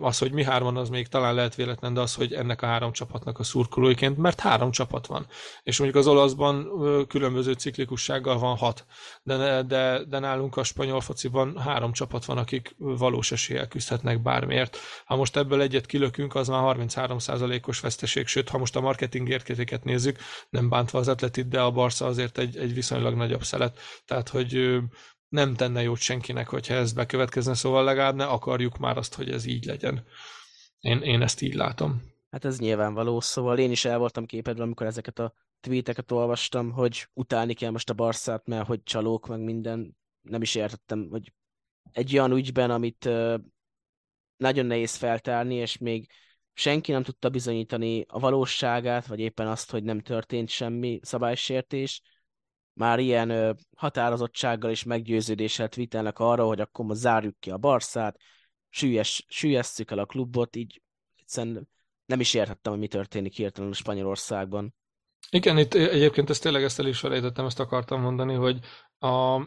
Az, 0.00 0.18
hogy 0.18 0.32
mi 0.32 0.44
hárman, 0.44 0.76
az 0.76 0.88
még 0.88 1.06
talán 1.06 1.34
lehet 1.34 1.54
véletlen, 1.54 1.94
de 1.94 2.00
az, 2.00 2.14
hogy 2.14 2.32
ennek 2.32 2.62
a 2.62 2.66
három 2.66 2.92
csapatnak 2.92 3.38
a 3.38 3.42
szurkolóiként, 3.42 4.16
mert 4.16 4.40
három 4.40 4.70
csapat 4.70 5.06
van. 5.06 5.26
És 5.62 5.78
mondjuk 5.78 6.00
az 6.00 6.06
olaszban 6.06 6.68
különböző 7.06 7.52
ciklikussággal 7.52 8.38
van 8.38 8.56
hat, 8.56 8.86
de, 9.22 9.62
de, 9.62 10.04
de 10.04 10.18
nálunk 10.18 10.56
a 10.56 10.64
spanyol 10.64 11.00
fociban 11.00 11.58
három 11.58 11.92
csapat 11.92 12.24
van, 12.24 12.38
akik 12.38 12.74
valós 12.78 13.32
eséllyel 13.32 13.68
küzdhetnek 13.68 14.22
bármiért. 14.22 14.78
Ha 15.04 15.16
most 15.16 15.36
ebből 15.36 15.60
egyet 15.60 15.86
kilökünk, 15.86 16.34
az 16.34 16.48
már 16.48 16.76
33%-os 16.78 17.80
veszteség, 17.80 18.26
sőt, 18.26 18.48
ha 18.48 18.58
most 18.58 18.76
a 18.76 18.80
marketing 18.80 19.28
értéket 19.28 19.84
nézzük, 19.84 20.18
nem 20.50 20.68
bántva 20.68 20.98
az 20.98 21.08
atletit, 21.08 21.48
de 21.48 21.60
a 21.60 21.70
Barca 21.70 22.06
azért 22.06 22.38
egy, 22.38 22.56
egy 22.56 22.74
viszonylag 22.74 23.14
nagyobb 23.14 23.44
szelet. 23.44 23.78
Tehát, 24.04 24.28
hogy 24.28 24.78
nem 25.36 25.54
tenne 25.54 25.82
jót 25.82 25.98
senkinek, 25.98 26.48
hogyha 26.48 26.74
ez 26.74 26.92
bekövetkezne, 26.92 27.54
szóval 27.54 27.84
legalább 27.84 28.14
ne 28.14 28.24
akarjuk 28.24 28.78
már 28.78 28.96
azt, 28.96 29.14
hogy 29.14 29.30
ez 29.30 29.44
így 29.44 29.64
legyen. 29.64 30.06
Én, 30.80 31.00
én 31.02 31.22
ezt 31.22 31.40
így 31.40 31.54
látom. 31.54 32.02
Hát 32.30 32.44
ez 32.44 32.58
nyilvánvaló, 32.58 33.20
szóval 33.20 33.58
én 33.58 33.70
is 33.70 33.84
el 33.84 33.98
voltam 33.98 34.26
képedve, 34.26 34.62
amikor 34.62 34.86
ezeket 34.86 35.18
a 35.18 35.34
tweeteket 35.60 36.10
olvastam, 36.10 36.70
hogy 36.70 37.08
utálni 37.12 37.54
kell 37.54 37.70
most 37.70 37.90
a 37.90 37.94
Barszát, 37.94 38.46
mert 38.46 38.66
hogy 38.66 38.82
csalók, 38.82 39.26
meg 39.26 39.40
minden. 39.40 39.96
Nem 40.20 40.42
is 40.42 40.54
értettem, 40.54 41.06
hogy 41.10 41.32
egy 41.92 42.12
olyan 42.12 42.32
ügyben, 42.32 42.70
amit 42.70 43.08
nagyon 44.36 44.66
nehéz 44.66 44.96
feltárni, 44.96 45.54
és 45.54 45.78
még 45.78 46.10
senki 46.52 46.92
nem 46.92 47.02
tudta 47.02 47.28
bizonyítani 47.28 48.04
a 48.08 48.18
valóságát, 48.18 49.06
vagy 49.06 49.20
éppen 49.20 49.46
azt, 49.46 49.70
hogy 49.70 49.82
nem 49.82 50.00
történt 50.00 50.48
semmi 50.48 51.00
szabálysértés, 51.02 52.02
már 52.76 52.98
ilyen 52.98 53.30
ö, 53.30 53.52
határozottsággal 53.76 54.70
és 54.70 54.84
meggyőződéssel 54.84 55.68
twittelnek 55.68 56.18
arra, 56.18 56.44
hogy 56.44 56.60
akkor 56.60 56.84
most 56.84 57.00
zárjuk 57.00 57.40
ki 57.40 57.50
a 57.50 57.56
Barszát, 57.56 58.20
süllyes, 58.68 59.24
süllyesztjük 59.28 59.90
el 59.90 59.98
a 59.98 60.06
klubot, 60.06 60.56
így 60.56 60.82
egyszerűen 61.16 61.68
nem 62.06 62.20
is 62.20 62.34
értettem, 62.34 62.72
hogy 62.72 62.80
mi 62.80 62.88
történik 62.88 63.32
hirtelen 63.32 63.72
Spanyolországban. 63.72 64.74
Igen, 65.30 65.58
itt 65.58 65.74
egyébként 65.74 66.30
ezt 66.30 66.42
tényleg 66.42 66.62
ezt 66.62 66.78
el 66.78 66.86
is 66.86 66.98
felejtettem, 66.98 67.44
ezt 67.44 67.60
akartam 67.60 68.00
mondani, 68.00 68.34
hogy 68.34 68.58
a, 68.98 69.42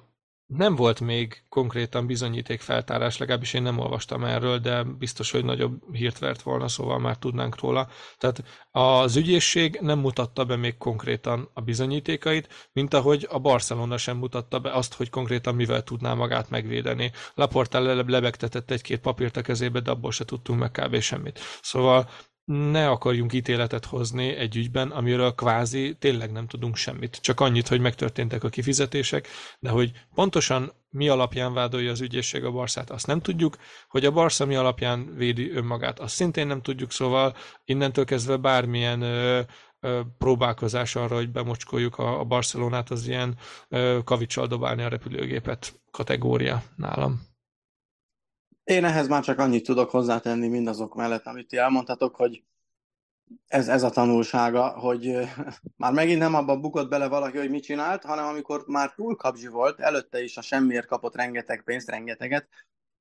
nem 0.58 0.76
volt 0.76 1.00
még 1.00 1.44
konkrétan 1.50 2.06
bizonyíték 2.06 2.62
feltárás, 2.62 3.18
legalábbis 3.18 3.54
én 3.54 3.62
nem 3.62 3.80
olvastam 3.80 4.24
erről, 4.24 4.58
de 4.58 4.84
biztos, 4.84 5.32
hogy 5.32 5.46
nagyobb 5.46 5.82
hírt 5.92 6.20
vert 6.20 6.42
volna, 6.42 6.68
szóval 6.68 7.00
már 7.00 7.18
tudnánk 7.18 7.60
róla. 7.60 7.88
Tehát 8.18 8.44
az 8.72 9.16
ügyészség 9.16 9.78
nem 9.82 10.00
mutatta 10.00 10.46
be 10.46 10.56
még 10.56 10.78
konkrétan 10.78 11.50
a 11.54 11.62
bizonyítékait, 11.62 12.70
mint 12.74 12.94
ahogy 12.94 13.28
a 13.30 13.40
Barcelona 13.40 13.98
sem 13.98 14.18
mutatta 14.18 14.60
be 14.60 14.72
azt, 14.72 14.94
hogy 14.94 15.10
konkrétan 15.10 15.56
mivel 15.56 15.84
tudná 15.84 16.14
magát 16.14 16.50
megvédeni. 16.50 17.12
Laporta 17.34 17.80
lebegtetett 18.08 18.72
egy-két 18.72 19.00
papírt 19.00 19.38
a 19.38 19.42
kezébe, 19.42 19.80
de 19.80 19.92
abból 19.92 20.12
se 20.12 20.26
tudtunk 20.26 20.60
meg 20.60 20.72
kb. 20.72 21.00
semmit. 21.00 21.40
Szóval 21.62 22.10
ne 22.52 22.90
akarjunk 22.90 23.34
ítéletet 23.34 23.86
hozni 23.86 24.36
egy 24.36 24.56
ügyben, 24.56 24.92
amiről 24.92 25.32
kvázi 25.36 25.96
tényleg 26.00 26.32
nem 26.32 26.48
tudunk 26.48 26.76
semmit. 26.76 27.20
Csak 27.22 27.40
annyit, 27.40 27.68
hogy 27.68 27.80
megtörténtek 27.80 28.44
a 28.44 28.50
kifizetések, 28.50 29.28
de 29.60 29.70
hogy 29.70 29.92
pontosan 30.16 30.72
mi 30.90 31.10
alapján 31.10 31.54
vádolja 31.54 31.92
az 31.92 32.02
ügyészség 32.02 32.44
a 32.44 32.52
Barszát, 32.52 32.90
azt 32.90 33.08
nem 33.08 33.22
tudjuk, 33.22 33.58
hogy 33.90 34.06
a 34.06 34.12
Barsza 34.12 34.46
mi 34.46 34.56
alapján 34.56 35.16
védi 35.16 35.52
önmagát, 35.52 36.00
azt 36.00 36.16
szintén 36.16 36.48
nem 36.48 36.62
tudjuk, 36.62 36.92
szóval 36.92 37.36
innentől 37.66 38.06
kezdve 38.06 38.38
bármilyen 38.38 39.02
ö, 39.02 39.42
ö, 39.80 40.02
próbálkozás 40.18 40.96
arra, 40.96 41.16
hogy 41.16 41.32
bemocskoljuk 41.32 41.98
a, 41.98 42.20
a 42.20 42.24
Barcelonát, 42.24 42.90
az 42.90 43.08
ilyen 43.08 43.38
ö, 43.68 44.00
kavicsal 44.04 44.48
dobálni 44.48 44.84
a 44.84 44.90
repülőgépet 44.90 45.80
kategória 45.92 46.64
nálam. 46.76 47.29
Én 48.70 48.86
ehhez 48.86 49.08
már 49.08 49.24
csak 49.24 49.40
annyit 49.40 49.64
tudok 49.64 49.90
hozzátenni 49.90 50.48
mindazok 50.48 50.96
mellett, 50.96 51.26
amit 51.26 51.48
ti 51.48 51.58
elmondhatok, 51.58 52.16
hogy 52.16 52.44
ez, 53.48 53.68
ez 53.68 53.84
a 53.84 53.90
tanulsága, 53.90 54.70
hogy 54.70 55.18
már 55.78 55.94
megint 55.94 56.20
nem 56.20 56.36
abban 56.36 56.62
bukott 56.62 56.90
bele 56.90 57.08
valaki, 57.08 57.38
hogy 57.38 57.50
mit 57.50 57.64
csinált, 57.64 58.04
hanem 58.04 58.26
amikor 58.26 58.64
már 58.68 58.94
túl 58.94 59.16
kapzsi 59.16 59.48
volt, 59.48 59.80
előtte 59.80 60.24
is 60.24 60.38
a 60.38 60.42
semmiért 60.42 60.86
kapott 60.86 61.16
rengeteg 61.16 61.64
pénzt, 61.64 61.90
rengeteget, 61.90 62.48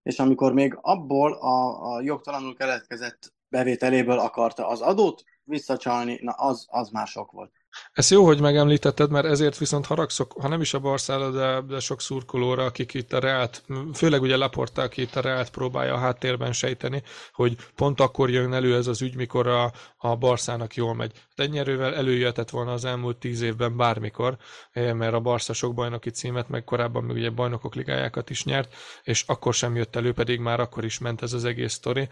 és 0.03 0.19
amikor 0.19 0.53
még 0.53 0.79
abból 0.81 1.33
a, 1.33 1.93
a 1.95 2.01
jogtalanul 2.01 2.55
keletkezett 2.55 3.33
bevételéből 3.49 4.19
akarta 4.19 4.69
az 4.69 4.81
adót 4.81 5.25
visszacsalni, 5.45 6.19
na 6.23 6.33
az, 6.33 6.67
az 6.69 6.91
már 6.91 7.07
sok 7.07 7.31
volt. 7.31 7.53
Ez 7.93 8.11
jó, 8.11 8.25
hogy 8.25 8.41
megemlítetted, 8.41 9.11
mert 9.11 9.27
ezért 9.27 9.59
viszont 9.59 9.87
haragszok, 9.87 10.33
ha 10.41 10.49
nem 10.49 10.61
is 10.61 10.75
a 10.75 10.79
Barszára, 10.79 11.31
de, 11.31 11.61
de 11.61 11.81
sok 11.81 12.01
szurkolóra, 12.01 12.65
akik 12.65 12.95
itt 12.95 13.13
a 13.13 13.19
Reált, 13.19 13.65
főleg 13.95 14.23
ugye 14.23 14.37
Laporta, 14.37 14.83
aki 14.83 15.03
itt 15.03 15.17
a 15.17 15.21
Reált 15.21 15.51
próbálja 15.51 15.95
a 15.95 15.99
háttérben 15.99 16.53
sejteni, 16.53 17.03
hogy 17.33 17.57
pont 17.75 18.01
akkor 18.01 18.31
jön 18.31 18.53
elő 18.53 18.77
ez 18.77 18.87
az 18.87 19.03
ügy, 19.03 19.17
mikor 19.17 19.47
a, 19.47 19.73
a 19.97 20.17
Barszának 20.17 20.75
jól 20.75 20.95
megy. 20.95 21.13
Tenyerővel 21.35 21.95
előjöhetett 21.95 22.51
volna 22.51 22.73
az 22.73 22.85
elmúlt 22.85 23.17
tíz 23.17 23.41
évben 23.41 23.77
bármikor, 23.77 24.37
eh, 24.71 24.93
mert 24.93 25.15
a 25.15 25.21
Barca 25.21 25.53
sok 25.53 25.75
bajnoki 25.75 26.11
címet, 26.11 26.49
meg 26.49 26.65
korábban 26.65 27.05
még 27.05 27.17
ugye 27.17 27.31
bajnokok 27.31 27.75
ligájákat 27.75 28.31
is 28.31 28.45
nyert, 28.45 28.75
és 29.03 29.25
akkor 29.27 29.55
sem 29.55 29.77
jött 29.77 29.97
elő, 29.97 30.13
pedig 30.13 30.41
már 30.41 30.61
akkor 30.61 30.85
is 30.85 30.99
ment 30.99 31.23
ez 31.23 31.33
az 31.33 31.45
egész 31.45 31.73
sztori 31.73 32.09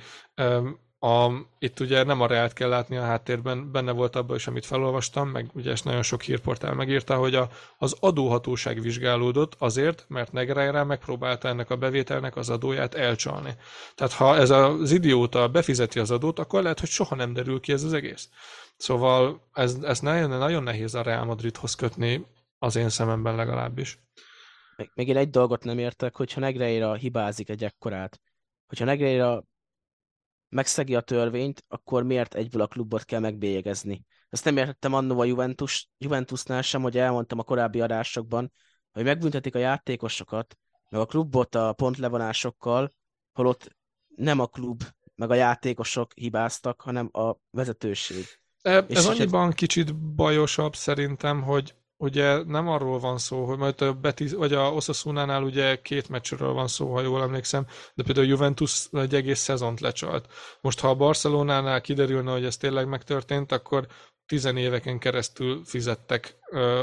a, 0.99 1.31
itt 1.59 1.81
ugye 1.81 2.03
nem 2.03 2.21
a 2.21 2.27
reált 2.27 2.53
kell 2.53 2.69
látni 2.69 2.97
a 2.97 3.03
háttérben, 3.03 3.73
benne 3.73 3.93
volt 3.93 4.17
abban 4.17 4.37
is, 4.37 4.47
amit 4.47 4.67
felolvastam, 4.67 5.29
meg 5.29 5.51
ugye 5.55 5.71
ezt 5.71 5.85
nagyon 5.85 6.03
sok 6.03 6.23
hírportál 6.23 6.75
megírta, 6.75 7.17
hogy 7.17 7.35
a, 7.35 7.49
az 7.79 7.97
adóhatóság 8.01 8.81
vizsgálódott 8.81 9.55
azért, 9.59 10.05
mert 10.09 10.33
Negreira 10.33 10.85
megpróbálta 10.85 11.49
ennek 11.49 11.71
a 11.71 11.77
bevételnek 11.77 12.37
az 12.37 12.51
adóját 12.51 12.95
elcsalni. 12.95 13.55
Tehát 13.95 14.13
ha 14.13 14.37
ez 14.37 14.51
az 14.51 14.91
idióta 14.91 15.49
befizeti 15.49 15.99
az 15.99 16.11
adót, 16.11 16.39
akkor 16.39 16.63
lehet, 16.63 16.81
hogy 16.81 16.89
soha 16.89 17.15
nem 17.15 17.33
derül 17.33 17.61
ki 17.61 17.73
ez 17.73 17.83
az 17.83 17.93
egész. 17.93 18.29
Szóval 18.77 19.49
ez, 19.53 19.75
ez 19.83 20.01
nagyon, 20.01 20.29
nagyon 20.29 20.63
nehéz 20.63 20.95
a 20.95 21.03
Real 21.03 21.25
Madridhoz 21.25 21.75
kötni, 21.75 22.27
az 22.59 22.77
én 22.77 22.89
szememben 22.89 23.37
legalábbis. 23.37 23.99
Még, 24.77 24.91
még 24.95 25.09
én 25.09 25.17
egy 25.17 25.31
dolgot 25.31 25.65
nem 25.65 25.79
értek, 25.79 26.17
hogyha 26.17 26.41
Negreira 26.41 26.95
hibázik 26.95 27.49
egy 27.49 27.65
ekkorát, 27.65 28.21
hogyha 28.67 28.85
Negreira 28.85 29.45
megszegi 30.49 30.95
a 30.95 31.01
törvényt, 31.01 31.65
akkor 31.69 32.03
miért 32.03 32.35
egyből 32.35 32.63
a 32.63 32.67
klubot 32.67 33.05
kell 33.05 33.21
megbélyegezni? 33.21 34.05
Ezt 34.29 34.45
nem 34.45 34.57
értettem 34.57 34.95
annó 34.95 35.21
a 35.21 35.25
Juventus, 35.25 35.89
Juventusnál 35.99 36.63
sem, 36.63 36.83
hogy 36.83 36.99
elmondtam 36.99 37.39
a 37.39 37.43
korábbi 37.43 37.81
adásokban, 37.81 38.53
hogy 38.93 39.05
megbüntetik 39.05 39.55
a 39.55 39.59
játékosokat, 39.59 40.57
meg 40.89 41.01
a 41.01 41.07
klubot 41.07 41.55
a 41.55 41.73
pontlevonásokkal, 41.73 42.91
holott 43.33 43.77
nem 44.17 44.41
a 44.41 44.47
klub, 44.47 44.83
meg 45.15 45.31
a 45.31 45.35
játékosok 45.35 46.13
hibáztak, 46.15 46.81
hanem 46.81 47.09
a 47.13 47.37
vezetőség. 47.51 48.25
E, 48.63 48.85
ez 48.89 49.07
annyiban 49.07 49.53
kicsit 49.53 49.97
bajosabb 49.97 50.75
szerintem, 50.75 51.43
hogy 51.43 51.75
ugye 51.97 52.43
nem 52.45 52.69
arról 52.69 52.99
van 52.99 53.19
szó, 53.19 53.45
hogy 53.45 53.59
majd 53.59 53.81
a 53.81 53.93
Betis, 53.93 54.33
vagy 54.33 54.53
a 54.53 54.73
Osasuna-nál 54.73 55.43
ugye 55.43 55.81
két 55.81 56.09
meccsről 56.09 56.53
van 56.53 56.69
szó, 56.69 56.93
ha 56.93 57.01
jól 57.01 57.23
emlékszem, 57.23 57.67
de 57.95 58.03
például 58.03 58.27
a 58.27 58.31
Juventus 58.31 58.89
egy 58.93 59.15
egész 59.15 59.41
szezont 59.41 59.81
lecsalt. 59.81 60.33
Most 60.61 60.81
ha 60.81 60.89
a 60.89 60.95
Barcelonánál 60.95 61.81
kiderülne, 61.81 62.33
hogy 62.33 62.45
ez 62.45 62.57
tényleg 62.57 62.89
megtörtént, 62.89 63.53
akkor 63.53 63.87
tizenéveken 64.27 64.99
keresztül 64.99 65.65
fizettek 65.65 66.39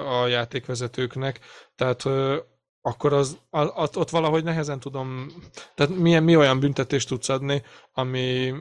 a 0.08 0.28
játékvezetőknek, 0.28 1.40
tehát 1.76 2.04
akkor 2.82 3.14
az, 3.14 3.38
az, 3.50 3.98
ott 3.98 4.10
valahogy 4.10 4.44
nehezen 4.44 4.80
tudom, 4.80 5.28
tehát 5.76 5.96
milyen, 5.96 6.24
mi 6.24 6.36
olyan 6.36 6.60
büntetést 6.60 7.08
tudsz 7.08 7.30
adni, 7.30 7.64
ami, 7.94 8.54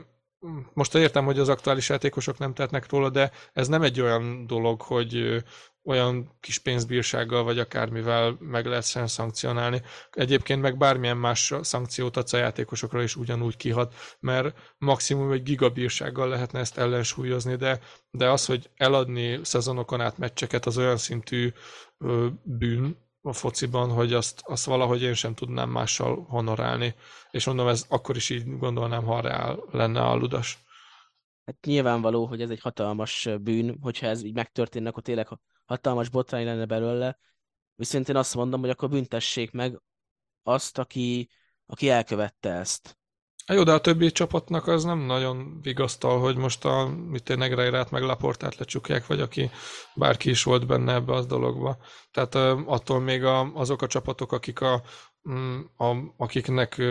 most 0.73 0.95
értem, 0.95 1.25
hogy 1.25 1.39
az 1.39 1.49
aktuális 1.49 1.89
játékosok 1.89 2.37
nem 2.37 2.53
tehetnek 2.53 2.89
róla, 2.89 3.09
de 3.09 3.31
ez 3.53 3.67
nem 3.67 3.81
egy 3.81 4.01
olyan 4.01 4.47
dolog, 4.47 4.81
hogy 4.81 5.43
olyan 5.85 6.37
kis 6.39 6.57
pénzbírsággal 6.57 7.43
vagy 7.43 7.59
akármivel 7.59 8.37
meg 8.39 8.65
lehet 8.65 9.07
szankcionálni. 9.07 9.81
Egyébként 10.11 10.61
meg 10.61 10.77
bármilyen 10.77 11.17
más 11.17 11.53
szankciót 11.61 12.17
adsz 12.17 12.33
a 12.33 12.37
játékosokra 12.37 13.03
is 13.03 13.15
ugyanúgy 13.15 13.57
kihat, 13.57 13.93
mert 14.19 14.73
maximum 14.77 15.31
egy 15.31 15.43
gigabírsággal 15.43 16.27
lehetne 16.27 16.59
ezt 16.59 16.77
ellensúlyozni, 16.77 17.55
de, 17.55 17.79
de 18.11 18.29
az, 18.29 18.45
hogy 18.45 18.69
eladni 18.75 19.39
szezonokon 19.43 20.01
át 20.01 20.17
meccseket, 20.17 20.65
az 20.65 20.77
olyan 20.77 20.97
szintű 20.97 21.53
bűn 22.43 23.02
a 23.25 23.33
fociban, 23.33 23.89
hogy 23.89 24.13
azt, 24.13 24.41
azt 24.45 24.65
valahogy 24.65 25.01
én 25.01 25.13
sem 25.13 25.33
tudnám 25.33 25.69
mással 25.69 26.25
honorálni. 26.29 26.95
És 27.31 27.45
mondom, 27.45 27.67
ez 27.67 27.85
akkor 27.89 28.15
is 28.15 28.29
így 28.29 28.57
gondolnám, 28.57 29.03
ha 29.03 29.21
reál 29.21 29.63
lenne 29.71 30.01
a 30.01 30.15
ludas. 30.15 30.63
Hát 31.45 31.65
nyilvánvaló, 31.65 32.25
hogy 32.25 32.41
ez 32.41 32.49
egy 32.49 32.59
hatalmas 32.59 33.29
bűn, 33.41 33.77
hogyha 33.81 34.07
ez 34.07 34.23
így 34.23 34.33
megtörténne, 34.33 34.89
akkor 34.89 35.03
tényleg 35.03 35.27
hatalmas 35.65 36.09
botrány 36.09 36.45
lenne 36.45 36.65
belőle, 36.65 37.17
viszont 37.75 38.09
én 38.09 38.15
azt 38.15 38.35
mondom, 38.35 38.59
hogy 38.59 38.69
akkor 38.69 38.89
büntessék 38.89 39.51
meg 39.51 39.81
azt, 40.43 40.77
aki, 40.77 41.29
aki 41.65 41.89
elkövette 41.89 42.49
ezt. 42.49 42.97
Jó, 43.47 43.63
de 43.63 43.73
a 43.73 43.79
többi 43.79 44.11
csapatnak 44.11 44.67
az 44.67 44.83
nem 44.83 44.99
nagyon 44.99 45.59
vigasztal, 45.61 46.19
hogy 46.19 46.37
most 46.37 46.65
a 46.65 46.87
mit 46.87 47.29
én 47.29 47.37
Negreirát 47.37 47.91
meg 47.91 48.01
Laportát 48.01 48.55
lecsukják, 48.55 49.07
vagy 49.07 49.21
aki 49.21 49.51
bárki 49.95 50.29
is 50.29 50.43
volt 50.43 50.67
benne 50.67 50.93
ebbe 50.93 51.13
az 51.13 51.25
dologba. 51.25 51.77
Tehát 52.11 52.35
attól 52.65 52.99
még 52.99 53.23
a, 53.23 53.51
azok 53.53 53.81
a 53.81 53.87
csapatok, 53.87 54.31
akik 54.31 54.61
a 54.61 54.81
a, 55.77 55.95
akiknek 56.17 56.81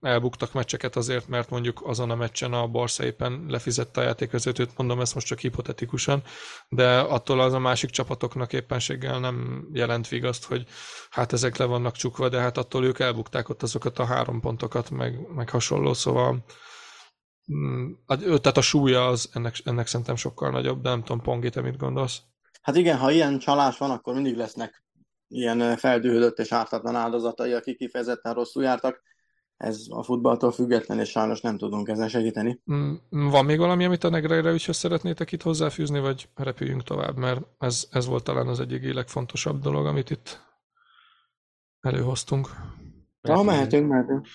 elbuktak 0.00 0.52
meccseket 0.52 0.96
azért, 0.96 1.28
mert 1.28 1.50
mondjuk 1.50 1.80
azon 1.84 2.10
a 2.10 2.14
meccsen 2.14 2.52
a 2.52 2.66
Barca 2.66 3.04
éppen 3.04 3.44
lefizette 3.48 4.00
a 4.00 4.04
játékvezetőt, 4.04 4.76
mondom 4.76 5.00
ezt 5.00 5.14
most 5.14 5.26
csak 5.26 5.38
hipotetikusan, 5.38 6.22
de 6.68 6.98
attól 6.98 7.40
az 7.40 7.52
a 7.52 7.58
másik 7.58 7.90
csapatoknak 7.90 8.52
éppenséggel 8.52 9.20
nem 9.20 9.68
jelent 9.72 10.08
vigaszt, 10.08 10.44
hogy 10.44 10.66
hát 11.10 11.32
ezek 11.32 11.56
le 11.56 11.64
vannak 11.64 11.96
csukva, 11.96 12.28
de 12.28 12.40
hát 12.40 12.56
attól 12.56 12.84
ők 12.84 12.98
elbukták 12.98 13.48
ott 13.48 13.62
azokat 13.62 13.98
a 13.98 14.04
három 14.04 14.40
pontokat, 14.40 14.90
meg, 14.90 15.34
meg 15.34 15.50
hasonló, 15.50 15.92
szóval 15.92 16.44
mm, 17.52 17.92
tehát 18.06 18.56
a 18.56 18.60
súlya 18.60 19.06
az 19.06 19.30
ennek, 19.32 19.56
ennek 19.64 19.86
szerintem 19.86 20.16
sokkal 20.16 20.50
nagyobb, 20.50 20.82
de 20.82 20.88
nem 20.88 21.02
tudom, 21.02 21.22
Pongi, 21.22 21.50
te 21.50 21.60
mit 21.60 21.76
gondolsz? 21.76 22.20
Hát 22.62 22.76
igen, 22.76 22.98
ha 22.98 23.10
ilyen 23.10 23.38
csalás 23.38 23.78
van, 23.78 23.90
akkor 23.90 24.14
mindig 24.14 24.36
lesznek 24.36 24.86
ilyen 25.28 25.76
feldühödött 25.76 26.38
és 26.38 26.52
ártatlan 26.52 26.94
áldozatai, 26.94 27.52
akik 27.52 27.76
kifejezetten 27.76 28.34
rosszul 28.34 28.62
jártak. 28.62 29.02
Ez 29.56 29.84
a 29.88 30.02
futballtól 30.02 30.52
független, 30.52 30.98
és 30.98 31.08
sajnos 31.08 31.40
nem 31.40 31.56
tudunk 31.56 31.88
ezen 31.88 32.08
segíteni. 32.08 32.62
Mm, 32.72 32.94
van 33.08 33.44
még 33.44 33.58
valami, 33.58 33.84
amit 33.84 34.04
a 34.04 34.08
Negreire 34.08 34.50
ügyhöz 34.50 34.76
szeretnétek 34.76 35.32
itt 35.32 35.42
hozzáfűzni, 35.42 36.00
vagy 36.00 36.28
repüljünk 36.34 36.82
tovább, 36.82 37.16
mert 37.16 37.40
ez, 37.58 37.86
ez 37.90 38.06
volt 38.06 38.24
talán 38.24 38.46
az 38.46 38.60
egyik 38.60 38.94
legfontosabb 38.94 39.60
dolog, 39.60 39.86
amit 39.86 40.10
itt 40.10 40.40
előhoztunk. 41.80 42.48
Ha, 43.22 43.42
mehetünk, 43.42 43.88
mehetünk. 43.88 44.26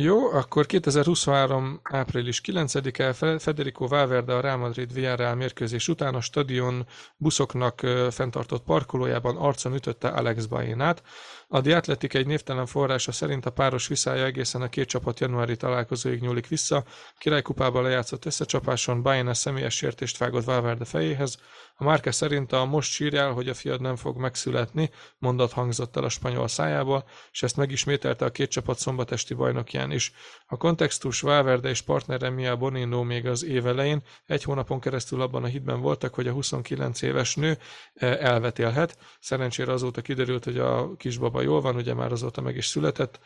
Jó, 0.00 0.30
akkor 0.30 0.66
2023. 0.66 1.80
április 1.82 2.40
9-e 2.44 3.38
Federico 3.38 3.86
Valverde 3.86 4.34
a 4.34 4.40
Real 4.40 4.56
Madrid 4.56 4.92
Villarreal 4.92 5.34
mérkőzés 5.34 5.88
után 5.88 6.14
a 6.14 6.20
stadion 6.20 6.86
buszoknak 7.16 7.80
fenntartott 8.10 8.62
parkolójában 8.62 9.36
arcon 9.36 9.74
ütötte 9.74 10.08
Alex 10.08 10.46
Bainát. 10.46 11.02
A 11.50 11.60
The 11.60 11.76
Athletic 11.76 12.14
egy 12.14 12.26
névtelen 12.26 12.66
forrása 12.66 13.12
szerint 13.12 13.46
a 13.46 13.50
páros 13.50 13.86
viszája 13.86 14.24
egészen 14.24 14.62
a 14.62 14.68
két 14.68 14.88
csapat 14.88 15.20
januári 15.20 15.56
találkozóig 15.56 16.20
nyúlik 16.20 16.46
vissza. 16.46 16.84
Királykupában 17.18 17.82
lejátszott 17.82 18.24
összecsapáson 18.24 19.02
Baina 19.02 19.34
személyes 19.34 19.76
sértést 19.76 20.18
vágott 20.18 20.44
Valverde 20.44 20.84
fejéhez, 20.84 21.38
a 21.80 21.84
Márke 21.84 22.10
szerint 22.10 22.52
a 22.52 22.64
most 22.64 22.92
sírjál, 22.92 23.32
hogy 23.32 23.48
a 23.48 23.54
fiad 23.54 23.80
nem 23.80 23.96
fog 23.96 24.16
megszületni, 24.16 24.90
mondat 25.18 25.52
hangzott 25.52 25.96
el 25.96 26.04
a 26.04 26.08
spanyol 26.08 26.48
szájából, 26.48 27.04
és 27.32 27.42
ezt 27.42 27.56
megismételte 27.56 28.24
a 28.24 28.30
két 28.30 28.50
csapat 28.50 28.78
szombatesti 28.78 29.34
bajnokján 29.34 29.90
is. 29.90 30.12
A 30.46 30.56
kontextus 30.56 31.20
Valverde 31.20 31.68
és 31.68 31.80
partnere 31.80 32.30
Mia 32.30 32.56
Bonino 32.56 33.02
még 33.02 33.26
az 33.26 33.44
év 33.44 33.66
elején 33.66 34.02
egy 34.26 34.42
hónapon 34.42 34.80
keresztül 34.80 35.20
abban 35.20 35.44
a 35.44 35.46
hitben 35.46 35.80
voltak, 35.80 36.14
hogy 36.14 36.26
a 36.26 36.32
29 36.32 37.02
éves 37.02 37.34
nő 37.34 37.58
eh, 37.94 38.16
elvetélhet. 38.16 38.98
Szerencsére 39.20 39.72
azóta 39.72 40.00
kiderült, 40.00 40.44
hogy 40.44 40.58
a 40.58 40.96
kisbaba 40.96 41.37
jól 41.42 41.60
van, 41.60 41.76
ugye 41.76 41.94
már 41.94 42.12
azóta 42.12 42.40
meg 42.40 42.56
is 42.56 42.66
született, 42.66 43.20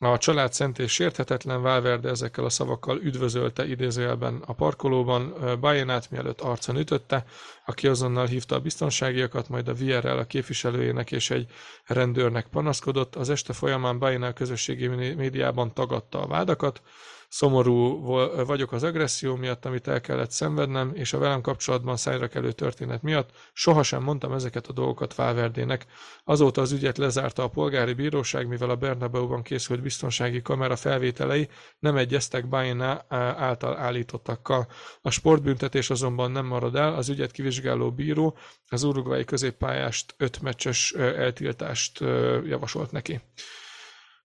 A 0.00 0.18
család 0.18 0.52
szent 0.52 0.78
és 0.78 0.92
sérthetetlen 0.92 1.62
Valverde 1.62 2.08
ezekkel 2.08 2.44
a 2.44 2.48
szavakkal 2.48 2.98
üdvözölte 2.98 3.66
idézőjelben 3.66 4.42
a 4.46 4.52
parkolóban 4.52 5.34
Bajenát, 5.60 6.10
mielőtt 6.10 6.40
arcon 6.40 6.76
ütötte, 6.76 7.24
aki 7.66 7.88
azonnal 7.88 8.26
hívta 8.26 8.54
a 8.54 8.60
biztonságiakat, 8.60 9.48
majd 9.48 9.68
a 9.68 9.74
VRL 9.74 10.18
a 10.18 10.24
képviselőjének 10.24 11.12
és 11.12 11.30
egy 11.30 11.50
rendőrnek 11.84 12.46
panaszkodott. 12.46 13.16
Az 13.16 13.30
este 13.30 13.52
folyamán 13.52 13.98
Bajená 13.98 14.32
közösségi 14.32 14.86
médiában 15.14 15.74
tagadta 15.74 16.20
a 16.20 16.26
vádakat, 16.26 16.82
Szomorú 17.28 18.04
vagyok 18.46 18.72
az 18.72 18.82
agresszió 18.82 19.36
miatt, 19.36 19.64
amit 19.64 19.88
el 19.88 20.00
kellett 20.00 20.30
szenvednem, 20.30 20.90
és 20.94 21.12
a 21.12 21.18
velem 21.18 21.40
kapcsolatban 21.40 21.96
szájra 21.96 22.28
kelő 22.28 22.52
történet 22.52 23.02
miatt. 23.02 23.30
Sohasem 23.52 24.02
mondtam 24.02 24.32
ezeket 24.32 24.66
a 24.66 24.72
dolgokat 24.72 25.14
Valverdének. 25.14 25.86
Azóta 26.24 26.60
az 26.60 26.72
ügyet 26.72 26.98
lezárta 26.98 27.42
a 27.42 27.48
polgári 27.48 27.92
bíróság, 27.92 28.46
mivel 28.46 28.70
a 28.70 28.76
Bernabeu-ban 28.76 29.42
készült 29.42 29.82
biztonsági 29.82 30.42
kamera 30.42 30.76
felvételei 30.76 31.48
nem 31.78 31.96
egyeztek 31.96 32.48
Baena 32.48 33.04
által 33.08 33.76
állítottakkal. 33.76 34.66
A 35.02 35.10
sportbüntetés 35.10 35.90
azonban 35.90 36.30
nem 36.30 36.46
marad 36.46 36.76
el, 36.76 36.94
az 36.94 37.08
ügyet 37.08 37.30
kivizsgáló 37.30 37.92
bíró 37.92 38.36
az 38.68 38.82
urugvai 38.82 39.24
középpályást 39.24 40.14
öt 40.16 40.40
meccses 40.40 40.92
eltiltást 40.92 42.00
javasolt 42.44 42.92
neki 42.92 43.20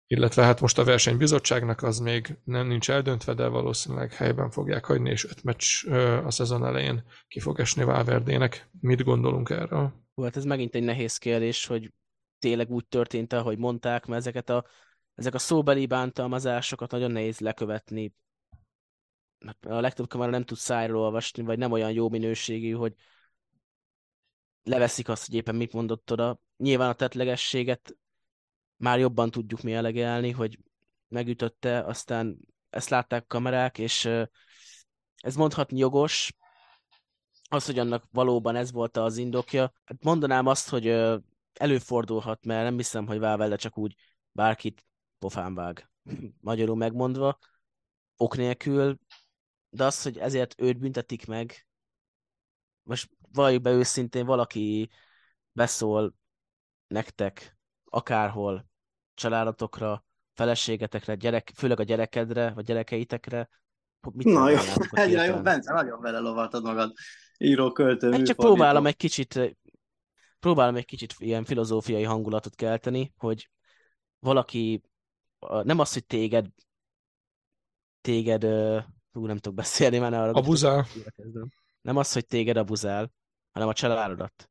illetve 0.07 0.43
hát 0.43 0.61
most 0.61 0.77
a 0.77 0.83
versenybizottságnak 0.83 1.83
az 1.83 1.99
még 1.99 2.37
nem 2.43 2.67
nincs 2.67 2.89
eldöntve, 2.89 3.33
de 3.33 3.47
valószínűleg 3.47 4.13
helyben 4.13 4.49
fogják 4.49 4.85
hagyni, 4.85 5.09
és 5.09 5.25
öt 5.25 5.43
meccs 5.43 5.87
a 6.25 6.31
szezon 6.31 6.65
elején 6.65 7.03
ki 7.27 7.39
fog 7.39 7.59
esni 7.59 7.83
Valverdének. 7.83 8.69
Mit 8.79 9.03
gondolunk 9.03 9.49
erről? 9.49 9.93
Hát 10.21 10.37
ez 10.37 10.43
megint 10.43 10.75
egy 10.75 10.83
nehéz 10.83 11.17
kérdés, 11.17 11.65
hogy 11.65 11.91
tényleg 12.39 12.69
úgy 12.69 12.85
történt, 12.87 13.33
ahogy 13.33 13.57
mondták, 13.57 14.05
mert 14.05 14.21
ezeket 14.21 14.49
a, 14.49 14.65
ezek 15.15 15.33
a 15.33 15.39
szóbeli 15.39 15.85
bántalmazásokat 15.85 16.91
nagyon 16.91 17.11
nehéz 17.11 17.39
lekövetni. 17.39 18.13
A 19.61 19.79
legtöbb 19.79 20.07
kamera 20.07 20.31
nem 20.31 20.43
tud 20.43 20.57
szájról 20.57 21.01
olvasni, 21.01 21.43
vagy 21.43 21.57
nem 21.57 21.71
olyan 21.71 21.91
jó 21.91 22.09
minőségű, 22.09 22.71
hogy 22.71 22.93
leveszik 24.63 25.09
azt, 25.09 25.25
hogy 25.25 25.35
éppen 25.35 25.55
mit 25.55 25.73
mondott 25.73 26.11
oda. 26.11 26.39
Nyilván 26.57 26.89
a 26.89 26.93
tetlegességet 26.93 27.97
már 28.83 28.99
jobban 28.99 29.31
tudjuk 29.31 29.61
mi 29.61 29.73
elegelni, 29.73 30.31
hogy 30.31 30.59
megütötte, 31.07 31.83
aztán 31.83 32.37
ezt 32.69 32.89
látták 32.89 33.27
kamerák, 33.27 33.77
és 33.77 34.05
ez 35.15 35.35
mondhatni 35.35 35.77
jogos, 35.77 36.33
az, 37.49 37.65
hogy 37.65 37.79
annak 37.79 38.07
valóban 38.11 38.55
ez 38.55 38.71
volt 38.71 38.97
az 38.97 39.17
indokja. 39.17 39.73
Hát 39.83 40.03
mondanám 40.03 40.47
azt, 40.47 40.69
hogy 40.69 40.87
előfordulhat, 41.53 42.45
mert 42.45 42.63
nem 42.63 42.75
hiszem, 42.75 43.07
hogy 43.07 43.19
Valverde 43.19 43.55
csak 43.55 43.77
úgy 43.77 43.95
bárkit 44.31 44.85
pofán 45.19 45.55
vág. 45.55 45.89
Magyarul 46.41 46.75
megmondva, 46.75 47.39
ok 48.17 48.37
nélkül, 48.37 48.99
de 49.69 49.85
az, 49.85 50.01
hogy 50.01 50.17
ezért 50.17 50.61
őt 50.61 50.79
büntetik 50.79 51.25
meg, 51.25 51.67
most 52.83 53.09
valljuk 53.31 53.61
be 53.61 53.71
őszintén, 53.71 54.25
valaki 54.25 54.89
beszól 55.51 56.15
nektek 56.87 57.57
akárhol, 57.83 58.71
családotokra, 59.23 60.05
feleségetekre, 60.33 61.15
gyerek, 61.15 61.51
főleg 61.55 61.79
a 61.79 61.83
gyerekedre, 61.83 62.51
vagy 62.51 62.65
gyerekeitekre. 62.65 63.49
Mit 64.13 64.27
Na 64.27 64.49
jó, 64.49 64.57
egyre 64.91 65.25
jó, 65.25 65.41
Bence, 65.41 65.73
nagyon 65.73 66.01
vele 66.01 66.19
lovaltad 66.19 66.63
magad. 66.63 66.93
Író, 67.37 67.71
költő, 67.71 68.11
hát 68.11 68.25
csak 68.25 68.35
próbálom 68.35 68.85
egy 68.85 68.95
kicsit, 68.95 69.57
próbálom 70.39 70.75
egy 70.75 70.85
kicsit 70.85 71.15
ilyen 71.17 71.43
filozófiai 71.43 72.03
hangulatot 72.03 72.55
kelteni, 72.55 73.13
hogy 73.17 73.49
valaki, 74.19 74.81
nem 75.63 75.79
az, 75.79 75.93
hogy 75.93 76.05
téged, 76.05 76.45
téged, 78.01 78.43
hú, 79.11 79.25
nem 79.25 79.37
tudok 79.37 79.53
beszélni, 79.53 79.97
már 79.97 80.13
arra. 80.13 80.31
Abuzál. 80.31 80.85
Nem 81.81 81.97
az, 81.97 82.13
hogy 82.13 82.25
téged 82.25 82.57
abuzál, 82.57 83.11
hanem 83.51 83.67
a 83.67 83.73
családodat. 83.73 84.49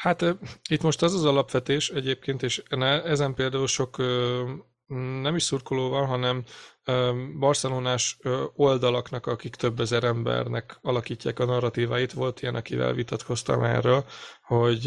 Hát 0.00 0.24
itt 0.68 0.82
most 0.82 1.02
az 1.02 1.14
az 1.14 1.24
alapvetés 1.24 1.90
egyébként, 1.90 2.42
és 2.42 2.62
ezen 3.04 3.34
például 3.34 3.66
sok 3.66 3.96
nem 5.22 5.36
is 5.36 5.42
szurkoló 5.42 5.88
van, 5.88 6.06
hanem 6.06 6.44
barcelonás 7.38 8.18
oldalaknak, 8.54 9.26
akik 9.26 9.54
több 9.54 9.80
ezer 9.80 10.04
embernek 10.04 10.78
alakítják 10.82 11.38
a 11.38 11.44
narratíváit. 11.44 12.12
Volt 12.12 12.42
ilyen, 12.42 12.54
akivel 12.54 12.92
vitatkoztam 12.92 13.62
erről, 13.62 14.04
hogy 14.42 14.86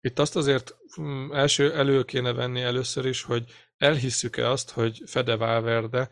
itt 0.00 0.18
azt 0.18 0.36
azért 0.36 0.76
mm, 1.00 1.32
első 1.32 1.72
elő 1.72 2.02
kéne 2.02 2.32
venni 2.32 2.60
először 2.60 3.06
is, 3.06 3.22
hogy 3.22 3.52
elhisszük-e 3.76 4.50
azt, 4.50 4.70
hogy 4.70 5.02
Fede 5.06 5.36
Valverde 5.36 6.10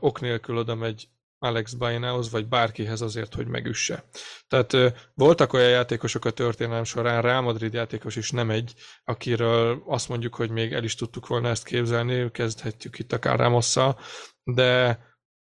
ok 0.00 0.20
nélkül 0.20 0.56
oda 0.56 0.74
megy 0.74 1.08
Alex 1.42 1.72
Bainához, 1.72 2.30
vagy 2.30 2.48
bárkihez 2.48 3.00
azért, 3.00 3.34
hogy 3.34 3.46
megüsse. 3.46 4.04
Tehát 4.48 4.76
voltak 5.14 5.52
olyan 5.52 5.70
játékosok 5.70 6.24
a 6.24 6.30
történelem 6.30 6.84
során, 6.84 7.22
Real 7.22 7.40
Madrid 7.40 7.72
játékos 7.72 8.16
is 8.16 8.30
nem 8.30 8.50
egy, 8.50 8.74
akiről 9.04 9.82
azt 9.86 10.08
mondjuk, 10.08 10.34
hogy 10.34 10.50
még 10.50 10.72
el 10.72 10.84
is 10.84 10.94
tudtuk 10.94 11.26
volna 11.26 11.48
ezt 11.48 11.64
képzelni, 11.64 12.30
kezdhetjük 12.30 12.98
itt 12.98 13.12
akár 13.12 13.38
Ramosszal, 13.38 13.98
de 14.42 14.98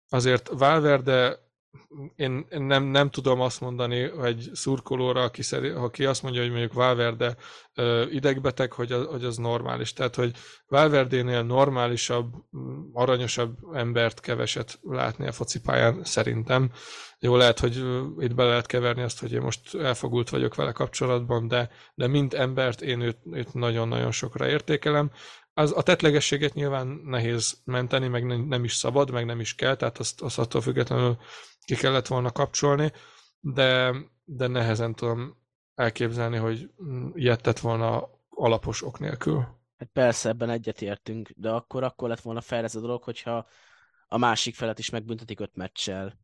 azért 0.09 0.47
Valverde 0.47 1.46
én 2.15 2.45
nem, 2.49 2.83
nem 2.83 3.09
tudom 3.09 3.41
azt 3.41 3.61
mondani 3.61 4.11
egy 4.23 4.49
szurkolóra, 4.53 5.23
aki, 5.23 5.41
szeri, 5.41 5.69
aki 5.69 6.05
azt 6.05 6.23
mondja, 6.23 6.41
hogy 6.41 6.49
mondjuk 6.49 6.73
Valverde 6.73 7.35
idegbeteg, 8.11 8.71
hogy 8.71 8.91
az, 8.91 9.05
hogy 9.05 9.23
az 9.23 9.37
normális. 9.37 9.93
Tehát, 9.93 10.15
hogy 10.15 10.31
Valverdénél 10.67 11.43
normálisabb, 11.43 12.33
aranyosabb 12.93 13.57
embert 13.73 14.19
keveset 14.19 14.79
látni 14.81 15.27
a 15.27 15.31
focipályán 15.31 16.03
szerintem. 16.03 16.71
Jó, 17.19 17.35
lehet, 17.35 17.59
hogy 17.59 17.75
itt 18.17 18.35
be 18.35 18.43
lehet 18.43 18.65
keverni 18.65 19.01
azt, 19.01 19.19
hogy 19.19 19.33
én 19.33 19.41
most 19.41 19.75
elfogult 19.75 20.29
vagyok 20.29 20.55
vele 20.55 20.71
kapcsolatban, 20.71 21.47
de, 21.47 21.69
de 21.95 22.07
mint 22.07 22.33
embert 22.33 22.81
én 22.81 23.01
őt, 23.01 23.17
őt 23.31 23.53
nagyon-nagyon 23.53 24.11
sokra 24.11 24.47
értékelem. 24.47 25.11
Az, 25.57 25.73
a 25.75 25.81
tetlegességet 25.81 26.53
nyilván 26.53 26.87
nehéz 26.87 27.61
menteni, 27.63 28.07
meg 28.07 28.47
nem, 28.47 28.63
is 28.63 28.73
szabad, 28.73 29.11
meg 29.11 29.25
nem 29.25 29.39
is 29.39 29.55
kell, 29.55 29.75
tehát 29.75 29.97
azt, 29.97 30.21
azt 30.21 30.39
attól 30.39 30.61
függetlenül 30.61 31.17
ki 31.65 31.75
kellett 31.75 32.07
volna 32.07 32.31
kapcsolni, 32.31 32.91
de, 33.39 33.95
de 34.23 34.47
nehezen 34.47 34.95
tudom 34.95 35.37
elképzelni, 35.75 36.37
hogy 36.37 36.69
ilyet 37.13 37.59
volna 37.59 38.09
alapos 38.29 38.83
ok 38.83 38.99
nélkül. 38.99 39.47
Hát 39.77 39.89
persze, 39.93 40.29
ebben 40.29 40.49
egyetértünk, 40.49 41.29
de 41.35 41.49
akkor, 41.49 41.83
akkor 41.83 42.09
lett 42.09 42.21
volna 42.21 42.41
fel 42.41 42.63
ez 42.63 42.75
a 42.75 42.79
dolog, 42.79 43.03
hogyha 43.03 43.47
a 44.07 44.17
másik 44.17 44.55
felet 44.55 44.79
is 44.79 44.89
megbüntetik 44.89 45.39
öt 45.39 45.55
meccsel. 45.55 46.19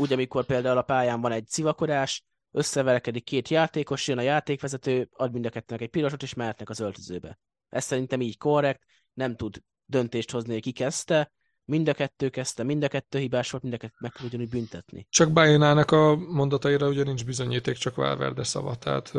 Úgy, 0.00 0.12
amikor 0.12 0.44
például 0.44 0.78
a 0.78 0.82
pályán 0.82 1.20
van 1.20 1.32
egy 1.32 1.46
civakodás, 1.46 2.24
összeverekedik 2.50 3.24
két 3.24 3.48
játékos, 3.48 4.08
jön 4.08 4.18
a 4.18 4.22
játékvezető, 4.22 5.08
ad 5.12 5.32
mind 5.32 5.46
a 5.46 5.50
kettőnek 5.50 5.82
egy 5.82 5.90
pirosot, 5.90 6.22
és 6.22 6.34
mehetnek 6.34 6.68
az 6.68 6.80
öltözőbe. 6.80 7.38
Ez 7.68 7.84
szerintem 7.84 8.20
így 8.20 8.38
korrekt, 8.38 8.82
nem 9.12 9.36
tud 9.36 9.62
döntést 9.84 10.30
hozni, 10.30 10.52
hogy 10.52 10.62
ki 10.62 10.72
kezdte, 10.72 11.32
mind 11.64 11.88
a 11.88 11.92
kettő 11.92 12.28
kezdte, 12.28 12.62
mind 12.62 12.82
a 12.82 12.88
kettő 12.88 13.18
hibás 13.18 13.50
volt, 13.50 13.62
mind 13.62 13.74
a 13.74 13.78
kettő 13.78 13.96
meg 13.98 14.12
kell 14.12 14.26
ugyanúgy 14.26 14.48
büntetni. 14.48 15.06
Csak 15.10 15.32
Bajonának 15.32 15.90
a 15.90 16.16
mondataira 16.16 16.88
ugye 16.88 17.04
nincs 17.04 17.24
bizonyíték, 17.24 17.76
csak 17.76 17.94
Valverde 17.94 18.44
szava, 18.44 18.74
tehát 18.74 19.12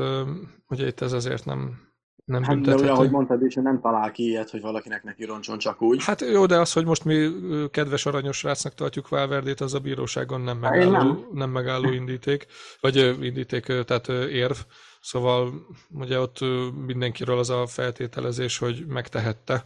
ugye 0.67 0.87
itt 0.87 1.01
ez 1.01 1.11
azért 1.11 1.45
nem, 1.45 1.89
nem 2.25 2.43
hát, 2.43 2.61
de 2.61 2.75
olyan, 2.75 2.87
ahogy 2.87 3.09
mondtad 3.09 3.43
is, 3.43 3.53
nem 3.55 3.81
talál 3.81 4.11
ki 4.11 4.23
ilyet, 4.23 4.49
hogy 4.49 4.61
valakinek 4.61 5.03
neki 5.03 5.25
roncson 5.25 5.57
csak 5.57 5.81
úgy. 5.81 6.03
Hát 6.03 6.21
jó, 6.21 6.45
de 6.45 6.59
az, 6.59 6.73
hogy 6.73 6.85
most 6.85 7.05
mi 7.05 7.29
kedves 7.71 8.05
aranyos 8.05 8.43
rácnak 8.43 8.73
tartjuk 8.73 9.09
Valverdét, 9.09 9.61
az 9.61 9.73
a 9.73 9.79
bíróságon 9.79 10.41
nem 10.41 10.61
hát 10.61 10.71
megálló, 10.71 11.11
nem. 11.11 11.27
nem 11.31 11.49
megálló 11.49 11.91
indíték, 11.91 12.45
vagy 12.79 12.95
indíték, 13.21 13.65
tehát 13.65 14.07
érv. 14.07 14.57
Szóval 15.01 15.53
ugye 15.89 16.19
ott 16.19 16.39
mindenkiről 16.85 17.37
az 17.37 17.49
a 17.49 17.67
feltételezés, 17.67 18.57
hogy 18.57 18.85
megtehette 18.87 19.63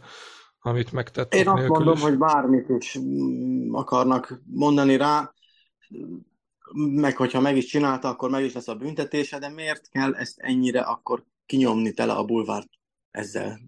amit 0.66 0.92
megtett. 0.92 1.34
Én 1.34 1.48
azt 1.48 1.68
mondom, 1.68 1.94
is. 1.94 2.00
hogy 2.00 2.18
bármit 2.18 2.68
is 2.68 2.98
akarnak 3.70 4.40
mondani 4.46 4.96
rá, 4.96 5.32
meg 6.74 7.16
hogyha 7.16 7.40
meg 7.40 7.56
is 7.56 7.64
csinálta, 7.64 8.08
akkor 8.08 8.30
meg 8.30 8.44
is 8.44 8.52
lesz 8.52 8.68
a 8.68 8.74
büntetése, 8.74 9.38
de 9.38 9.48
miért 9.48 9.88
kell 9.88 10.14
ezt 10.14 10.38
ennyire 10.38 10.80
akkor 10.80 11.24
kinyomni 11.46 11.92
tele 11.92 12.12
a 12.12 12.24
bulvárt 12.24 12.68
ezzel? 13.10 13.60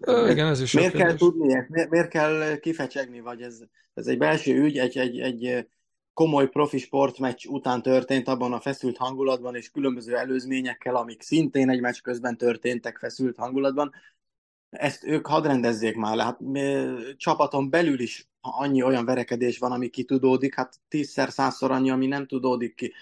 Ö, 0.00 0.30
igen, 0.30 0.46
ez 0.46 0.60
is 0.60 0.72
miért 0.72 0.94
kell 0.94 1.14
tudni? 1.14 1.64
Miért, 1.68 1.90
miért 1.90 2.08
kell 2.08 2.56
kifecsegni, 2.56 3.20
vagy 3.20 3.42
ez, 3.42 3.58
ez 3.94 4.06
egy 4.06 4.18
belső 4.18 4.62
ügy, 4.62 4.78
egy, 4.78 4.96
egy, 4.96 5.20
egy 5.20 5.66
komoly 6.14 6.48
profi 6.48 6.78
sportmeccs 6.78 7.46
után 7.46 7.82
történt 7.82 8.28
abban 8.28 8.52
a 8.52 8.60
feszült 8.60 8.96
hangulatban, 8.96 9.54
és 9.54 9.70
különböző 9.70 10.16
előzményekkel, 10.16 10.96
amik 10.96 11.22
szintén 11.22 11.70
egy 11.70 11.80
meccs 11.80 12.00
közben 12.00 12.36
történtek 12.36 12.98
feszült 12.98 13.36
hangulatban, 13.36 13.92
ezt 14.70 15.04
ők 15.04 15.26
hadd 15.26 15.46
rendezzék 15.46 15.96
már 15.96 16.16
le. 16.16 16.22
Hát 16.24 16.38
csapaton 17.16 17.70
belül 17.70 18.00
is 18.00 18.28
annyi 18.40 18.82
olyan 18.82 19.04
verekedés 19.04 19.58
van, 19.58 19.72
ami 19.72 19.88
kitudódik, 19.88 20.54
hát 20.54 20.80
tízszer, 20.88 21.30
százszor 21.30 21.70
annyi, 21.70 21.90
ami 21.90 22.06
nem 22.06 22.26
tudódik 22.26 22.74
ki. 22.74 22.92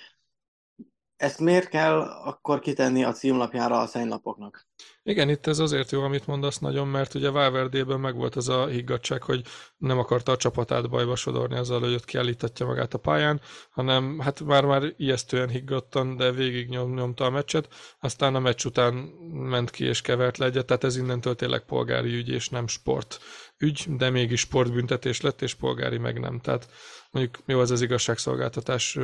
Ezt 1.20 1.40
miért 1.40 1.68
kell 1.68 2.00
akkor 2.00 2.60
kitenni 2.60 3.04
a 3.04 3.12
címlapjára 3.12 3.80
a 3.80 3.86
szennylapoknak? 3.86 4.66
Igen, 5.02 5.28
itt 5.28 5.46
ez 5.46 5.58
azért 5.58 5.90
jó, 5.90 6.02
amit 6.02 6.26
mondasz 6.26 6.58
nagyon, 6.58 6.88
mert 6.88 7.14
ugye 7.14 7.30
Valverdében 7.30 8.00
meg 8.00 8.16
volt 8.16 8.36
az 8.36 8.48
a 8.48 8.66
higgadság, 8.66 9.22
hogy 9.22 9.42
nem 9.76 9.98
akarta 9.98 10.32
a 10.32 10.36
csapatát 10.36 10.90
bajba 10.90 11.16
sodorni 11.16 11.56
azzal, 11.56 11.80
hogy 11.80 11.94
ott 11.94 12.04
kiállítatja 12.04 12.66
magát 12.66 12.94
a 12.94 12.98
pályán, 12.98 13.40
hanem 13.70 14.18
hát 14.18 14.40
már-már 14.40 14.82
ijesztően 14.96 15.48
higgadtan, 15.48 16.16
de 16.16 16.30
végig 16.30 16.68
nyom, 16.68 16.94
nyomta 16.94 17.24
a 17.24 17.30
meccset, 17.30 17.68
aztán 18.00 18.34
a 18.34 18.40
meccs 18.40 18.64
után 18.64 18.94
ment 19.32 19.70
ki 19.70 19.84
és 19.84 20.00
kevert 20.00 20.38
le 20.38 20.46
egyet, 20.46 20.66
tehát 20.66 20.84
ez 20.84 20.96
innentől 20.96 21.34
tényleg 21.34 21.64
polgári 21.64 22.14
ügy 22.14 22.28
és 22.28 22.48
nem 22.48 22.66
sport 22.66 23.18
ügy, 23.61 23.96
de 23.96 24.11
mégis 24.11 24.40
sportbüntetés 24.40 25.20
lett, 25.20 25.42
és 25.42 25.54
polgári 25.54 25.98
meg 25.98 26.20
nem. 26.20 26.40
Tehát 26.40 26.68
mondjuk 27.11 27.38
jó 27.46 27.61
az 27.61 27.70
az 27.70 27.82
igazságszolgáltatás 27.82 28.94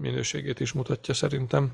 minőségét 0.00 0.60
is 0.60 0.72
mutatja 0.72 1.14
szerintem. 1.14 1.72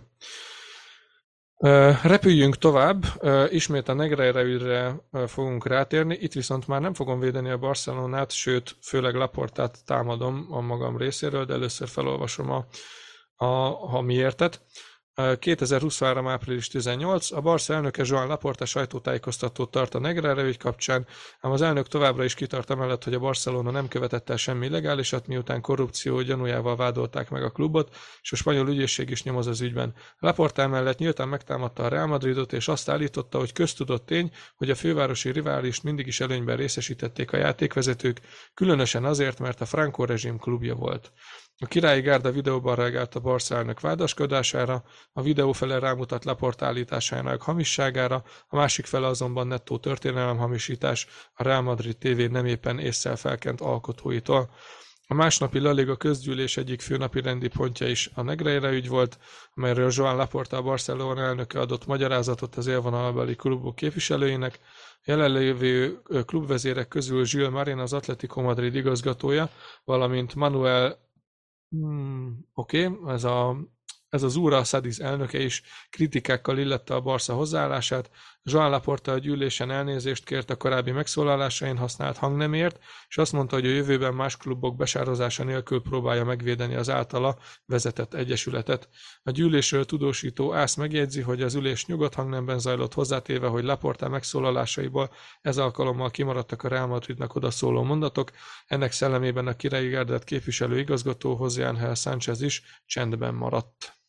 Repüljünk 2.02 2.56
tovább, 2.58 3.04
ismét 3.48 3.88
a 3.88 3.92
Negreira 3.92 5.02
fogunk 5.26 5.66
rátérni, 5.66 6.18
itt 6.20 6.32
viszont 6.32 6.66
már 6.66 6.80
nem 6.80 6.94
fogom 6.94 7.20
védeni 7.20 7.50
a 7.50 7.58
Barcelonát, 7.58 8.30
sőt, 8.30 8.76
főleg 8.82 9.14
Laportát 9.14 9.84
támadom 9.84 10.46
a 10.50 10.60
magam 10.60 10.96
részéről, 10.96 11.44
de 11.44 11.52
először 11.52 11.88
felolvasom 11.88 12.50
a, 12.50 12.66
a, 13.44 13.94
a 13.94 14.00
miértet. 14.00 14.60
2023. 15.14 16.28
április 16.28 16.68
18. 16.68 17.32
A 17.32 17.40
Barca 17.40 17.74
elnöke 17.74 18.02
Joan 18.06 18.26
Laporta 18.26 18.64
sajtótájékoztatót 18.64 19.70
tart 19.70 19.94
a 19.94 19.98
Negrere 19.98 20.42
ügy 20.42 20.56
kapcsán, 20.56 21.06
ám 21.40 21.52
az 21.52 21.62
elnök 21.62 21.88
továbbra 21.88 22.24
is 22.24 22.34
kitart 22.34 22.70
amellett, 22.70 23.04
hogy 23.04 23.14
a 23.14 23.18
Barcelona 23.18 23.70
nem 23.70 23.88
követett 23.88 24.30
el 24.30 24.36
semmi 24.36 24.66
illegálisat, 24.66 25.26
miután 25.26 25.60
korrupció 25.60 26.20
gyanújával 26.20 26.76
vádolták 26.76 27.30
meg 27.30 27.42
a 27.42 27.50
klubot, 27.50 27.96
és 28.22 28.32
a 28.32 28.36
spanyol 28.36 28.68
ügyészség 28.68 29.10
is 29.10 29.22
nyomoz 29.22 29.46
az 29.46 29.60
ügyben. 29.60 29.94
Laporta 30.18 30.68
mellett 30.68 30.98
nyíltan 30.98 31.28
megtámadta 31.28 31.82
a 31.82 31.88
Real 31.88 32.06
Madridot, 32.06 32.52
és 32.52 32.68
azt 32.68 32.88
állította, 32.88 33.38
hogy 33.38 33.52
köztudott 33.52 34.06
tény, 34.06 34.32
hogy 34.56 34.70
a 34.70 34.74
fővárosi 34.74 35.30
riválist 35.30 35.82
mindig 35.82 36.06
is 36.06 36.20
előnyben 36.20 36.56
részesítették 36.56 37.32
a 37.32 37.36
játékvezetők, 37.36 38.20
különösen 38.54 39.04
azért, 39.04 39.38
mert 39.38 39.60
a 39.60 39.66
Franco 39.66 40.04
rezsim 40.04 40.38
klubja 40.38 40.74
volt. 40.74 41.12
A 41.58 41.66
királyi 41.66 42.00
gárda 42.00 42.30
videóban 42.30 42.74
reagált 42.74 43.14
a 43.14 43.20
Barca 43.20 43.54
elnök 43.54 43.80
vádaskodására, 43.80 44.84
a 45.12 45.22
videó 45.22 45.52
fele 45.52 45.78
rámutat 45.78 46.24
Laport 46.24 46.62
állításának 46.62 47.42
hamisságára, 47.42 48.24
a 48.48 48.56
másik 48.56 48.86
fele 48.86 49.06
azonban 49.06 49.46
nettó 49.46 49.78
történelemhamisítás 49.78 51.06
a 51.34 51.42
Real 51.42 51.62
Madrid 51.62 51.96
TV 51.96 52.20
nem 52.30 52.46
éppen 52.46 52.78
észszel 52.78 53.16
felkent 53.16 53.60
alkotóitól. 53.60 54.50
A 55.06 55.14
másnapi 55.14 55.58
La 55.58 55.72
Liga 55.72 55.96
közgyűlés 55.96 56.56
egyik 56.56 56.80
főnapi 56.80 57.20
rendi 57.20 57.48
pontja 57.48 57.86
is 57.88 58.10
a 58.14 58.22
Negreira 58.22 58.72
ügy 58.72 58.88
volt, 58.88 59.18
amelyről 59.54 59.90
Joan 59.94 60.16
Laporta 60.16 60.56
a 60.56 60.62
Barcelona 60.62 61.20
elnöke 61.20 61.60
adott 61.60 61.86
magyarázatot 61.86 62.56
az 62.56 62.66
élvonalbeli 62.66 63.36
klubok 63.36 63.74
képviselőinek. 63.74 64.58
Jelenlévő 65.04 66.02
klubvezérek 66.26 66.88
közül 66.88 67.24
Gilles 67.24 67.50
Marin 67.50 67.78
az 67.78 67.92
Atletico 67.92 68.40
Madrid 68.40 68.74
igazgatója, 68.74 69.48
valamint 69.84 70.34
Manuel 70.34 70.98
Hmm, 71.72 72.38
Oké, 72.54 72.86
okay. 72.86 73.14
ez, 73.14 73.24
a, 73.24 73.56
ez 74.08 74.22
az 74.22 74.36
Úra 74.36 74.64
Szadiz 74.64 75.00
elnöke 75.00 75.38
is 75.38 75.62
kritikákkal 75.90 76.58
illette 76.58 76.94
a 76.94 77.00
Barca 77.00 77.34
hozzáállását. 77.34 78.10
Joan 78.44 78.70
Laporta 78.70 79.12
a 79.12 79.18
gyűlésen 79.18 79.70
elnézést 79.70 80.24
kért 80.24 80.50
a 80.50 80.56
korábbi 80.56 80.90
megszólalásain 80.90 81.76
használt 81.76 82.16
hangnemért, 82.16 82.78
és 83.08 83.18
azt 83.18 83.32
mondta, 83.32 83.54
hogy 83.54 83.66
a 83.66 83.70
jövőben 83.70 84.14
más 84.14 84.36
klubok 84.36 84.76
besározása 84.76 85.44
nélkül 85.44 85.82
próbálja 85.82 86.24
megvédeni 86.24 86.74
az 86.74 86.90
általa 86.90 87.38
vezetett 87.66 88.14
egyesületet. 88.14 88.88
A 89.22 89.30
gyűlésről 89.30 89.84
tudósító 89.84 90.54
Ász 90.54 90.74
megjegyzi, 90.74 91.20
hogy 91.20 91.42
az 91.42 91.54
ülés 91.54 91.86
nyugodt 91.86 92.14
hangnemben 92.14 92.58
zajlott 92.58 92.94
hozzátéve, 92.94 93.46
hogy 93.46 93.64
Laporta 93.64 94.08
megszólalásaiból 94.08 95.10
ez 95.40 95.58
alkalommal 95.58 96.10
kimaradtak 96.10 96.62
a 96.62 96.68
Real 96.68 96.86
Madridnak 96.86 97.34
odaszóló 97.34 97.82
mondatok, 97.82 98.30
ennek 98.66 98.92
szellemében 98.92 99.46
a 99.46 99.56
királyi 99.56 99.88
gárdát 99.88 100.24
képviselő 100.24 100.78
igazgató 100.78 101.38
José 101.40 101.62
Ángel 101.62 101.94
Sánchez 101.94 102.42
is 102.42 102.62
csendben 102.86 103.34
maradt. 103.34 104.00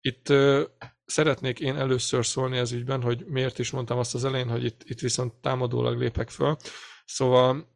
Itt 0.00 0.32
szeretnék 1.12 1.60
én 1.60 1.76
először 1.76 2.26
szólni 2.26 2.56
ez 2.58 2.72
ügyben, 2.72 3.02
hogy 3.02 3.24
miért 3.26 3.58
is 3.58 3.70
mondtam 3.70 3.98
azt 3.98 4.14
az 4.14 4.24
elején, 4.24 4.48
hogy 4.48 4.64
itt, 4.64 4.82
itt 4.84 5.00
viszont 5.00 5.32
támadólag 5.34 5.98
lépek 5.98 6.30
föl. 6.30 6.56
Szóval 7.04 7.68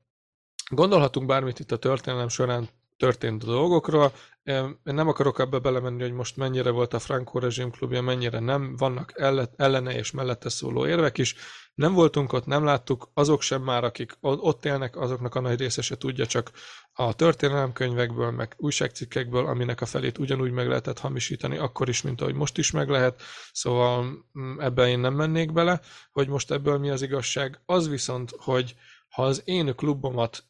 gondolhatunk 0.70 1.26
bármit 1.26 1.58
itt 1.58 1.72
a 1.72 1.76
történelem 1.78 2.28
során 2.28 2.68
történt 2.96 3.42
a 3.42 3.46
dolgokról. 3.46 4.12
Én 4.46 4.78
nem 4.82 5.08
akarok 5.08 5.38
ebbe 5.38 5.58
belemenni, 5.58 6.02
hogy 6.02 6.12
most 6.12 6.36
mennyire 6.36 6.70
volt 6.70 6.94
a 6.94 6.98
Franco 6.98 7.38
rezsim 7.38 7.70
klubja, 7.70 8.02
mennyire 8.02 8.38
nem. 8.38 8.76
Vannak 8.76 9.12
ellene 9.56 9.94
és 9.94 10.10
mellette 10.10 10.48
szóló 10.48 10.86
érvek 10.86 11.18
is. 11.18 11.34
Nem 11.74 11.92
voltunk 11.92 12.32
ott, 12.32 12.46
nem 12.46 12.64
láttuk, 12.64 13.10
azok 13.14 13.42
sem 13.42 13.62
már, 13.62 13.84
akik 13.84 14.16
ott 14.20 14.64
élnek, 14.64 14.96
azoknak 14.96 15.34
a 15.34 15.40
nagy 15.40 15.58
része 15.58 15.82
se 15.82 15.96
tudja, 15.96 16.26
csak 16.26 16.50
a 16.92 17.14
történelemkönyvekből, 17.14 18.30
meg 18.30 18.54
újságcikkekből, 18.56 19.46
aminek 19.46 19.80
a 19.80 19.86
felét 19.86 20.18
ugyanúgy 20.18 20.50
meg 20.50 20.68
lehetett 20.68 20.98
hamisítani, 20.98 21.56
akkor 21.56 21.88
is, 21.88 22.02
mint 22.02 22.20
ahogy 22.20 22.34
most 22.34 22.58
is 22.58 22.70
meg 22.70 22.88
lehet. 22.88 23.22
Szóval 23.52 24.26
mm, 24.38 24.60
ebben 24.60 24.88
én 24.88 24.98
nem 24.98 25.14
mennék 25.14 25.52
bele, 25.52 25.80
hogy 26.12 26.28
most 26.28 26.50
ebből 26.50 26.78
mi 26.78 26.90
az 26.90 27.02
igazság. 27.02 27.60
Az 27.64 27.88
viszont, 27.88 28.30
hogy 28.38 28.74
ha 29.08 29.22
az 29.22 29.42
én 29.44 29.74
klubomat 29.74 30.44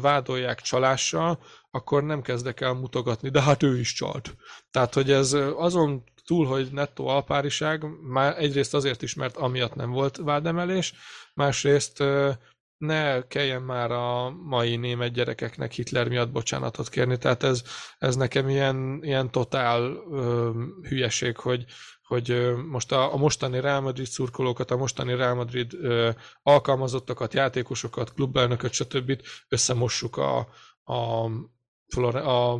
vádolják 0.00 0.60
csalással, 0.60 1.38
akkor 1.78 2.04
nem 2.04 2.22
kezdek 2.22 2.60
el 2.60 2.72
mutogatni, 2.72 3.28
de 3.28 3.42
hát 3.42 3.62
ő 3.62 3.78
is 3.78 3.92
csalt. 3.92 4.36
Tehát, 4.70 4.94
hogy 4.94 5.10
ez 5.10 5.32
azon 5.56 6.04
túl, 6.26 6.46
hogy 6.46 6.68
nettó 6.72 7.06
alpáriság, 7.06 7.84
már 8.02 8.38
egyrészt 8.38 8.74
azért 8.74 9.02
is, 9.02 9.14
mert 9.14 9.36
amiatt 9.36 9.74
nem 9.74 9.90
volt 9.90 10.16
vádemelés, 10.16 10.94
másrészt 11.34 12.02
ne 12.78 13.26
kelljen 13.26 13.62
már 13.62 13.90
a 13.90 14.30
mai 14.30 14.76
német 14.76 15.12
gyerekeknek 15.12 15.72
Hitler 15.72 16.08
miatt 16.08 16.30
bocsánatot 16.30 16.88
kérni. 16.88 17.18
Tehát 17.18 17.42
ez, 17.42 17.62
ez 17.98 18.16
nekem 18.16 18.48
ilyen, 18.48 18.98
ilyen 19.02 19.30
totál 19.30 19.80
ö, 20.10 20.50
hülyeség, 20.82 21.36
hogy, 21.36 21.64
hogy 22.02 22.54
most 22.68 22.92
a, 22.92 23.12
a 23.12 23.16
mostani 23.16 23.60
Real 23.60 23.80
Madrid 23.80 24.06
szurkolókat, 24.06 24.70
a 24.70 24.76
mostani 24.76 25.14
Real 25.16 25.34
Madrid 25.34 25.74
ö, 25.74 26.10
alkalmazottakat, 26.42 27.34
játékosokat, 27.34 28.12
klubelnököt, 28.14 28.72
stb. 28.72 29.20
összemossuk 29.48 30.16
a, 30.16 30.38
a, 30.84 31.30
a 31.96 32.58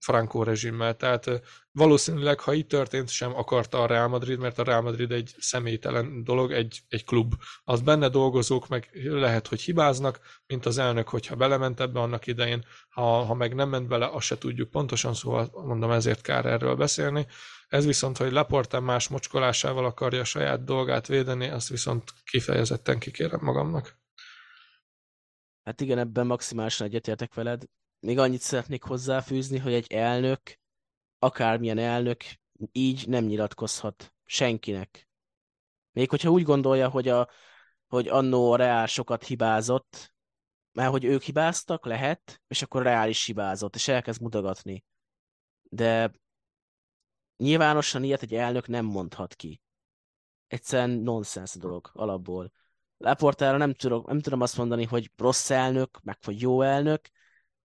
Franco 0.00 0.42
rezsimmel. 0.42 0.96
Tehát 0.96 1.42
valószínűleg, 1.72 2.40
ha 2.40 2.54
így 2.54 2.66
történt, 2.66 3.08
sem 3.08 3.34
akarta 3.34 3.82
a 3.82 3.86
Real 3.86 4.08
Madrid, 4.08 4.38
mert 4.38 4.58
a 4.58 4.64
Real 4.64 4.80
Madrid 4.80 5.12
egy 5.12 5.34
személytelen 5.38 6.24
dolog, 6.24 6.52
egy, 6.52 6.80
egy 6.88 7.04
klub. 7.04 7.34
Az 7.64 7.80
benne 7.80 8.08
dolgozók 8.08 8.68
meg 8.68 8.90
lehet, 9.02 9.46
hogy 9.46 9.60
hibáznak, 9.60 10.20
mint 10.46 10.66
az 10.66 10.78
elnök, 10.78 11.08
hogyha 11.08 11.36
belement 11.36 11.80
ebbe 11.80 12.00
annak 12.00 12.26
idején, 12.26 12.64
ha, 12.88 13.02
ha 13.02 13.34
meg 13.34 13.54
nem 13.54 13.68
ment 13.68 13.88
bele, 13.88 14.06
azt 14.06 14.26
se 14.26 14.38
tudjuk 14.38 14.70
pontosan, 14.70 15.14
szóval 15.14 15.50
mondom, 15.52 15.90
ezért 15.90 16.20
kár 16.20 16.46
erről 16.46 16.76
beszélni. 16.76 17.26
Ez 17.68 17.86
viszont, 17.86 18.16
hogy 18.16 18.32
Laporte 18.32 18.80
más 18.80 19.08
mocskolásával 19.08 19.84
akarja 19.84 20.20
a 20.20 20.24
saját 20.24 20.64
dolgát 20.64 21.06
védeni, 21.06 21.48
azt 21.48 21.68
viszont 21.68 22.12
kifejezetten 22.24 22.98
kikérem 22.98 23.40
magamnak. 23.42 23.98
Hát 25.62 25.80
igen, 25.80 25.98
ebben 25.98 26.26
maximálisan 26.26 26.86
egyetértek 26.86 27.34
veled. 27.34 27.64
Még 28.00 28.18
annyit 28.18 28.40
szeretnék 28.40 28.82
hozzáfűzni, 28.82 29.58
hogy 29.58 29.72
egy 29.72 29.92
elnök, 29.92 30.40
akármilyen 31.18 31.78
elnök, 31.78 32.22
így 32.72 33.08
nem 33.08 33.24
nyilatkozhat 33.24 34.12
senkinek. 34.24 35.08
Még 35.92 36.10
hogyha 36.10 36.30
úgy 36.30 36.42
gondolja, 36.42 36.88
hogy, 36.88 37.08
a, 37.08 37.28
hogy 37.86 38.08
annó 38.08 38.52
a 38.52 38.56
Reál 38.56 38.86
sokat 38.86 39.24
hibázott, 39.24 40.12
mert 40.72 40.90
hogy 40.90 41.04
ők 41.04 41.22
hibáztak, 41.22 41.84
lehet, 41.84 42.42
és 42.46 42.62
akkor 42.62 42.82
Reál 42.82 43.08
is 43.08 43.24
hibázott, 43.24 43.74
és 43.74 43.88
elkezd 43.88 44.20
mutogatni. 44.20 44.84
De 45.62 46.12
nyilvánosan 47.36 48.02
ilyet 48.02 48.22
egy 48.22 48.34
elnök 48.34 48.66
nem 48.66 48.84
mondhat 48.84 49.34
ki. 49.34 49.60
Egyszerűen 50.46 50.90
nonsens 50.90 51.54
dolog 51.54 51.90
alapból. 51.92 52.52
Laportára 52.96 53.56
nem, 53.56 53.74
tudom, 53.74 54.04
nem 54.06 54.20
tudom 54.20 54.40
azt 54.40 54.56
mondani, 54.56 54.84
hogy 54.84 55.10
rossz 55.16 55.50
elnök, 55.50 56.00
meg 56.02 56.18
vagy 56.24 56.40
jó 56.40 56.62
elnök, 56.62 57.10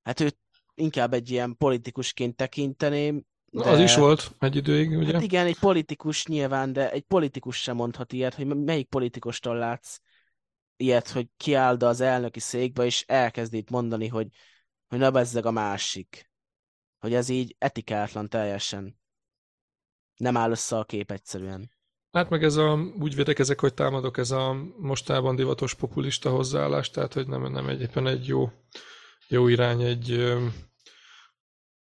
hát 0.06 0.20
őt 0.20 0.38
inkább 0.76 1.14
egy 1.14 1.30
ilyen 1.30 1.58
politikusként 1.58 2.36
tekinteném. 2.36 3.24
De... 3.46 3.70
Az 3.70 3.80
is 3.80 3.96
volt 3.96 4.32
egy 4.40 4.56
időig, 4.56 4.98
ugye? 4.98 5.14
Hát 5.14 5.22
igen, 5.22 5.46
egy 5.46 5.60
politikus 5.60 6.26
nyilván, 6.26 6.74
de 6.74 6.92
egy 6.92 7.04
politikus 7.04 7.62
sem 7.62 7.76
mondhat 7.76 8.14
ilyet, 8.14 8.34
hogy 8.34 8.46
melyik 8.46 8.88
politikustól 8.88 9.58
látsz 9.58 10.00
ilyet, 10.78 11.10
hogy 11.10 11.28
kiáll 11.38 11.78
az 11.78 12.02
elnöki 12.02 12.40
székbe, 12.40 12.86
és 12.86 13.04
elkezd 13.08 13.54
itt 13.54 13.70
mondani, 13.70 14.08
hogy, 14.08 14.28
hogy 14.88 15.00
na 15.00 15.12
bezzeg 15.12 15.46
a 15.46 15.52
másik. 15.52 16.30
Hogy 17.00 17.14
ez 17.14 17.30
így 17.30 17.56
etikátlan 17.58 18.30
teljesen. 18.30 19.00
Nem 20.18 20.38
áll 20.38 20.52
össze 20.52 20.78
a 20.78 20.84
kép 20.84 21.12
egyszerűen. 21.12 21.72
Hát 22.12 22.30
meg 22.30 22.44
ez 22.44 22.56
a, 22.56 22.74
úgy 23.00 23.16
védekezek, 23.16 23.60
hogy 23.60 23.74
támadok, 23.74 24.18
ez 24.18 24.32
a 24.32 24.54
mostában 24.78 25.36
divatos 25.36 25.74
populista 25.74 26.30
hozzáállás, 26.30 26.90
tehát 26.90 27.14
hogy 27.14 27.28
nem, 27.28 27.52
nem 27.52 27.70
egyébként 27.70 28.08
egy 28.08 28.28
jó 28.28 28.52
jó 29.28 29.48
irány 29.48 29.82
egy, 29.82 30.12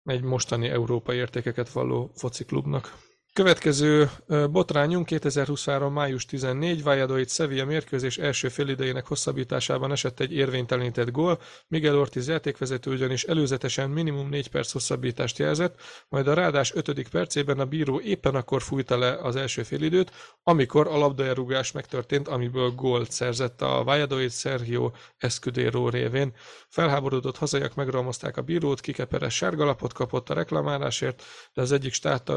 egy 0.03 0.21
mostani 0.21 0.67
európai 0.67 1.17
értékeket 1.17 1.71
valló 1.71 2.11
fociklubnak. 2.15 3.08
Következő 3.33 4.09
botrányunk 4.51 5.05
2023. 5.05 5.93
május 5.93 6.25
14. 6.25 6.83
Valladolid 6.83 7.29
Sevilla 7.29 7.65
mérkőzés 7.65 8.17
első 8.17 8.49
félidejének 8.49 9.07
hosszabbításában 9.07 9.91
esett 9.91 10.19
egy 10.19 10.33
érvénytelenített 10.33 11.11
gól. 11.11 11.39
Miguel 11.67 11.97
Ortiz 11.97 12.27
játékvezető 12.27 12.91
ugyanis 12.91 13.23
előzetesen 13.23 13.89
minimum 13.89 14.29
4 14.29 14.47
perc 14.49 14.71
hosszabbítást 14.71 15.37
jelzett, 15.37 15.81
majd 16.09 16.27
a 16.27 16.33
rádás 16.33 16.73
5. 16.73 17.09
percében 17.09 17.59
a 17.59 17.65
bíró 17.65 17.99
éppen 17.99 18.35
akkor 18.35 18.61
fújta 18.61 18.97
le 18.97 19.17
az 19.21 19.35
első 19.35 19.63
félidőt, 19.63 20.11
amikor 20.43 20.87
a 20.87 20.97
labdaelrugás 20.97 21.71
megtörtént, 21.71 22.27
amiből 22.27 22.69
gólt 22.69 23.11
szerzett 23.11 23.61
a 23.61 23.83
Valladolid 23.83 24.31
Sergio 24.31 24.91
Escudero 25.17 25.89
révén. 25.89 26.33
Felháborodott 26.69 27.37
hazaiak 27.37 27.75
megromozták 27.75 28.37
a 28.37 28.41
bírót, 28.41 28.81
kikeperes 28.81 29.35
sárgalapot 29.35 29.93
kapott 29.93 30.29
a 30.29 30.33
reklamálásért, 30.33 31.23
de 31.53 31.61
az 31.61 31.71
egyik 31.71 31.93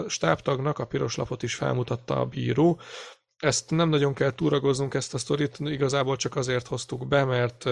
stábtagnak, 0.07 0.81
a 0.83 0.87
piros 0.87 1.17
lapot 1.17 1.43
is 1.43 1.55
felmutatta 1.55 2.17
a 2.17 2.25
bíró. 2.25 2.79
Ezt 3.43 3.71
nem 3.71 3.89
nagyon 3.89 4.15
kell 4.15 4.35
túragoznunk 4.35 4.95
ezt 4.95 5.15
a 5.15 5.19
sztorit, 5.19 5.59
igazából 5.59 6.17
csak 6.17 6.37
azért 6.37 6.67
hoztuk 6.67 7.09
be, 7.09 7.25
mert 7.25 7.65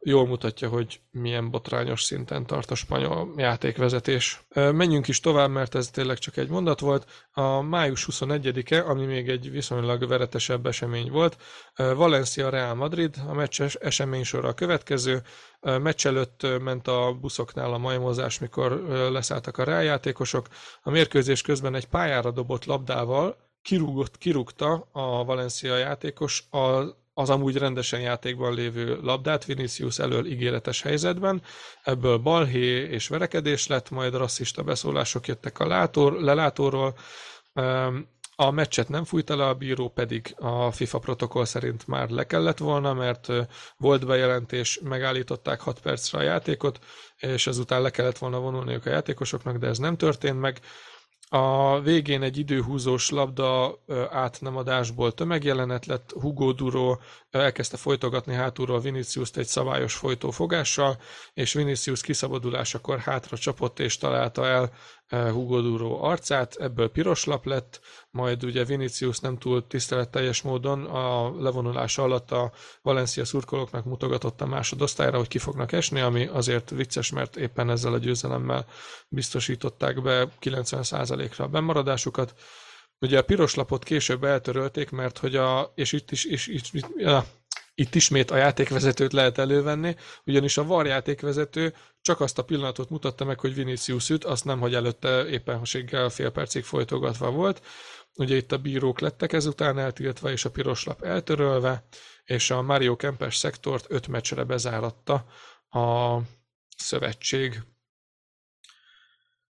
jól 0.00 0.26
mutatja, 0.26 0.68
hogy 0.68 1.00
milyen 1.10 1.50
botrányos 1.50 2.02
szinten 2.02 2.46
tart 2.46 2.70
a 2.70 2.74
spanyol 2.74 3.32
játékvezetés. 3.36 4.42
Menjünk 4.54 5.08
is 5.08 5.20
tovább, 5.20 5.50
mert 5.50 5.74
ez 5.74 5.90
tényleg 5.90 6.18
csak 6.18 6.36
egy 6.36 6.48
mondat 6.48 6.80
volt. 6.80 7.26
A 7.32 7.60
május 7.60 8.08
21-e, 8.10 8.86
ami 8.86 9.04
még 9.04 9.28
egy 9.28 9.50
viszonylag 9.50 10.08
veretesebb 10.08 10.66
esemény 10.66 11.10
volt, 11.10 11.36
Valencia 11.76 12.48
Real 12.48 12.74
Madrid, 12.74 13.14
a 13.28 13.32
meccs 13.32 13.60
esemény 13.80 14.24
sor 14.24 14.44
a 14.44 14.54
következő. 14.54 15.22
Meccs 15.60 16.06
előtt 16.06 16.46
ment 16.60 16.88
a 16.88 17.16
buszoknál 17.20 17.72
a 17.72 17.78
majmozás, 17.78 18.38
mikor 18.38 18.70
leszálltak 18.88 19.58
a 19.58 19.64
Real 19.64 19.82
játékosok. 19.82 20.46
A 20.82 20.90
mérkőzés 20.90 21.42
közben 21.42 21.74
egy 21.74 21.86
pályára 21.86 22.30
dobott 22.30 22.64
labdával 22.64 23.52
kirúgott, 23.64 24.18
kirúgta 24.18 24.88
a 24.92 25.24
Valencia 25.24 25.76
játékos 25.76 26.44
a 26.50 26.82
az 27.16 27.30
amúgy 27.30 27.56
rendesen 27.56 28.00
játékban 28.00 28.54
lévő 28.54 28.98
labdát 29.02 29.44
Vinicius 29.44 29.98
elől 29.98 30.26
ígéretes 30.26 30.82
helyzetben, 30.82 31.42
ebből 31.82 32.18
balhé 32.18 32.88
és 32.90 33.08
verekedés 33.08 33.66
lett, 33.66 33.90
majd 33.90 34.14
rasszista 34.14 34.62
beszólások 34.62 35.26
jöttek 35.26 35.58
a 35.58 35.66
látor, 35.66 36.12
lelátóról, 36.12 36.94
a 38.36 38.50
meccset 38.50 38.88
nem 38.88 39.04
fújta 39.04 39.36
le 39.36 39.46
a 39.46 39.54
bíró, 39.54 39.88
pedig 39.88 40.34
a 40.38 40.70
FIFA 40.70 40.98
protokoll 40.98 41.44
szerint 41.44 41.86
már 41.86 42.08
le 42.10 42.26
kellett 42.26 42.58
volna, 42.58 42.94
mert 42.94 43.28
volt 43.76 44.06
bejelentés, 44.06 44.80
megállították 44.82 45.60
6 45.60 45.80
percre 45.80 46.18
a 46.18 46.22
játékot, 46.22 46.78
és 47.16 47.46
ezután 47.46 47.82
le 47.82 47.90
kellett 47.90 48.18
volna 48.18 48.38
vonulniuk 48.38 48.86
a 48.86 48.90
játékosoknak, 48.90 49.56
de 49.56 49.66
ez 49.66 49.78
nem 49.78 49.96
történt 49.96 50.40
meg. 50.40 50.60
A 51.28 51.80
végén 51.80 52.22
egy 52.22 52.38
időhúzós 52.38 53.10
labda 53.10 53.78
átnemadásból 54.10 55.12
tömegjelenet 55.12 55.86
lett, 55.86 56.10
Hugo 56.10 56.52
Duro 56.52 56.96
elkezdte 57.30 57.76
folytogatni 57.76 58.34
hátulról 58.34 58.80
Vinicius-t 58.80 59.36
egy 59.36 59.46
szabályos 59.46 59.94
folytófogással, 59.94 60.96
és 61.34 61.52
Vinicius 61.52 62.00
kiszabadulásakor 62.00 62.98
hátra 62.98 63.36
csapott 63.36 63.78
és 63.78 63.96
találta 63.96 64.46
el 64.46 64.72
Hugo 65.08 65.60
Duro 65.60 65.98
arcát, 66.02 66.54
ebből 66.54 66.88
piros 66.88 67.24
lap 67.24 67.46
lett, 67.46 67.80
majd 68.10 68.44
ugye 68.44 68.64
Vinicius 68.64 69.18
nem 69.18 69.38
túl 69.38 69.66
tiszteletteljes 69.66 70.42
módon 70.42 70.84
a 70.84 71.34
levonulása 71.42 72.02
alatt 72.02 72.30
a 72.30 72.52
Valencia 72.82 73.24
szurkolóknak 73.24 73.84
mutogatott 73.84 74.40
a 74.40 74.46
másodosztályra, 74.46 75.16
hogy 75.18 75.28
ki 75.28 75.38
fognak 75.38 75.72
esni, 75.72 76.00
ami 76.00 76.26
azért 76.26 76.70
vicces, 76.70 77.10
mert 77.10 77.36
éppen 77.36 77.70
ezzel 77.70 77.92
a 77.92 77.98
győzelemmel 77.98 78.66
biztosították 79.08 80.02
be 80.02 80.28
90%-ra 80.40 81.44
a 81.44 81.48
bemaradásukat. 81.48 82.34
Ugye 83.00 83.18
a 83.18 83.24
piros 83.24 83.54
lapot 83.54 83.84
később 83.84 84.24
eltörölték, 84.24 84.90
mert 84.90 85.18
hogy 85.18 85.36
a, 85.36 85.72
és 85.74 85.92
itt 85.92 86.10
is, 86.10 86.24
és, 86.24 86.46
és, 86.46 86.70
ja, 86.96 87.24
itt 87.74 87.94
ismét 87.94 88.30
a 88.30 88.36
játékvezetőt 88.36 89.12
lehet 89.12 89.38
elővenni, 89.38 89.96
ugyanis 90.24 90.56
a 90.56 90.64
VAR 90.64 90.86
játékvezető 90.86 91.74
csak 92.00 92.20
azt 92.20 92.38
a 92.38 92.44
pillanatot 92.44 92.90
mutatta 92.90 93.24
meg, 93.24 93.40
hogy 93.40 93.54
Vinicius 93.54 94.10
üt, 94.10 94.24
azt 94.24 94.44
nem, 94.44 94.60
hogy 94.60 94.74
előtte 94.74 95.26
éppenséggel 95.26 96.08
fél 96.08 96.30
percig 96.30 96.64
folytogatva 96.64 97.30
volt. 97.30 97.62
Ugye 98.14 98.36
itt 98.36 98.52
a 98.52 98.58
bírók 98.58 99.00
lettek 99.00 99.32
ezután 99.32 99.78
eltiltva, 99.78 100.30
és 100.30 100.44
a 100.44 100.50
piros 100.50 100.84
lap 100.84 101.02
eltörölve, 101.02 101.84
és 102.24 102.50
a 102.50 102.62
Mario 102.62 102.96
Kempes 102.96 103.36
szektort 103.36 103.86
öt 103.88 104.08
meccsre 104.08 104.44
bezáratta 104.44 105.24
a 105.68 106.18
szövetség. 106.76 107.62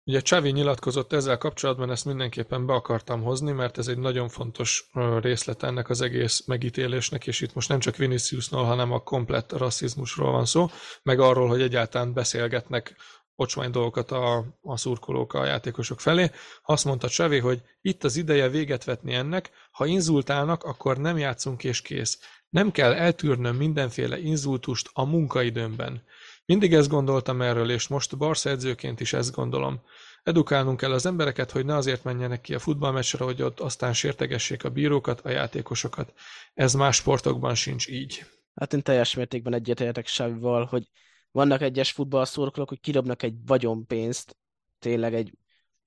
Ugye 0.08 0.20
Csavi 0.20 0.52
nyilatkozott 0.52 1.14
ezzel 1.14 1.38
kapcsolatban, 1.38 1.92
ezt 1.92 2.06
mindenképpen 2.06 2.66
be 2.66 2.74
akartam 2.74 3.24
hozni, 3.24 3.52
mert 3.52 3.78
ez 3.78 3.88
egy 3.88 3.98
nagyon 3.98 4.30
fontos 4.30 4.90
részlet 5.22 5.64
ennek 5.64 5.90
az 5.90 6.02
egész 6.02 6.46
megítélésnek, 6.46 7.28
és 7.28 7.42
itt 7.42 7.54
most 7.54 7.70
nem 7.70 7.80
csak 7.80 7.96
Viniciusnól, 7.96 8.64
hanem 8.64 8.92
a 8.92 9.04
komplett 9.04 9.52
rasszizmusról 9.52 10.32
van 10.32 10.46
szó, 10.46 10.68
meg 11.04 11.20
arról, 11.20 11.48
hogy 11.48 11.62
egyáltalán 11.62 12.14
beszélgetnek 12.14 12.96
ocsmány 13.36 13.72
dolgokat 13.72 14.12
a, 14.12 14.46
a 14.62 14.78
szurkolók 14.78 15.34
a 15.34 15.46
játékosok 15.46 16.00
felé. 16.00 16.32
Azt 16.64 16.86
mondta 16.86 17.10
Csavi, 17.10 17.40
hogy 17.40 17.62
itt 17.82 18.04
az 18.04 18.16
ideje 18.16 18.50
véget 18.50 18.84
vetni 18.84 19.14
ennek, 19.14 19.50
ha 19.72 19.86
inzultálnak, 19.86 20.64
akkor 20.64 20.98
nem 20.98 21.18
játszunk 21.18 21.64
és 21.64 21.82
kész. 21.82 22.20
Nem 22.50 22.72
kell 22.72 22.94
eltűrnöm 22.94 23.56
mindenféle 23.56 24.20
inzultust 24.20 24.90
a 24.94 25.06
munkaidőmben. 25.06 26.04
Mindig 26.48 26.74
ezt 26.74 26.90
gondoltam 26.90 27.42
erről, 27.42 27.72
és 27.72 27.88
most 27.88 28.18
Barca 28.18 28.50
edzőként 28.50 29.00
is 29.00 29.14
ezt 29.14 29.32
gondolom. 29.32 29.82
Edukálnunk 30.24 30.80
kell 30.80 30.92
az 30.92 31.06
embereket, 31.06 31.52
hogy 31.52 31.66
ne 31.66 31.76
azért 31.76 32.04
menjenek 32.04 32.42
ki 32.42 32.54
a 32.54 32.60
futballmeccsre, 32.60 33.24
hogy 33.24 33.42
ott 33.42 33.60
aztán 33.60 33.94
sértegessék 33.94 34.64
a 34.64 34.70
bírókat, 34.70 35.22
a 35.22 35.30
játékosokat. 35.30 36.14
Ez 36.54 36.74
más 36.74 36.96
sportokban 36.96 37.56
sincs 37.56 37.88
így. 37.88 38.26
Hát 38.56 38.74
én 38.74 38.82
teljes 38.82 39.16
mértékben 39.16 39.54
egyetértek 39.54 40.08
Savival, 40.08 40.66
hogy 40.66 40.88
vannak 41.32 41.62
egyes 41.62 41.92
futballszurkolók, 41.92 42.70
hogy 42.70 42.80
kidobnak 42.80 43.24
egy 43.24 43.36
vagyonpénzt, 43.46 44.38
tényleg 44.80 45.14
egy 45.14 45.34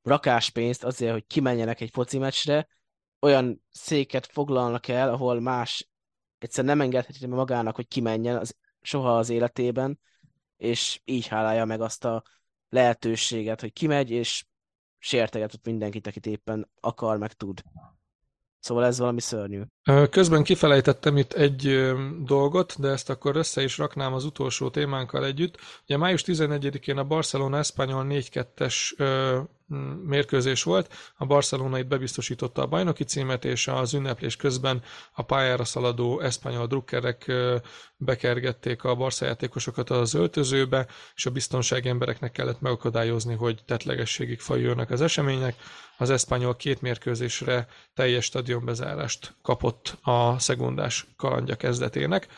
rakáspénzt 0.03 0.85
azért, 0.85 1.13
hogy 1.13 1.27
kimenjenek 1.27 1.81
egy 1.81 1.91
foci 1.93 2.19
meccsre, 2.19 2.69
olyan 3.21 3.65
széket 3.71 4.27
foglalnak 4.27 4.89
el, 4.89 5.13
ahol 5.13 5.41
más 5.41 5.91
egyszer 6.39 6.65
nem 6.65 6.81
engedheti 6.81 7.27
magának, 7.27 7.75
hogy 7.75 7.89
kimenjen 7.89 8.37
az, 8.37 8.57
soha 8.81 9.19
az 9.19 9.29
életében, 9.29 9.99
és 10.61 11.01
így 11.05 11.27
hálálja 11.27 11.65
meg 11.65 11.81
azt 11.81 12.05
a 12.05 12.23
lehetőséget, 12.69 13.61
hogy 13.61 13.73
kimegy, 13.73 14.11
és 14.11 14.45
sértegetett 14.99 15.65
mindenkit, 15.65 16.07
akit 16.07 16.27
éppen 16.27 16.71
akar, 16.81 17.19
meg 17.19 17.33
tud. 17.33 17.63
Szóval 18.59 18.85
ez 18.85 18.99
valami 18.99 19.21
szörnyű. 19.21 19.63
Közben 20.11 20.43
kifelejtettem 20.43 21.17
itt 21.17 21.33
egy 21.33 21.93
dolgot, 22.25 22.81
de 22.81 22.89
ezt 22.89 23.11
akkor 23.11 23.37
össze 23.37 23.63
is 23.63 23.79
raknám 23.79 24.13
az 24.13 24.25
utolsó 24.25 24.71
témánkkal 24.71 25.25
együtt. 25.25 25.59
Ugye 25.85 25.97
május 25.97 26.23
11-én 26.27 26.99
a 26.99 27.05
Barcelona 27.05 27.59
Espanyol 27.59 28.07
4-2-es 28.09 28.75
mérkőzés 30.05 30.63
volt. 30.63 30.95
A 31.17 31.27
Barcelona 31.27 31.79
itt 31.79 31.87
bebiztosította 31.87 32.63
a 32.63 32.67
bajnoki 32.67 33.05
címet, 33.05 33.45
és 33.45 33.69
az 33.69 33.95
ünneplés 33.95 34.37
közben 34.37 34.83
a 35.13 35.23
pályára 35.23 35.65
szaladó 35.65 36.21
eszpanyol 36.21 36.67
drukkerek 36.67 37.33
bekergették 37.97 38.85
a 38.85 38.95
Barca 38.95 39.25
játékosokat 39.25 39.91
az 39.91 40.15
öltözőbe, 40.15 40.87
és 41.15 41.27
a 41.27 41.31
biztonsági 41.31 41.89
embereknek 41.89 42.33
kellett 42.33 42.61
megakadályozni, 42.61 43.35
hogy 43.35 43.61
tetlegességig 43.67 44.41
fajulnak 44.41 44.91
az 44.91 45.01
események. 45.01 45.55
Az 45.99 46.11
eszpanyol 46.11 46.57
két 46.57 46.81
mérkőzésre 46.81 47.69
teljes 47.95 48.25
stadionbezárást 48.25 49.35
kapott 49.43 49.70
a 50.03 50.39
szegundás 50.39 51.07
kalandja 51.17 51.57
kezdetének. 51.57 52.29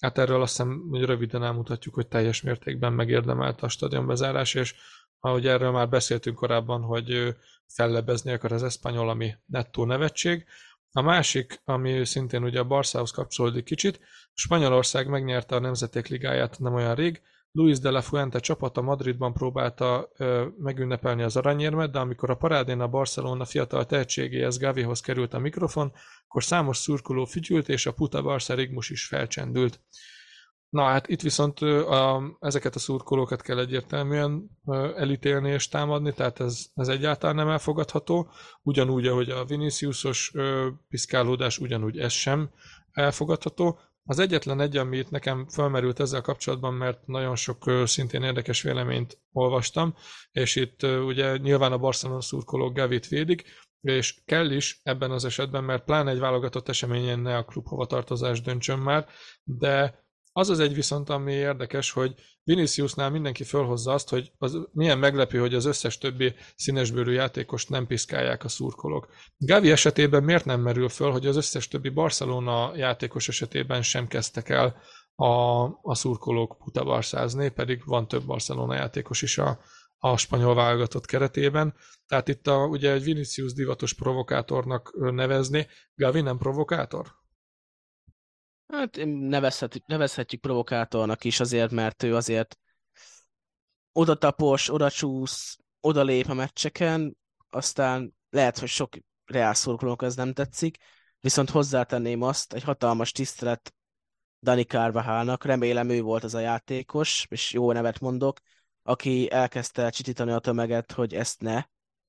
Hát 0.00 0.18
erről 0.18 0.42
azt 0.42 0.56
hiszem, 0.56 0.86
hogy 0.90 1.02
röviden 1.02 1.44
elmutatjuk, 1.44 1.94
hogy 1.94 2.06
teljes 2.08 2.42
mértékben 2.42 2.92
megérdemelte 2.92 3.66
a 3.66 3.68
stadionbezárás, 3.68 4.54
és 4.54 4.74
ahogy 5.20 5.46
erről 5.46 5.70
már 5.70 5.88
beszéltünk 5.88 6.36
korábban, 6.36 6.82
hogy 6.82 7.36
fellebezni 7.66 8.32
akar 8.32 8.52
az 8.52 8.62
eszpanyol, 8.62 9.08
ami 9.08 9.34
nettó 9.46 9.84
nevetség. 9.84 10.44
A 10.92 11.00
másik, 11.00 11.60
ami 11.64 12.04
szintén 12.04 12.42
ugye 12.42 12.58
a 12.58 12.64
Barszához 12.64 13.10
kapcsolódik 13.10 13.64
kicsit, 13.64 14.00
Spanyolország 14.34 15.08
megnyerte 15.08 15.54
a 15.54 15.58
Nemzetek 15.58 16.08
Ligáját 16.08 16.58
nem 16.58 16.74
olyan 16.74 16.94
rég, 16.94 17.22
Luis 17.52 17.78
de 17.78 17.90
la 17.90 18.00
Fuente 18.00 18.38
csapata 18.38 18.80
Madridban 18.80 19.32
próbálta 19.32 20.08
ö, 20.16 20.46
megünnepelni 20.58 21.22
az 21.22 21.36
aranyérmet, 21.36 21.90
de 21.90 21.98
amikor 21.98 22.30
a 22.30 22.36
parádén 22.36 22.80
a 22.80 22.88
Barcelona 22.88 23.44
fiatal 23.44 23.86
tehetségéhez 23.86 24.58
Gavihoz 24.58 25.00
került 25.00 25.34
a 25.34 25.38
mikrofon, 25.38 25.92
akkor 26.28 26.44
számos 26.44 26.76
szurkoló 26.76 27.24
fütyült, 27.24 27.68
és 27.68 27.86
a 27.86 27.92
Puta 27.92 28.22
Barca 28.22 28.54
rigmus 28.54 28.90
is 28.90 29.06
felcsendült. 29.06 29.80
Na 30.68 30.82
hát 30.82 31.08
itt 31.08 31.20
viszont 31.20 31.60
a, 31.60 32.22
ezeket 32.40 32.74
a 32.74 32.78
szurkolókat 32.78 33.42
kell 33.42 33.58
egyértelműen 33.58 34.50
elítélni 34.96 35.50
és 35.50 35.68
támadni, 35.68 36.12
tehát 36.12 36.40
ez, 36.40 36.66
ez 36.74 36.88
egyáltalán 36.88 37.36
nem 37.36 37.48
elfogadható. 37.48 38.30
Ugyanúgy, 38.62 39.06
ahogy 39.06 39.30
a 39.30 39.44
Viniciusos 39.44 40.32
piszkálódás, 40.88 41.58
ugyanúgy 41.58 41.98
ez 41.98 42.12
sem 42.12 42.50
elfogadható. 42.92 43.78
Az 44.10 44.18
egyetlen 44.18 44.60
egy, 44.60 44.76
ami 44.76 44.96
itt 44.96 45.10
nekem 45.10 45.46
felmerült 45.48 46.00
ezzel 46.00 46.20
kapcsolatban, 46.20 46.74
mert 46.74 47.06
nagyon 47.06 47.36
sok 47.36 47.64
szintén 47.84 48.22
érdekes 48.22 48.62
véleményt 48.62 49.18
olvastam, 49.32 49.94
és 50.32 50.56
itt 50.56 50.82
ugye 50.82 51.36
nyilván 51.36 51.72
a 51.72 51.78
Barcelona 51.78 52.20
szurkolók 52.20 52.74
Gavit 52.74 53.08
védik, 53.08 53.44
és 53.80 54.20
kell 54.24 54.50
is 54.50 54.80
ebben 54.82 55.10
az 55.10 55.24
esetben, 55.24 55.64
mert 55.64 55.84
pláne 55.84 56.10
egy 56.10 56.18
válogatott 56.18 56.68
eseményen 56.68 57.18
ne 57.18 57.36
a 57.36 57.44
klub 57.44 57.66
hovatartozás 57.66 58.40
döntsön 58.40 58.78
már, 58.78 59.06
de 59.44 60.06
az 60.38 60.50
az 60.50 60.60
egy 60.60 60.74
viszont, 60.74 61.08
ami 61.08 61.32
érdekes, 61.32 61.90
hogy 61.90 62.14
Viniciusnál 62.44 63.10
mindenki 63.10 63.44
fölhozza 63.44 63.92
azt, 63.92 64.08
hogy 64.08 64.32
az 64.38 64.58
milyen 64.72 64.98
meglepő, 64.98 65.38
hogy 65.38 65.54
az 65.54 65.64
összes 65.64 65.98
többi 65.98 66.34
színesbőrű 66.56 67.12
játékost 67.12 67.68
nem 67.68 67.86
piszkálják 67.86 68.44
a 68.44 68.48
szurkolók. 68.48 69.08
Gavi 69.36 69.70
esetében 69.70 70.22
miért 70.24 70.44
nem 70.44 70.60
merül 70.60 70.88
föl, 70.88 71.10
hogy 71.10 71.26
az 71.26 71.36
összes 71.36 71.68
többi 71.68 71.88
Barcelona 71.88 72.76
játékos 72.76 73.28
esetében 73.28 73.82
sem 73.82 74.06
kezdtek 74.06 74.48
el 74.48 74.76
a, 75.14 75.62
a 75.82 75.94
szurkolók 75.94 76.56
putabarszázni, 76.58 77.48
pedig 77.48 77.82
van 77.84 78.08
több 78.08 78.24
Barcelona 78.24 78.74
játékos 78.74 79.22
is 79.22 79.38
a, 79.38 79.60
a 79.98 80.16
spanyol 80.16 80.54
válogatott 80.54 81.06
keretében. 81.06 81.74
Tehát 82.06 82.28
itt 82.28 82.46
a, 82.46 82.66
ugye 82.66 82.92
egy 82.92 83.02
Vinicius 83.02 83.52
divatos 83.52 83.92
provokátornak 83.92 85.12
nevezni, 85.12 85.66
Gavi 85.94 86.20
nem 86.20 86.38
provokátor? 86.38 87.06
Hát 88.68 88.98
nevezhet, 89.04 89.82
nevezhetjük 89.86 90.40
provokátornak 90.40 91.24
is 91.24 91.40
azért, 91.40 91.70
mert 91.70 92.02
ő 92.02 92.16
azért 92.16 92.58
oda 93.92 94.14
tapos, 94.14 94.72
oda 94.72 94.90
csúsz, 94.90 95.56
oda 95.80 96.02
lép 96.02 96.28
a 96.28 96.34
meccseken, 96.34 97.16
aztán 97.50 98.14
lehet, 98.30 98.58
hogy 98.58 98.68
sok 98.68 98.96
reál 99.24 99.54
szurkolók 99.54 100.02
ez 100.02 100.16
nem 100.16 100.32
tetszik, 100.32 100.76
viszont 101.20 101.50
hozzátenném 101.50 102.22
azt, 102.22 102.52
egy 102.52 102.62
hatalmas 102.62 103.12
tisztelet 103.12 103.74
Dani 104.42 104.62
Carvajalnak, 104.62 105.44
remélem 105.44 105.88
ő 105.88 106.00
volt 106.02 106.24
az 106.24 106.34
a 106.34 106.40
játékos, 106.40 107.26
és 107.28 107.52
jó 107.52 107.72
nevet 107.72 108.00
mondok, 108.00 108.38
aki 108.82 109.30
elkezdte 109.30 109.90
csitítani 109.90 110.30
a 110.30 110.38
tömeget, 110.38 110.92
hogy 110.92 111.14
ezt 111.14 111.40
ne, 111.40 111.64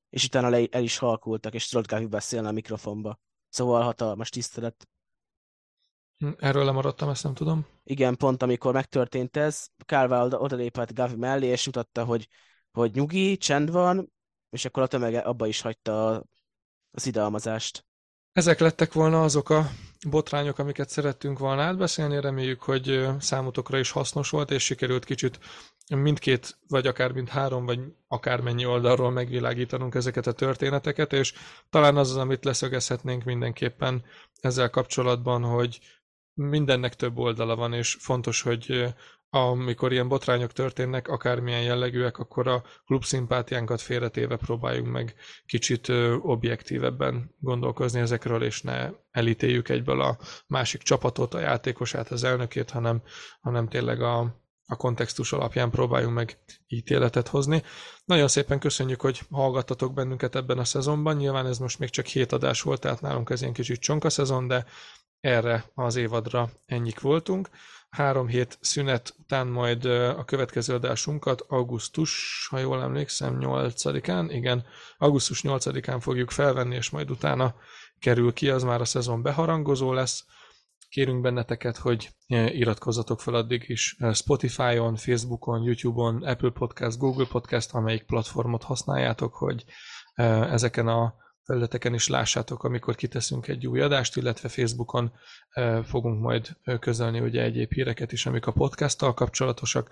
és 0.09 0.25
utána 0.25 0.57
el 0.69 0.83
is 0.83 0.97
halkultak, 0.97 1.53
és 1.53 1.67
tudott 1.67 1.87
Gavi 1.87 2.05
beszélni 2.05 2.47
a 2.47 2.51
mikrofonba. 2.51 3.19
Szóval 3.49 3.81
hatalmas 3.81 4.29
tisztelet. 4.29 4.87
Erről 6.37 6.65
lemaradtam, 6.65 7.09
ezt 7.09 7.23
nem 7.23 7.33
tudom. 7.33 7.65
Igen, 7.83 8.15
pont 8.15 8.43
amikor 8.43 8.73
megtörtént 8.73 9.37
ez, 9.37 9.67
Carval 9.85 10.33
odalépett 10.33 10.93
Gavi 10.93 11.15
mellé, 11.15 11.47
és 11.47 11.65
mutatta, 11.65 12.03
hogy, 12.03 12.27
hogy 12.71 12.91
nyugi, 12.93 13.37
csend 13.37 13.71
van, 13.71 14.11
és 14.49 14.65
akkor 14.65 14.83
a 14.83 14.87
tömege 14.87 15.19
abba 15.19 15.47
is 15.47 15.61
hagyta 15.61 16.23
az 16.91 17.05
idalmazást. 17.05 17.87
Ezek 18.31 18.59
lettek 18.59 18.93
volna 18.93 19.23
azok 19.23 19.49
a 19.49 19.69
botrányok, 20.09 20.57
amiket 20.59 20.89
szerettünk 20.89 21.39
volna 21.39 21.61
átbeszélni. 21.61 22.21
Reméljük, 22.21 22.61
hogy 22.61 23.07
számotokra 23.19 23.79
is 23.79 23.91
hasznos 23.91 24.29
volt, 24.29 24.51
és 24.51 24.63
sikerült 24.63 25.05
kicsit 25.05 25.39
mindkét, 25.95 26.57
vagy 26.67 26.87
akár 26.87 27.11
mind 27.11 27.29
három, 27.29 27.65
vagy 27.65 27.79
akármennyi 28.07 28.65
oldalról 28.65 29.11
megvilágítanunk 29.11 29.95
ezeket 29.95 30.27
a 30.27 30.31
történeteket, 30.31 31.13
és 31.13 31.33
talán 31.69 31.97
az 31.97 32.09
az, 32.09 32.15
amit 32.17 32.45
leszögezhetnénk 32.45 33.23
mindenképpen 33.23 34.03
ezzel 34.41 34.69
kapcsolatban, 34.69 35.43
hogy 35.43 35.79
mindennek 36.33 36.95
több 36.95 37.17
oldala 37.17 37.55
van, 37.55 37.73
és 37.73 37.97
fontos, 37.99 38.41
hogy 38.41 38.93
amikor 39.29 39.91
ilyen 39.91 40.07
botrányok 40.07 40.51
történnek, 40.51 41.07
akármilyen 41.07 41.61
jellegűek, 41.61 42.17
akkor 42.17 42.47
a 42.47 42.63
klub 42.85 43.03
szimpátiánkat 43.03 43.81
félretéve 43.81 44.35
próbáljunk 44.35 44.91
meg 44.91 45.15
kicsit 45.45 45.89
objektívebben 46.21 47.35
gondolkozni 47.39 47.99
ezekről, 47.99 48.43
és 48.43 48.61
ne 48.61 48.89
elítéljük 49.11 49.69
egyből 49.69 50.01
a 50.01 50.17
másik 50.47 50.81
csapatot, 50.81 51.33
a 51.33 51.39
játékosát, 51.39 52.11
az 52.11 52.23
elnökét, 52.23 52.69
hanem, 52.69 53.01
hanem 53.41 53.67
tényleg 53.67 54.01
a, 54.01 54.19
a 54.65 54.75
kontextus 54.75 55.33
alapján 55.33 55.69
próbáljunk 55.69 56.15
meg 56.15 56.37
ítéletet 56.67 57.27
hozni. 57.27 57.63
Nagyon 58.05 58.27
szépen 58.27 58.59
köszönjük, 58.59 59.01
hogy 59.01 59.21
hallgattatok 59.31 59.93
bennünket 59.93 60.35
ebben 60.35 60.57
a 60.57 60.63
szezonban. 60.63 61.15
Nyilván 61.15 61.45
ez 61.45 61.57
most 61.57 61.79
még 61.79 61.89
csak 61.89 62.05
hét 62.05 62.31
adás 62.31 62.61
volt, 62.61 62.81
tehát 62.81 63.01
nálunk 63.01 63.29
ez 63.29 63.41
ilyen 63.41 63.53
kicsit 63.53 63.79
csonka 63.79 64.09
szezon, 64.09 64.47
de 64.47 64.65
erre 65.21 65.71
az 65.73 65.95
évadra 65.95 66.49
ennyik 66.65 66.99
voltunk. 66.99 67.49
Három 67.89 68.27
hét 68.27 68.57
szünet 68.61 69.15
után 69.19 69.47
majd 69.47 69.85
a 69.85 70.23
következő 70.25 70.73
adásunkat 70.73 71.41
augusztus, 71.47 72.47
ha 72.49 72.57
jól 72.57 72.81
emlékszem, 72.81 73.37
8-án, 73.39 74.27
igen, 74.29 74.65
augusztus 74.97 75.41
8-án 75.43 75.97
fogjuk 75.99 76.31
felvenni, 76.31 76.75
és 76.75 76.89
majd 76.89 77.11
utána 77.11 77.55
kerül 77.99 78.33
ki, 78.33 78.49
az 78.49 78.63
már 78.63 78.81
a 78.81 78.85
szezon 78.85 79.21
beharangozó 79.21 79.93
lesz. 79.93 80.25
Kérünk 80.89 81.21
benneteket, 81.21 81.77
hogy 81.77 82.09
iratkozzatok 82.27 83.21
fel 83.21 83.33
addig 83.33 83.63
is 83.67 83.97
Spotify-on, 84.13 84.95
Facebookon, 84.95 85.63
YouTube-on, 85.63 86.23
Apple 86.23 86.49
Podcast, 86.49 86.97
Google 86.97 87.25
Podcast, 87.25 87.73
amelyik 87.73 88.03
platformot 88.03 88.63
használjátok, 88.63 89.33
hogy 89.35 89.65
ezeken 90.49 90.87
a 90.87 91.13
felületeken 91.49 91.93
is 91.93 92.07
lássátok, 92.07 92.63
amikor 92.63 92.95
kiteszünk 92.95 93.47
egy 93.47 93.67
új 93.67 93.81
adást, 93.81 94.17
illetve 94.17 94.49
Facebookon 94.49 95.11
fogunk 95.83 96.21
majd 96.21 96.57
közölni 96.79 97.19
ugye 97.19 97.41
egyéb 97.41 97.73
híreket 97.73 98.11
is, 98.11 98.25
amik 98.25 98.45
a 98.45 98.51
podcasttal 98.51 99.13
kapcsolatosak. 99.13 99.89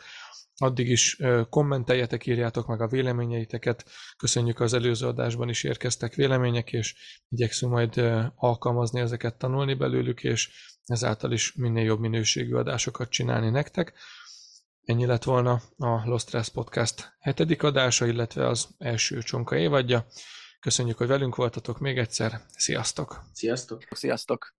Addig 0.58 0.90
is 0.90 1.18
kommenteljetek, 1.50 2.26
írjátok 2.26 2.68
meg 2.68 2.82
a 2.82 2.88
véleményeiteket. 2.88 3.86
Köszönjük 4.18 4.60
az 4.60 4.74
előző 4.74 5.08
adásban 5.08 5.50
is 5.50 5.64
érkeztek 5.64 6.16
vélemények, 6.16 6.72
és 6.72 6.96
igyekszünk 7.30 7.72
majd 7.72 8.02
alkalmazni 8.36 9.00
ezeket, 9.00 9.38
tanulni 9.38 9.74
belőlük, 9.74 10.24
és 10.24 10.50
ezáltal 10.86 11.32
is 11.32 11.54
minél 11.54 11.84
jobb 11.84 12.00
minőségű 12.00 12.54
adásokat 12.54 13.10
csinálni 13.10 13.50
nektek. 13.50 13.94
Ennyi 14.84 15.06
lett 15.06 15.24
volna 15.24 15.62
a 15.78 16.06
Lost 16.06 16.28
Stress 16.28 16.50
Podcast 16.50 17.16
hetedik 17.20 17.64
adása, 17.64 18.06
illetve 18.06 18.48
az 18.48 18.68
első 18.78 19.22
csonka 19.22 19.56
évadja. 19.56 20.06
Köszönjük, 20.60 20.98
hogy 20.98 21.08
velünk 21.08 21.36
voltatok 21.36 21.80
még 21.80 21.98
egyszer. 21.98 22.42
Sziasztok! 22.56 23.24
Sziasztok! 23.34 23.84
Sziasztok! 23.92 24.54